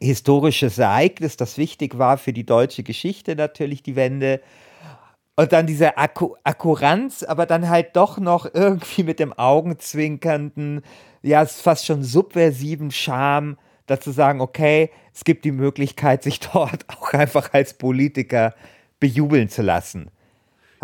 historisches 0.00 0.78
Ereignis, 0.78 1.36
das 1.36 1.58
wichtig 1.58 1.96
war 1.96 2.18
für 2.18 2.32
die 2.32 2.44
deutsche 2.44 2.82
Geschichte 2.82 3.36
natürlich, 3.36 3.82
die 3.82 3.94
Wende. 3.94 4.40
Und 5.36 5.52
dann 5.52 5.66
diese 5.66 5.96
Akku 5.96 6.34
Akkuranz, 6.44 7.22
aber 7.22 7.46
dann 7.46 7.68
halt 7.68 7.96
doch 7.96 8.18
noch 8.18 8.46
irgendwie 8.52 9.04
mit 9.04 9.18
dem 9.20 9.32
Augenzwinkernden, 9.32 10.82
ja, 11.22 11.46
fast 11.46 11.86
schon 11.86 12.02
subversiven 12.02 12.90
Charme, 12.90 13.56
dazu 13.86 14.10
sagen, 14.10 14.40
okay, 14.40 14.90
es 15.14 15.24
gibt 15.24 15.44
die 15.44 15.52
Möglichkeit, 15.52 16.22
sich 16.22 16.40
dort 16.52 16.84
auch 16.88 17.12
einfach 17.12 17.52
als 17.54 17.74
Politiker 17.74 18.54
bejubeln 19.00 19.48
zu 19.48 19.62
lassen. 19.62 20.10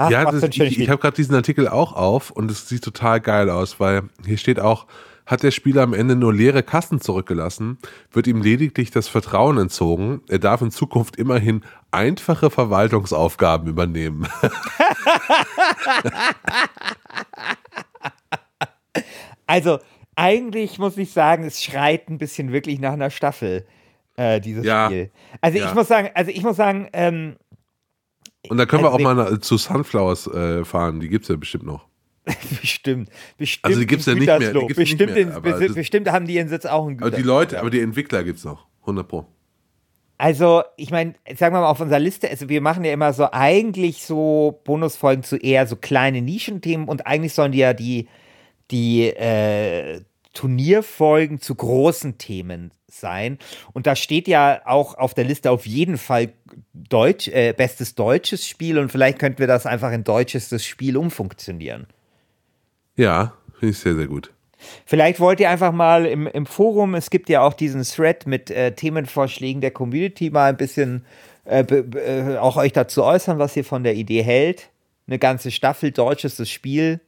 Ach, 0.00 0.10
ja, 0.10 0.30
das, 0.30 0.44
ich, 0.44 0.78
ich 0.78 0.90
habe 0.90 1.00
gerade 1.00 1.16
diesen 1.16 1.34
Artikel 1.34 1.66
auch 1.66 1.92
auf 1.92 2.30
und 2.30 2.48
es 2.52 2.68
sieht 2.68 2.84
total 2.84 3.20
geil 3.20 3.50
aus, 3.50 3.80
weil 3.80 4.04
hier 4.24 4.36
steht 4.36 4.60
auch, 4.60 4.86
hat 5.26 5.42
der 5.42 5.50
Spieler 5.50 5.82
am 5.82 5.92
Ende 5.92 6.14
nur 6.14 6.32
leere 6.32 6.62
Kassen 6.62 7.00
zurückgelassen, 7.00 7.78
wird 8.12 8.28
ihm 8.28 8.40
lediglich 8.40 8.92
das 8.92 9.08
Vertrauen 9.08 9.58
entzogen. 9.58 10.20
Er 10.28 10.38
darf 10.38 10.62
in 10.62 10.70
Zukunft 10.70 11.16
immerhin 11.16 11.62
einfache 11.90 12.48
Verwaltungsaufgaben 12.48 13.66
übernehmen. 13.66 14.28
also, 19.48 19.80
eigentlich 20.14 20.78
muss 20.78 20.96
ich 20.96 21.12
sagen, 21.12 21.42
es 21.42 21.60
schreit 21.60 22.08
ein 22.08 22.18
bisschen 22.18 22.52
wirklich 22.52 22.78
nach 22.78 22.92
einer 22.92 23.10
Staffel, 23.10 23.66
äh, 24.14 24.40
dieses 24.40 24.64
ja. 24.64 24.86
Spiel. 24.86 25.10
Also, 25.40 25.58
ja. 25.58 25.66
ich 25.66 25.74
muss 25.74 25.88
sagen, 25.88 26.10
also 26.14 26.30
ich 26.30 26.44
muss 26.44 26.56
sagen, 26.56 26.88
ähm, 26.92 27.34
und 28.48 28.56
da 28.56 28.66
können 28.66 28.84
also 28.84 28.98
wir 28.98 29.08
auch 29.08 29.14
mal 29.14 29.40
zu 29.40 29.56
Sunflowers 29.56 30.26
äh, 30.28 30.64
fahren, 30.64 31.00
die 31.00 31.08
gibt 31.08 31.24
es 31.24 31.28
ja 31.28 31.36
bestimmt 31.36 31.66
noch. 31.66 31.86
bestimmt, 32.60 33.10
bestimmt. 33.36 33.64
Also 33.64 33.80
die 33.80 33.86
gibt 33.86 34.00
es 34.00 34.06
ja 34.06 34.14
nicht 34.14 34.26
mehr. 34.26 34.38
bestimmt, 34.38 35.14
nicht 35.14 35.44
mehr, 35.44 35.60
in, 35.60 35.74
bestimmt 35.74 36.10
haben 36.10 36.26
die 36.26 36.34
ihren 36.34 36.48
Sitz 36.48 36.66
auch 36.66 36.88
in 36.88 37.00
Aber 37.00 37.10
die 37.10 37.22
Leute, 37.22 37.60
aber 37.60 37.70
die 37.70 37.80
Entwickler 37.80 38.22
gibt 38.24 38.38
es 38.38 38.44
noch, 38.44 38.66
100 38.82 39.08
Pro. 39.08 39.26
Also, 40.20 40.64
ich 40.76 40.90
meine, 40.90 41.14
sagen 41.36 41.54
wir 41.54 41.60
mal 41.60 41.68
auf 41.68 41.80
unserer 41.80 42.00
Liste, 42.00 42.28
also 42.28 42.48
wir 42.48 42.60
machen 42.60 42.84
ja 42.84 42.92
immer 42.92 43.12
so 43.12 43.28
eigentlich 43.30 44.02
so 44.02 44.60
Bonusfolgen 44.64 45.22
zu 45.22 45.36
eher 45.36 45.66
so 45.68 45.76
kleine 45.76 46.22
Nischenthemen 46.22 46.88
und 46.88 47.06
eigentlich 47.06 47.34
sollen 47.34 47.52
die 47.52 47.58
ja 47.58 47.72
die, 47.72 48.08
die 48.72 49.04
äh, 49.04 50.00
Turnierfolgen 50.34 51.40
zu 51.40 51.54
großen 51.54 52.18
Themen 52.18 52.72
sein. 52.88 53.38
Und 53.72 53.86
da 53.86 53.94
steht 53.94 54.28
ja 54.28 54.62
auch 54.64 54.96
auf 54.96 55.14
der 55.14 55.24
Liste 55.24 55.50
auf 55.50 55.66
jeden 55.66 55.98
Fall 55.98 56.32
Deutsch, 56.72 57.28
äh, 57.28 57.52
bestes 57.52 57.94
deutsches 57.94 58.46
Spiel 58.46 58.78
und 58.78 58.90
vielleicht 58.90 59.18
könnten 59.18 59.38
wir 59.38 59.46
das 59.46 59.66
einfach 59.66 59.92
in 59.92 60.04
deutsches 60.04 60.64
Spiel 60.64 60.96
umfunktionieren. 60.96 61.86
Ja, 62.96 63.34
finde 63.58 63.72
ich 63.72 63.78
sehr, 63.78 63.94
sehr 63.94 64.06
gut. 64.06 64.32
Vielleicht 64.86 65.20
wollt 65.20 65.38
ihr 65.38 65.50
einfach 65.50 65.72
mal 65.72 66.06
im, 66.06 66.26
im 66.26 66.46
Forum, 66.46 66.94
es 66.94 67.10
gibt 67.10 67.28
ja 67.28 67.42
auch 67.42 67.52
diesen 67.52 67.82
Thread 67.82 68.26
mit 68.26 68.50
äh, 68.50 68.72
Themenvorschlägen 68.72 69.60
der 69.60 69.70
Community, 69.70 70.30
mal 70.30 70.48
ein 70.48 70.56
bisschen 70.56 71.04
äh, 71.44 71.60
äh, 71.60 72.36
auch 72.38 72.56
euch 72.56 72.72
dazu 72.72 73.04
äußern, 73.04 73.38
was 73.38 73.56
ihr 73.56 73.64
von 73.64 73.84
der 73.84 73.94
Idee 73.94 74.22
hält. 74.22 74.70
Eine 75.06 75.18
ganze 75.18 75.50
Staffel 75.50 75.92
deutsches 75.92 76.48
Spiel 76.50 77.00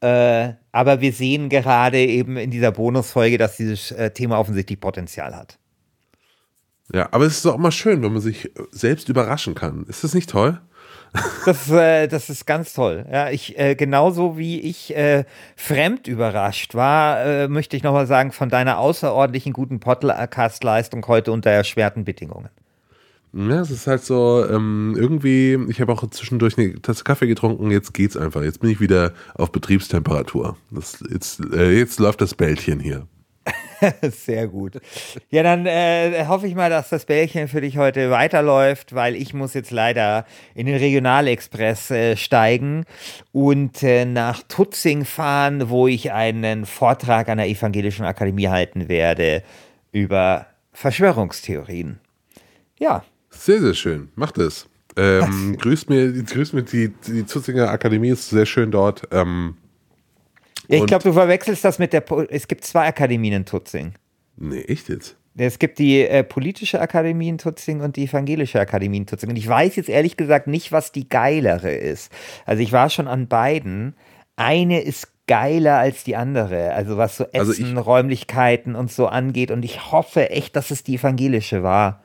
äh, 0.00 0.52
aber 0.72 1.00
wir 1.00 1.12
sehen 1.12 1.48
gerade 1.48 1.98
eben 1.98 2.36
in 2.36 2.50
dieser 2.50 2.72
Bonusfolge, 2.72 3.38
dass 3.38 3.56
dieses 3.56 3.92
äh, 3.92 4.10
Thema 4.10 4.38
offensichtlich 4.38 4.80
Potenzial 4.80 5.36
hat. 5.36 5.58
Ja, 6.92 7.08
aber 7.12 7.24
es 7.24 7.38
ist 7.38 7.46
auch 7.46 7.54
immer 7.54 7.70
schön, 7.70 8.02
wenn 8.02 8.12
man 8.12 8.22
sich 8.22 8.50
selbst 8.72 9.08
überraschen 9.08 9.54
kann. 9.54 9.84
Ist 9.88 10.02
das 10.02 10.14
nicht 10.14 10.30
toll? 10.30 10.60
Das, 11.44 11.70
äh, 11.70 12.06
das 12.06 12.30
ist 12.30 12.46
ganz 12.46 12.72
toll. 12.72 13.04
Ja, 13.10 13.30
ich, 13.30 13.58
äh, 13.58 13.74
genauso 13.74 14.38
wie 14.38 14.60
ich 14.60 14.96
äh, 14.96 15.24
fremd 15.56 16.06
überrascht 16.06 16.74
war, 16.74 17.24
äh, 17.24 17.48
möchte 17.48 17.76
ich 17.76 17.82
nochmal 17.82 18.06
sagen, 18.06 18.32
von 18.32 18.48
deiner 18.48 18.78
außerordentlichen 18.78 19.52
guten 19.52 19.80
Podcast-Leistung 19.80 21.06
heute 21.08 21.32
unter 21.32 21.50
erschwerten 21.50 22.04
Bedingungen. 22.04 22.48
Ja, 23.32 23.60
es 23.60 23.70
ist 23.70 23.86
halt 23.86 24.02
so, 24.02 24.44
ähm, 24.48 24.96
irgendwie, 24.98 25.56
ich 25.68 25.80
habe 25.80 25.92
auch 25.92 26.08
zwischendurch 26.10 26.58
eine 26.58 26.80
Tasse 26.82 27.04
Kaffee 27.04 27.28
getrunken, 27.28 27.70
jetzt 27.70 27.94
geht's 27.94 28.16
einfach. 28.16 28.42
Jetzt 28.42 28.60
bin 28.60 28.70
ich 28.70 28.80
wieder 28.80 29.12
auf 29.34 29.52
Betriebstemperatur. 29.52 30.56
Das, 30.70 31.02
jetzt, 31.08 31.40
äh, 31.52 31.70
jetzt 31.70 32.00
läuft 32.00 32.20
das 32.20 32.34
Bällchen 32.34 32.80
hier. 32.80 33.06
Sehr 34.02 34.48
gut. 34.48 34.80
Ja, 35.30 35.42
dann 35.42 35.64
äh, 35.66 36.26
hoffe 36.26 36.46
ich 36.46 36.54
mal, 36.54 36.70
dass 36.70 36.90
das 36.90 37.06
Bällchen 37.06 37.48
für 37.48 37.60
dich 37.60 37.78
heute 37.78 38.10
weiterläuft, 38.10 38.94
weil 38.94 39.14
ich 39.14 39.32
muss 39.32 39.54
jetzt 39.54 39.70
leider 39.70 40.26
in 40.54 40.66
den 40.66 40.76
Regionalexpress 40.76 41.90
äh, 41.90 42.16
steigen 42.16 42.84
und 43.32 43.82
äh, 43.82 44.04
nach 44.04 44.42
Tutzing 44.48 45.04
fahren, 45.04 45.70
wo 45.70 45.86
ich 45.86 46.12
einen 46.12 46.66
Vortrag 46.66 47.28
an 47.28 47.38
der 47.38 47.48
Evangelischen 47.48 48.04
Akademie 48.04 48.48
halten 48.48 48.88
werde 48.88 49.42
über 49.92 50.46
Verschwörungstheorien. 50.72 52.00
Ja, 52.78 53.04
sehr, 53.44 53.60
sehr 53.60 53.74
schön. 53.74 54.08
Macht 54.14 54.38
es. 54.38 54.68
Ähm, 54.96 55.56
grüßt 55.58 55.88
mir, 55.88 56.12
grüßt 56.12 56.52
mir 56.52 56.62
die, 56.62 56.88
die 57.06 57.24
Zutzinger 57.24 57.70
Akademie, 57.70 58.08
ist 58.08 58.28
sehr 58.28 58.46
schön 58.46 58.70
dort. 58.70 59.08
Ähm, 59.12 59.56
ich 60.68 60.86
glaube, 60.86 61.04
du 61.04 61.12
verwechselst 61.12 61.64
das 61.64 61.78
mit 61.78 61.92
der. 61.92 62.00
Po 62.00 62.22
es 62.22 62.46
gibt 62.46 62.64
zwei 62.64 62.86
Akademien 62.86 63.34
in 63.34 63.44
Tutzing. 63.44 63.94
Nee, 64.36 64.62
echt 64.62 64.88
jetzt? 64.88 65.16
Es 65.36 65.58
gibt 65.58 65.78
die 65.78 66.02
äh, 66.02 66.22
politische 66.22 66.80
Akademie 66.80 67.28
in 67.28 67.38
Tutzing 67.38 67.80
und 67.80 67.96
die 67.96 68.04
evangelische 68.04 68.60
Akademie 68.60 68.98
in 68.98 69.06
Tutzing. 69.06 69.30
Und 69.30 69.36
ich 69.36 69.48
weiß 69.48 69.76
jetzt 69.76 69.88
ehrlich 69.88 70.16
gesagt 70.16 70.46
nicht, 70.46 70.72
was 70.72 70.92
die 70.92 71.08
geilere 71.08 71.72
ist. 71.72 72.12
Also 72.46 72.62
ich 72.62 72.72
war 72.72 72.90
schon 72.90 73.08
an 73.08 73.28
beiden. 73.28 73.94
Eine 74.36 74.82
ist 74.82 75.08
geiler 75.26 75.78
als 75.78 76.04
die 76.04 76.16
andere. 76.16 76.72
Also 76.72 76.96
was 76.96 77.16
so 77.16 77.24
Essen, 77.24 77.38
also 77.38 77.52
ich, 77.52 77.86
Räumlichkeiten 77.86 78.74
und 78.74 78.90
so 78.90 79.06
angeht. 79.06 79.50
Und 79.50 79.64
ich 79.64 79.92
hoffe 79.92 80.30
echt, 80.30 80.56
dass 80.56 80.70
es 80.70 80.82
die 80.82 80.96
evangelische 80.96 81.62
war. 81.62 82.02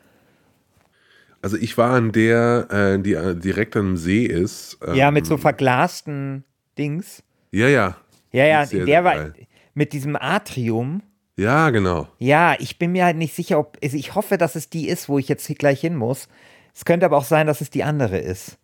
Also 1.45 1.57
ich 1.57 1.77
war 1.77 1.91
an 1.91 2.11
der, 2.11 2.67
äh, 2.71 2.99
die 2.99 3.13
äh, 3.13 3.35
direkt 3.35 3.77
am 3.77 3.97
See 3.97 4.25
ist. 4.25 4.79
Ähm, 4.83 4.95
ja, 4.95 5.11
mit 5.11 5.27
so 5.27 5.37
verglasten 5.37 6.43
Dings. 6.75 7.21
Ja, 7.51 7.67
ja. 7.67 7.97
Ja, 8.31 8.45
ja, 8.45 8.65
der 8.65 9.03
war 9.03 9.31
mit 9.75 9.93
diesem 9.93 10.15
Atrium. 10.15 11.03
Ja, 11.37 11.69
genau. 11.69 12.07
Ja, 12.17 12.55
ich 12.57 12.79
bin 12.79 12.93
mir 12.93 13.05
halt 13.05 13.17
nicht 13.17 13.35
sicher, 13.35 13.59
ob. 13.59 13.77
Also 13.83 13.95
ich 13.95 14.15
hoffe, 14.15 14.39
dass 14.39 14.55
es 14.55 14.71
die 14.71 14.87
ist, 14.87 15.07
wo 15.07 15.19
ich 15.19 15.29
jetzt 15.29 15.47
gleich 15.59 15.81
hin 15.81 15.95
muss. 15.95 16.29
Es 16.73 16.83
könnte 16.83 17.05
aber 17.05 17.17
auch 17.17 17.25
sein, 17.25 17.45
dass 17.45 17.61
es 17.61 17.69
die 17.69 17.83
andere 17.83 18.17
ist. 18.17 18.57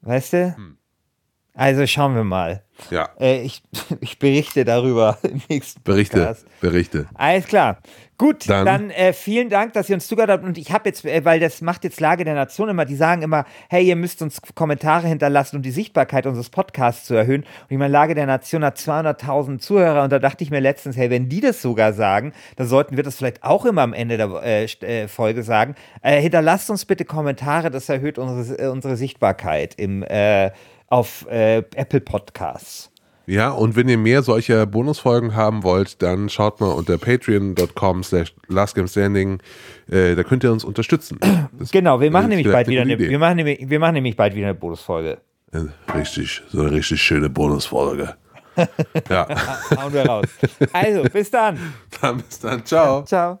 Weißt 0.00 0.32
du? 0.32 0.56
Hm. 0.56 0.76
Also 1.54 1.86
schauen 1.86 2.14
wir 2.14 2.24
mal. 2.24 2.62
Ja. 2.90 3.10
Äh, 3.20 3.42
ich, 3.42 3.62
ich 4.00 4.18
berichte 4.18 4.64
darüber 4.64 5.18
im 5.22 5.42
nächsten 5.48 5.82
Berichte, 5.82 6.18
Podcast. 6.18 6.46
Berichte. 6.60 7.06
Alles 7.14 7.46
klar. 7.46 7.78
Gut, 8.16 8.50
dann, 8.50 8.66
dann 8.66 8.90
äh, 8.90 9.14
vielen 9.14 9.48
Dank, 9.48 9.72
dass 9.72 9.88
ihr 9.88 9.94
uns 9.94 10.06
zugehört 10.06 10.30
habt. 10.30 10.44
Und 10.44 10.58
ich 10.58 10.72
habe 10.72 10.90
jetzt, 10.90 11.06
äh, 11.06 11.24
weil 11.24 11.40
das 11.40 11.62
macht 11.62 11.84
jetzt 11.84 12.00
Lage 12.00 12.24
der 12.24 12.34
Nation 12.34 12.68
immer, 12.68 12.84
die 12.84 12.94
sagen 12.94 13.22
immer, 13.22 13.46
hey, 13.70 13.82
ihr 13.82 13.96
müsst 13.96 14.20
uns 14.20 14.42
Kommentare 14.54 15.06
hinterlassen, 15.06 15.56
um 15.56 15.62
die 15.62 15.70
Sichtbarkeit 15.70 16.26
unseres 16.26 16.50
Podcasts 16.50 17.06
zu 17.06 17.14
erhöhen. 17.14 17.42
Und 17.42 17.70
ich 17.70 17.78
meine, 17.78 17.92
Lage 17.92 18.14
der 18.14 18.26
Nation 18.26 18.62
hat 18.62 18.76
200.000 18.76 19.58
Zuhörer. 19.58 20.04
Und 20.04 20.12
da 20.12 20.18
dachte 20.18 20.44
ich 20.44 20.50
mir 20.50 20.60
letztens, 20.60 20.98
hey, 20.98 21.08
wenn 21.08 21.30
die 21.30 21.40
das 21.40 21.62
sogar 21.62 21.94
sagen, 21.94 22.34
dann 22.56 22.66
sollten 22.66 22.96
wir 22.98 23.04
das 23.04 23.16
vielleicht 23.16 23.42
auch 23.42 23.64
immer 23.64 23.80
am 23.80 23.94
Ende 23.94 24.18
der 24.18 24.28
äh, 24.44 24.64
äh 24.64 25.08
Folge 25.08 25.42
sagen. 25.42 25.74
Äh, 26.02 26.20
hinterlasst 26.20 26.68
uns 26.68 26.84
bitte 26.84 27.06
Kommentare, 27.06 27.70
das 27.70 27.88
erhöht 27.88 28.18
unsere, 28.18 28.70
unsere 28.70 28.96
Sichtbarkeit 28.96 29.76
im, 29.76 30.04
auf 30.90 31.26
Apple 31.30 32.00
Podcasts. 32.00 32.90
Ja, 33.30 33.50
und 33.50 33.76
wenn 33.76 33.88
ihr 33.88 33.96
mehr 33.96 34.22
solcher 34.22 34.66
Bonusfolgen 34.66 35.36
haben 35.36 35.62
wollt, 35.62 36.02
dann 36.02 36.28
schaut 36.28 36.60
mal 36.60 36.72
unter 36.72 36.98
patreon.com 36.98 38.02
slash 38.02 38.34
lastgamestanding. 38.48 39.40
Äh, 39.88 40.16
da 40.16 40.24
könnt 40.24 40.42
ihr 40.42 40.50
uns 40.50 40.64
unterstützen. 40.64 41.20
Das 41.52 41.70
genau, 41.72 42.00
wir 42.00 42.10
machen, 42.10 42.30
nämlich 42.30 42.50
bald 42.50 42.66
wieder 42.66 42.82
eine, 42.82 42.98
wir, 42.98 43.18
machen 43.20 43.36
nämlich, 43.36 43.70
wir 43.70 43.78
machen 43.78 43.94
nämlich 43.94 44.16
bald 44.16 44.34
wieder 44.34 44.48
eine 44.48 44.56
Bonusfolge. 44.56 45.18
Richtig, 45.94 46.42
so 46.48 46.60
eine 46.60 46.72
richtig 46.72 47.00
schöne 47.00 47.30
Bonusfolge. 47.30 48.16
ja. 49.08 49.28
Hauen 49.80 49.92
wir 49.92 50.06
raus. 50.06 50.26
Also, 50.72 51.04
bis 51.04 51.30
dann. 51.30 51.56
Dann 52.00 52.18
bis 52.18 52.40
dann. 52.40 52.64
Ciao. 52.64 53.04
Ciao. 53.04 53.40